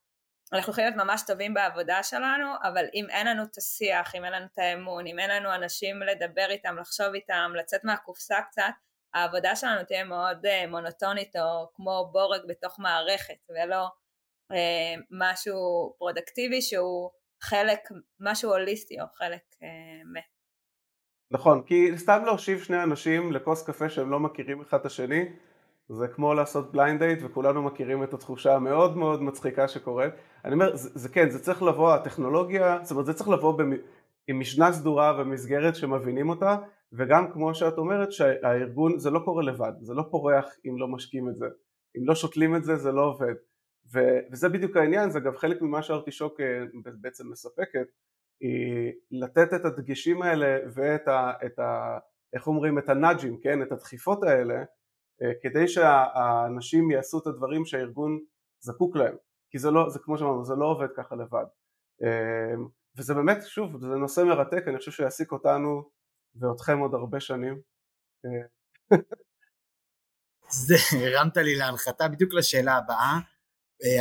אנחנו 0.53 0.73
יכולים 0.73 0.91
להיות 0.91 1.07
ממש 1.07 1.23
טובים 1.27 1.55
בעבודה 1.55 2.03
שלנו, 2.03 2.47
אבל 2.63 2.85
אם 2.95 3.07
אין 3.11 3.27
לנו 3.27 3.43
את 3.43 3.57
השיח, 3.57 4.15
אם 4.15 4.25
אין 4.25 4.33
לנו 4.33 4.47
את 4.53 4.59
האמון, 4.59 5.07
אם 5.07 5.19
אין 5.19 5.31
לנו 5.31 5.55
אנשים 5.55 6.03
לדבר 6.03 6.47
איתם, 6.51 6.77
לחשוב 6.79 7.15
איתם, 7.15 7.53
לצאת 7.55 7.85
מהקופסה 7.85 8.37
קצת, 8.51 8.73
העבודה 9.15 9.57
שלנו 9.57 9.85
תהיה 9.85 10.05
מאוד 10.05 10.47
אה, 10.47 10.71
מונוטונית 10.71 11.37
או 11.37 11.71
כמו 11.75 12.11
בורג 12.13 12.41
בתוך 12.49 12.81
מערכת, 12.81 13.39
ולא 13.51 13.89
אה, 14.53 14.95
משהו 15.11 15.95
פרודקטיבי 15.99 16.63
שהוא 16.63 17.11
חלק, 17.43 17.81
משהו 18.21 18.51
הוליסטי 18.51 19.01
או 19.01 19.07
חלק 19.13 19.43
מ... 20.15 20.19
נכון, 21.31 21.63
כי 21.67 21.99
סתם 21.99 22.23
להושיב 22.25 22.63
שני 22.63 22.83
אנשים 22.83 23.33
לכוס 23.33 23.67
קפה 23.67 23.91
שהם 23.91 24.11
לא 24.11 24.21
מכירים 24.21 24.61
אחד 24.61 24.79
את 24.81 24.87
השני 24.87 25.25
זה 25.93 26.09
כמו 26.09 26.35
לעשות 26.35 26.73
blind 26.73 26.99
date 27.03 27.19
וכולנו 27.23 27.63
מכירים 27.63 28.03
את 28.03 28.15
התחושה 28.15 28.55
המאוד 28.55 28.97
מאוד 28.97 29.23
מצחיקה 29.23 29.69
שקורית 29.69 30.15
אני 30.45 30.55
אומר, 30.55 30.77
זה, 30.77 30.91
זה 30.95 31.09
כן, 31.09 31.31
זה 31.31 31.39
צריך 31.39 31.63
לבוא, 31.63 31.93
הטכנולוגיה, 31.95 32.79
זאת 32.83 32.91
אומרת 32.91 33.07
זה 33.07 33.15
צריך 33.15 33.29
לבוא 33.29 33.59
במ, 33.59 33.73
עם 34.29 34.41
משנה 34.41 34.73
סדורה 34.73 35.15
ומסגרת 35.19 35.77
שמבינים 35.77 36.29
אותה 36.29 36.57
וגם 36.93 37.33
כמו 37.33 37.55
שאת 37.55 37.79
אומרת 37.79 38.13
שהארגון 38.13 38.99
זה 38.99 39.11
לא 39.11 39.21
קורה 39.25 39.43
לבד, 39.43 39.73
זה 39.81 39.95
לא 39.95 40.03
פורח 40.11 40.47
אם 40.67 40.79
לא 40.79 40.89
משקים 40.89 41.29
את 41.29 41.37
זה 41.37 41.47
אם 41.99 42.09
לא 42.09 42.15
שותלים 42.15 42.57
את 42.57 42.65
זה 42.65 42.77
זה 42.77 42.93
לא 42.93 43.03
עובד 43.05 43.35
ו, 43.95 43.99
וזה 44.33 44.49
בדיוק 44.49 44.77
העניין, 44.77 45.11
זה 45.11 45.19
אגב 45.19 45.37
חלק 45.37 45.63
ממה 45.63 45.83
שארטישוק 45.83 46.41
אה, 46.41 46.65
בעצם 47.01 47.31
מספקת 47.31 47.87
היא 48.41 48.93
לתת 49.11 49.55
את 49.55 49.65
הדגשים 49.65 50.23
האלה 50.23 50.59
ואת 50.75 51.09
ה, 51.09 51.33
ה... 51.61 51.99
איך 52.33 52.47
אומרים? 52.47 52.79
את 52.79 52.89
הנאג'ים, 52.89 53.41
כן? 53.43 53.63
את 53.63 53.73
הדחיפות 53.73 54.23
האלה 54.23 54.65
כדי 55.43 55.69
שהאנשים 55.69 56.91
יעשו 56.91 57.19
את 57.19 57.27
הדברים 57.27 57.65
שהארגון 57.65 58.21
זקוק 58.61 58.97
להם. 58.97 59.17
כי 59.51 59.59
זה 59.59 59.71
לא, 59.71 59.89
זה 59.89 59.99
כמו 59.99 60.19
שאמרנו, 60.19 60.45
זה 60.45 60.55
לא 60.55 60.65
עובד 60.65 60.89
ככה 60.97 61.15
לבד. 61.17 61.45
אה, 62.03 62.55
וזה 62.97 63.15
באמת, 63.15 63.39
שוב, 63.47 63.81
זה 63.81 63.87
נושא 63.87 64.21
מרתק, 64.21 64.65
אני 64.69 64.79
חושב 64.79 64.91
שיעסיק 64.91 65.33
אותנו 65.33 65.91
ואתכם 66.35 66.79
עוד 66.79 66.95
הרבה 66.95 67.21
שנים. 67.21 67.61
אה, 68.25 68.47
זה 70.67 70.75
הרמת 70.99 71.37
לי 71.37 71.57
להנחתה 71.57 72.09
בדיוק 72.09 72.35
לשאלה 72.35 72.77
הבאה. 72.77 73.19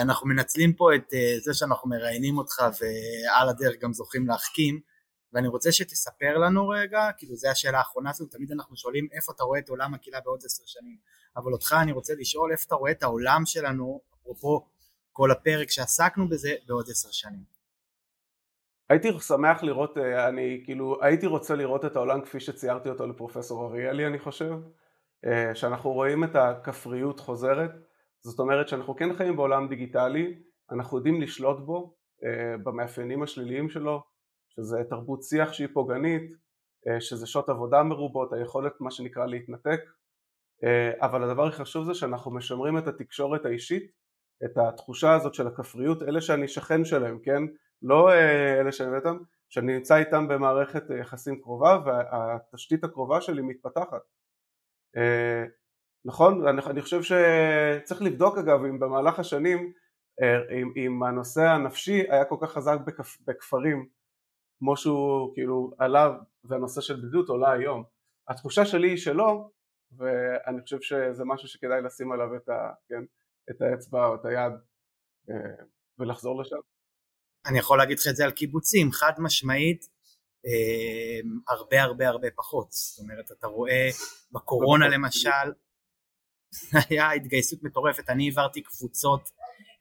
אנחנו 0.02 0.28
מנצלים 0.28 0.74
פה 0.74 0.96
את 0.96 1.06
זה 1.44 1.54
שאנחנו 1.54 1.90
מראיינים 1.90 2.38
אותך 2.38 2.56
ועל 2.60 3.50
הדרך 3.50 3.76
גם 3.82 3.94
זוכים 3.94 4.28
להחכים 4.28 4.80
ואני 5.34 5.48
רוצה 5.48 5.72
שתספר 5.72 6.38
לנו 6.38 6.68
רגע, 6.68 7.10
כאילו 7.18 7.36
זו 7.36 7.48
השאלה 7.48 7.78
האחרונה 7.78 8.14
שלנו, 8.14 8.30
תמיד 8.30 8.52
אנחנו 8.52 8.78
שואלים 8.78 9.08
איפה 9.12 9.32
אתה 9.36 9.44
רואה 9.44 9.60
את 9.60 9.70
עולם 9.70 9.94
הקהילה 9.94 10.20
בעוד 10.26 10.40
עשר 10.46 10.64
שנים, 10.66 10.98
אבל 11.38 11.54
אותך 11.54 11.76
אני 11.82 11.92
רוצה 11.92 12.14
לשאול 12.18 12.52
איפה 12.52 12.64
אתה 12.68 12.76
רואה 12.76 12.92
את 12.92 13.04
העולם 13.04 13.42
שלנו, 13.46 14.02
אפרופו 14.22 14.66
כל 15.12 15.32
הפרק 15.32 15.70
שעסקנו 15.70 16.30
בזה, 16.30 16.54
בעוד 16.68 16.86
עשר 16.90 17.10
שנים. 17.12 17.60
הייתי 18.90 19.10
שמח 19.20 19.64
לראות, 19.64 19.98
אה, 19.98 20.28
אני 20.28 20.62
כאילו, 20.66 20.98
הייתי 21.02 21.26
רוצה 21.26 21.56
לראות 21.56 21.86
את 21.86 21.96
העולם 21.96 22.22
כפי 22.22 22.40
שציירתי 22.40 22.90
אותו 22.90 23.08
לפרופסור 23.08 23.66
אריאלי 23.66 24.08
אני 24.08 24.20
חושב, 24.20 24.54
אה, 25.26 25.56
שאנחנו 25.56 25.92
רואים 25.92 26.24
את 26.24 26.36
הכפריות 26.36 27.20
חוזרת, 27.20 27.72
זאת 28.22 28.40
אומרת 28.40 28.68
שאנחנו 28.68 28.96
כן 28.96 29.14
חיים 29.14 29.36
בעולם 29.36 29.68
דיגיטלי, 29.68 30.40
אנחנו 30.72 30.98
יודעים 30.98 31.22
לשלוט 31.22 31.60
בו 31.60 31.96
אה, 32.24 32.58
במאפיינים 32.64 33.24
השליליים 33.24 33.70
שלו, 33.70 34.04
שזה 34.60 34.84
תרבות 34.90 35.24
שיח 35.24 35.54
שהיא 35.54 35.68
פוגענית, 35.74 36.32
אה, 36.88 37.02
שזה 37.02 37.28
שעות 37.28 37.50
עבודה 37.50 37.84
מרובות, 37.84 38.34
היכולת 38.34 38.74
מה 38.82 38.92
שנקרא 38.92 39.26
להתנתק, 39.26 39.82
אה, 40.64 40.92
אבל 41.02 41.24
הדבר 41.24 41.48
הכי 41.48 41.58
חשוב 41.58 41.86
זה 41.86 41.94
שאנחנו 41.94 42.32
משמרים 42.32 42.78
את 42.78 42.88
התקשורת 42.88 43.46
האישית, 43.46 43.92
את 44.46 44.58
התחושה 44.58 45.14
הזאת 45.14 45.34
של 45.34 45.48
הכפריות, 45.48 46.04
אלה 46.04 46.22
שאני 46.22 46.48
שכן 46.48 46.86
שלהם, 46.86 47.20
כן? 47.24 47.44
לא 47.82 48.12
אה, 48.12 48.60
אלה 48.60 48.72
שאני 48.72 48.98
איתם, 48.98 49.18
שאני 49.50 49.74
נמצא 49.78 49.98
איתם 49.98 50.28
במערכת 50.28 50.84
יחסים 51.02 51.42
קרובה 51.42 51.78
והתשתית 51.86 52.84
הקרובה 52.84 53.22
שלי 53.22 53.42
מתפתחת. 53.42 54.02
נכון? 56.06 56.48
אני, 56.48 56.62
אני 56.62 56.82
חושב 56.82 57.02
שצריך 57.04 58.02
לבדוק 58.02 58.38
אגב 58.38 58.66
אם 58.66 58.80
במהלך 58.80 59.20
השנים 59.20 59.74
אם, 60.52 60.74
אם 60.76 61.04
הנושא 61.04 61.42
הנפשי 61.42 62.04
היה 62.10 62.26
כל 62.26 62.36
כך 62.42 62.52
חזק 62.52 62.78
בכפ, 62.86 63.18
בכפרים 63.28 63.90
כמו 64.60 64.78
שהוא 64.78 65.34
כאילו 65.34 65.72
עלה 65.78 66.10
והנושא 66.44 66.82
של 66.82 66.96
בדידות 66.96 67.30
עולה 67.30 67.52
היום. 67.52 67.84
התחושה 68.30 68.66
שלי 68.66 68.90
היא 68.90 68.98
שלא 68.98 69.50
ואני 69.98 70.62
חושב 70.62 70.82
שזה 70.82 71.24
משהו 71.26 71.48
שכדאי 71.48 71.82
לשים 71.82 72.12
עליו 72.12 72.36
את, 72.36 72.50
ה, 72.50 72.72
כן, 72.90 73.04
את 73.52 73.62
האצבע 73.62 74.08
או 74.08 74.16
את 74.16 74.26
היד 74.26 74.54
אה, 75.30 75.66
ולחזור 76.00 76.42
לשם. 76.42 76.56
אני 77.46 77.60
יכול 77.60 77.78
להגיד 77.78 78.00
לך 78.00 78.08
את 78.10 78.16
זה 78.16 78.26
על 78.26 78.32
קיבוצים, 78.32 78.92
חד 78.92 79.14
משמעית 79.18 79.86
אה, 80.46 81.54
הרבה 81.56 81.82
הרבה 81.82 82.08
הרבה 82.08 82.28
פחות, 82.36 82.72
זאת 82.72 83.00
אומרת 83.00 83.32
אתה 83.32 83.48
רואה 83.48 83.90
בקורונה 84.32 84.88
למשל 84.88 85.54
היה 86.90 87.12
התגייסות 87.12 87.64
מטורפת, 87.64 88.10
אני 88.10 88.26
העברתי 88.26 88.62
קבוצות 88.62 89.30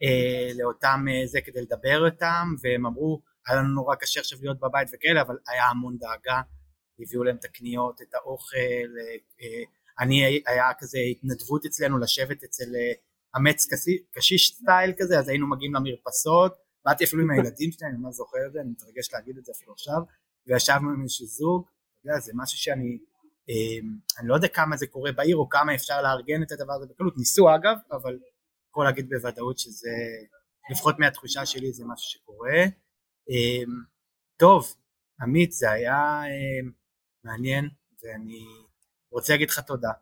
אה, 0.03 0.53
לאותם 0.59 1.05
אה, 1.11 1.27
זה 1.27 1.41
כדי 1.41 1.63
לדבר 1.63 2.07
איתם 2.07 2.47
והם 2.63 2.87
אמרו 2.87 3.23
היה 3.49 3.59
לנו 3.59 3.69
נורא 3.75 3.95
קשה 3.95 4.21
עכשיו 4.21 4.39
להיות 4.43 4.61
בבית 4.61 4.89
וכאלה, 4.93 5.21
אבל 5.23 5.37
היה 5.49 5.65
המון 5.67 5.99
דאגה, 5.99 6.41
הביאו 7.01 7.25
להם 7.25 7.37
את 7.37 7.45
הקניות, 7.45 8.03
את 8.03 8.15
האוכל, 8.15 8.57
אה, 8.57 9.17
אה, 9.43 9.65
אני, 10.01 10.43
היה 10.47 10.71
כזה 10.79 10.99
התנדבות 10.99 11.67
אצלנו 11.67 11.99
לשבת 11.99 12.45
אצל 12.45 12.65
אמץ 13.37 13.73
אה, 13.73 13.79
קשיש 14.13 14.55
סטייל 14.55 14.93
כזה, 14.99 15.19
אז 15.19 15.29
היינו 15.29 15.51
מגיעים 15.51 15.75
למרפסות, 15.75 16.55
באתי 16.85 17.05
אפילו 17.05 17.23
עם 17.23 17.31
הילדים 17.31 17.73
שלי, 17.73 17.89
אני 17.89 17.97
ממש 17.99 18.15
זוכר 18.15 18.39
את 18.47 18.53
זה, 18.53 18.61
אני 18.61 18.71
מתרגש 18.71 19.13
להגיד 19.13 19.39
את 19.39 19.45
זה 19.45 19.53
אפילו 19.57 19.73
עכשיו, 19.73 20.01
וישבנו 20.47 20.91
עם 20.91 21.03
איזשהו 21.03 21.27
זוג, 21.27 21.69
זה 22.19 22.33
משהו 22.35 22.59
שאני, 22.59 22.99
אני 24.19 24.29
לא 24.29 24.35
יודע 24.35 24.49
כמה 24.49 24.77
זה 24.77 24.87
קורה 24.87 25.13
בעיר, 25.13 25.37
או 25.37 25.49
כמה 25.49 25.75
אפשר 25.75 26.03
לארגן 26.03 26.43
את 26.43 26.53
הדבר 26.53 26.73
הזה 26.73 26.87
בקלות, 26.87 27.17
ניסו 27.17 27.55
אגב, 27.55 27.77
אבל 27.93 28.19
יכול 28.71 28.85
להגיד 28.85 29.09
בוודאות 29.09 29.59
שזה, 29.59 29.91
לפחות 30.71 30.99
מהתחושה 30.99 31.47
שלי 31.47 31.73
זה 31.73 31.85
משהו 31.87 32.11
שקורה. 32.11 32.65
אמ, 33.29 33.73
טוב, 34.37 34.75
עמית, 35.21 35.53
זה 35.53 35.71
היה 35.71 36.23
אמ, 36.25 36.71
מעניין, 37.25 37.69
ואני 38.03 38.45
רוצה 39.11 39.33
להגיד 39.33 39.51
לך 39.51 39.59
תודה. 39.59 39.93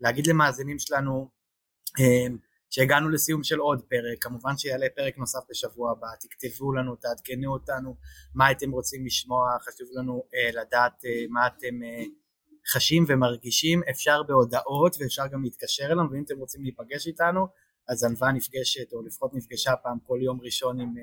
להגיד 0.00 0.26
למאזינים 0.26 0.78
שלנו 0.78 1.30
אמ, 2.00 2.38
שהגענו 2.74 3.08
לסיום 3.08 3.42
של 3.42 3.58
עוד 3.58 3.82
פרק, 3.82 4.18
כמובן 4.20 4.56
שיעלה 4.56 4.86
פרק 4.96 5.18
נוסף 5.18 5.38
בשבוע 5.50 5.92
הבא, 5.92 6.06
תכתבו 6.20 6.72
לנו, 6.72 6.96
תעדכנו 6.96 7.52
אותנו 7.52 7.96
מה 8.34 8.50
אתם 8.50 8.70
רוצים 8.70 9.06
לשמוע, 9.06 9.56
חשוב 9.60 9.88
לנו 9.92 10.22
uh, 10.26 10.56
לדעת 10.56 10.92
uh, 10.92 11.30
מה 11.30 11.46
אתם 11.46 11.74
uh, 11.82 12.08
חשים 12.72 13.04
ומרגישים, 13.08 13.82
אפשר 13.90 14.22
בהודעות 14.22 14.96
ואפשר 15.00 15.26
גם 15.26 15.42
להתקשר 15.42 15.86
אלינו, 15.86 16.10
ואם 16.10 16.22
אתם 16.24 16.38
רוצים 16.38 16.62
להיפגש 16.62 17.06
איתנו, 17.06 17.46
אז 17.88 18.04
ענווה 18.04 18.32
נפגשת, 18.32 18.92
או 18.92 19.02
לפחות 19.02 19.34
נפגשה 19.34 19.76
פעם 19.82 19.98
כל 20.06 20.18
יום 20.22 20.40
ראשון 20.40 20.80
עם 20.80 20.94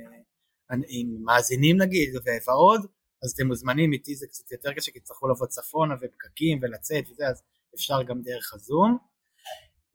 עם 0.88 1.24
מאזינים 1.24 1.82
נגיד 1.82 2.10
ועוד, 2.48 2.82
אז 3.24 3.32
אתם 3.32 3.48
מוזמנים, 3.48 3.94
איתי 3.94 4.16
זה 4.16 4.28
קצת 4.28 4.52
יותר 4.52 4.74
קשה 4.74 4.92
כי 4.92 5.00
תצטרכו 5.00 5.28
לבוא 5.28 5.48
צפונה 5.48 5.96
ופקקים 6.02 6.60
ולצאת 6.62 7.04
וזה, 7.12 7.28
אז 7.28 7.44
אפשר 7.76 8.04
גם 8.04 8.22
דרך 8.22 8.54
הזום. 8.54 8.98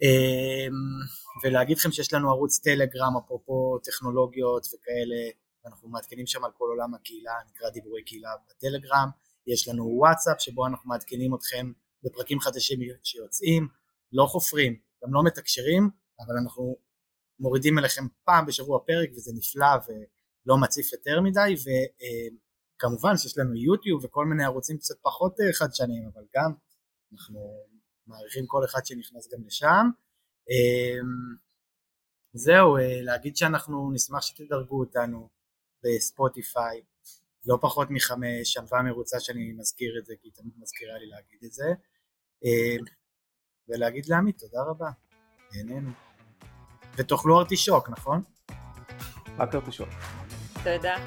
אמ, 0.02 0.72
ולהגיד 1.44 1.78
לכם 1.78 1.92
שיש 1.92 2.12
לנו 2.12 2.30
ערוץ 2.30 2.58
טלגרם 2.58 3.16
אפרופו 3.24 3.78
טכנולוגיות 3.84 4.66
וכאלה, 4.66 5.30
אנחנו 5.66 5.88
מעדכנים 5.88 6.26
שם 6.26 6.44
על 6.44 6.50
כל 6.58 6.64
עולם 6.64 6.94
הקהילה, 6.94 7.32
נקרא 7.50 7.70
דיבורי 7.70 8.02
קהילה 8.04 8.30
בטלגרם, 8.50 9.08
יש 9.46 9.68
לנו 9.68 9.84
וואטסאפ 9.84 10.40
שבו 10.40 10.66
אנחנו 10.66 10.88
מעדכנים 10.88 11.34
אתכם 11.34 11.72
בפרקים 12.02 12.40
חדשים 12.40 12.78
שיוצאים, 13.02 13.68
לא 14.12 14.26
חופרים, 14.26 14.76
גם 15.04 15.14
לא 15.14 15.24
מתקשרים, 15.24 15.90
אבל 16.20 16.34
אנחנו 16.42 16.76
מורידים 17.40 17.78
אליכם 17.78 18.04
פעם 18.24 18.46
בשבוע 18.46 18.78
פרק 18.86 19.08
וזה 19.16 19.32
נפלא 19.34 19.66
לא 20.46 20.56
מציף 20.62 20.92
יותר 20.92 21.20
מדי 21.20 21.54
וכמובן 21.62 23.16
שיש 23.16 23.38
לנו 23.38 23.56
יוטיוב 23.56 24.04
וכל 24.04 24.26
מיני 24.26 24.44
ערוצים 24.44 24.78
קצת 24.78 24.94
פחות 25.02 25.40
אה, 25.40 25.52
חדשניים 25.52 26.10
אבל 26.14 26.22
גם 26.36 26.52
אנחנו 27.12 27.66
מעריכים 28.06 28.46
כל 28.46 28.64
אחד 28.64 28.86
שנכנס 28.86 29.32
גם 29.32 29.44
לשם. 29.46 29.86
אמ, 30.50 31.36
זהו 32.32 32.76
אה, 32.76 33.02
להגיד 33.02 33.36
שאנחנו 33.36 33.90
נשמח 33.92 34.22
שתדרגו 34.22 34.80
אותנו 34.80 35.28
בספוטיפיי 35.84 36.82
לא 37.46 37.58
פחות 37.60 37.88
מחמש, 37.90 38.52
שלווה 38.52 38.82
מרוצה 38.82 39.20
שאני 39.20 39.52
מזכיר 39.52 39.98
את 39.98 40.06
זה 40.06 40.14
כי 40.20 40.28
היא 40.28 40.32
תמיד 40.32 40.52
מזכירה 40.58 40.98
לי 40.98 41.06
להגיד 41.06 41.38
את 41.44 41.52
זה. 41.52 41.68
אמ, 42.44 42.84
ולהגיד 43.68 44.06
לעמית 44.06 44.38
תודה 44.38 44.62
רבה, 44.62 44.90
נהנינו. 45.52 45.90
ותאכלו 46.96 47.38
ארטישוק 47.38 47.90
נכון? 47.90 48.22
רק 49.38 49.54
ארטישוק 49.54 49.88
что 50.66 50.80
да. 50.80 50.98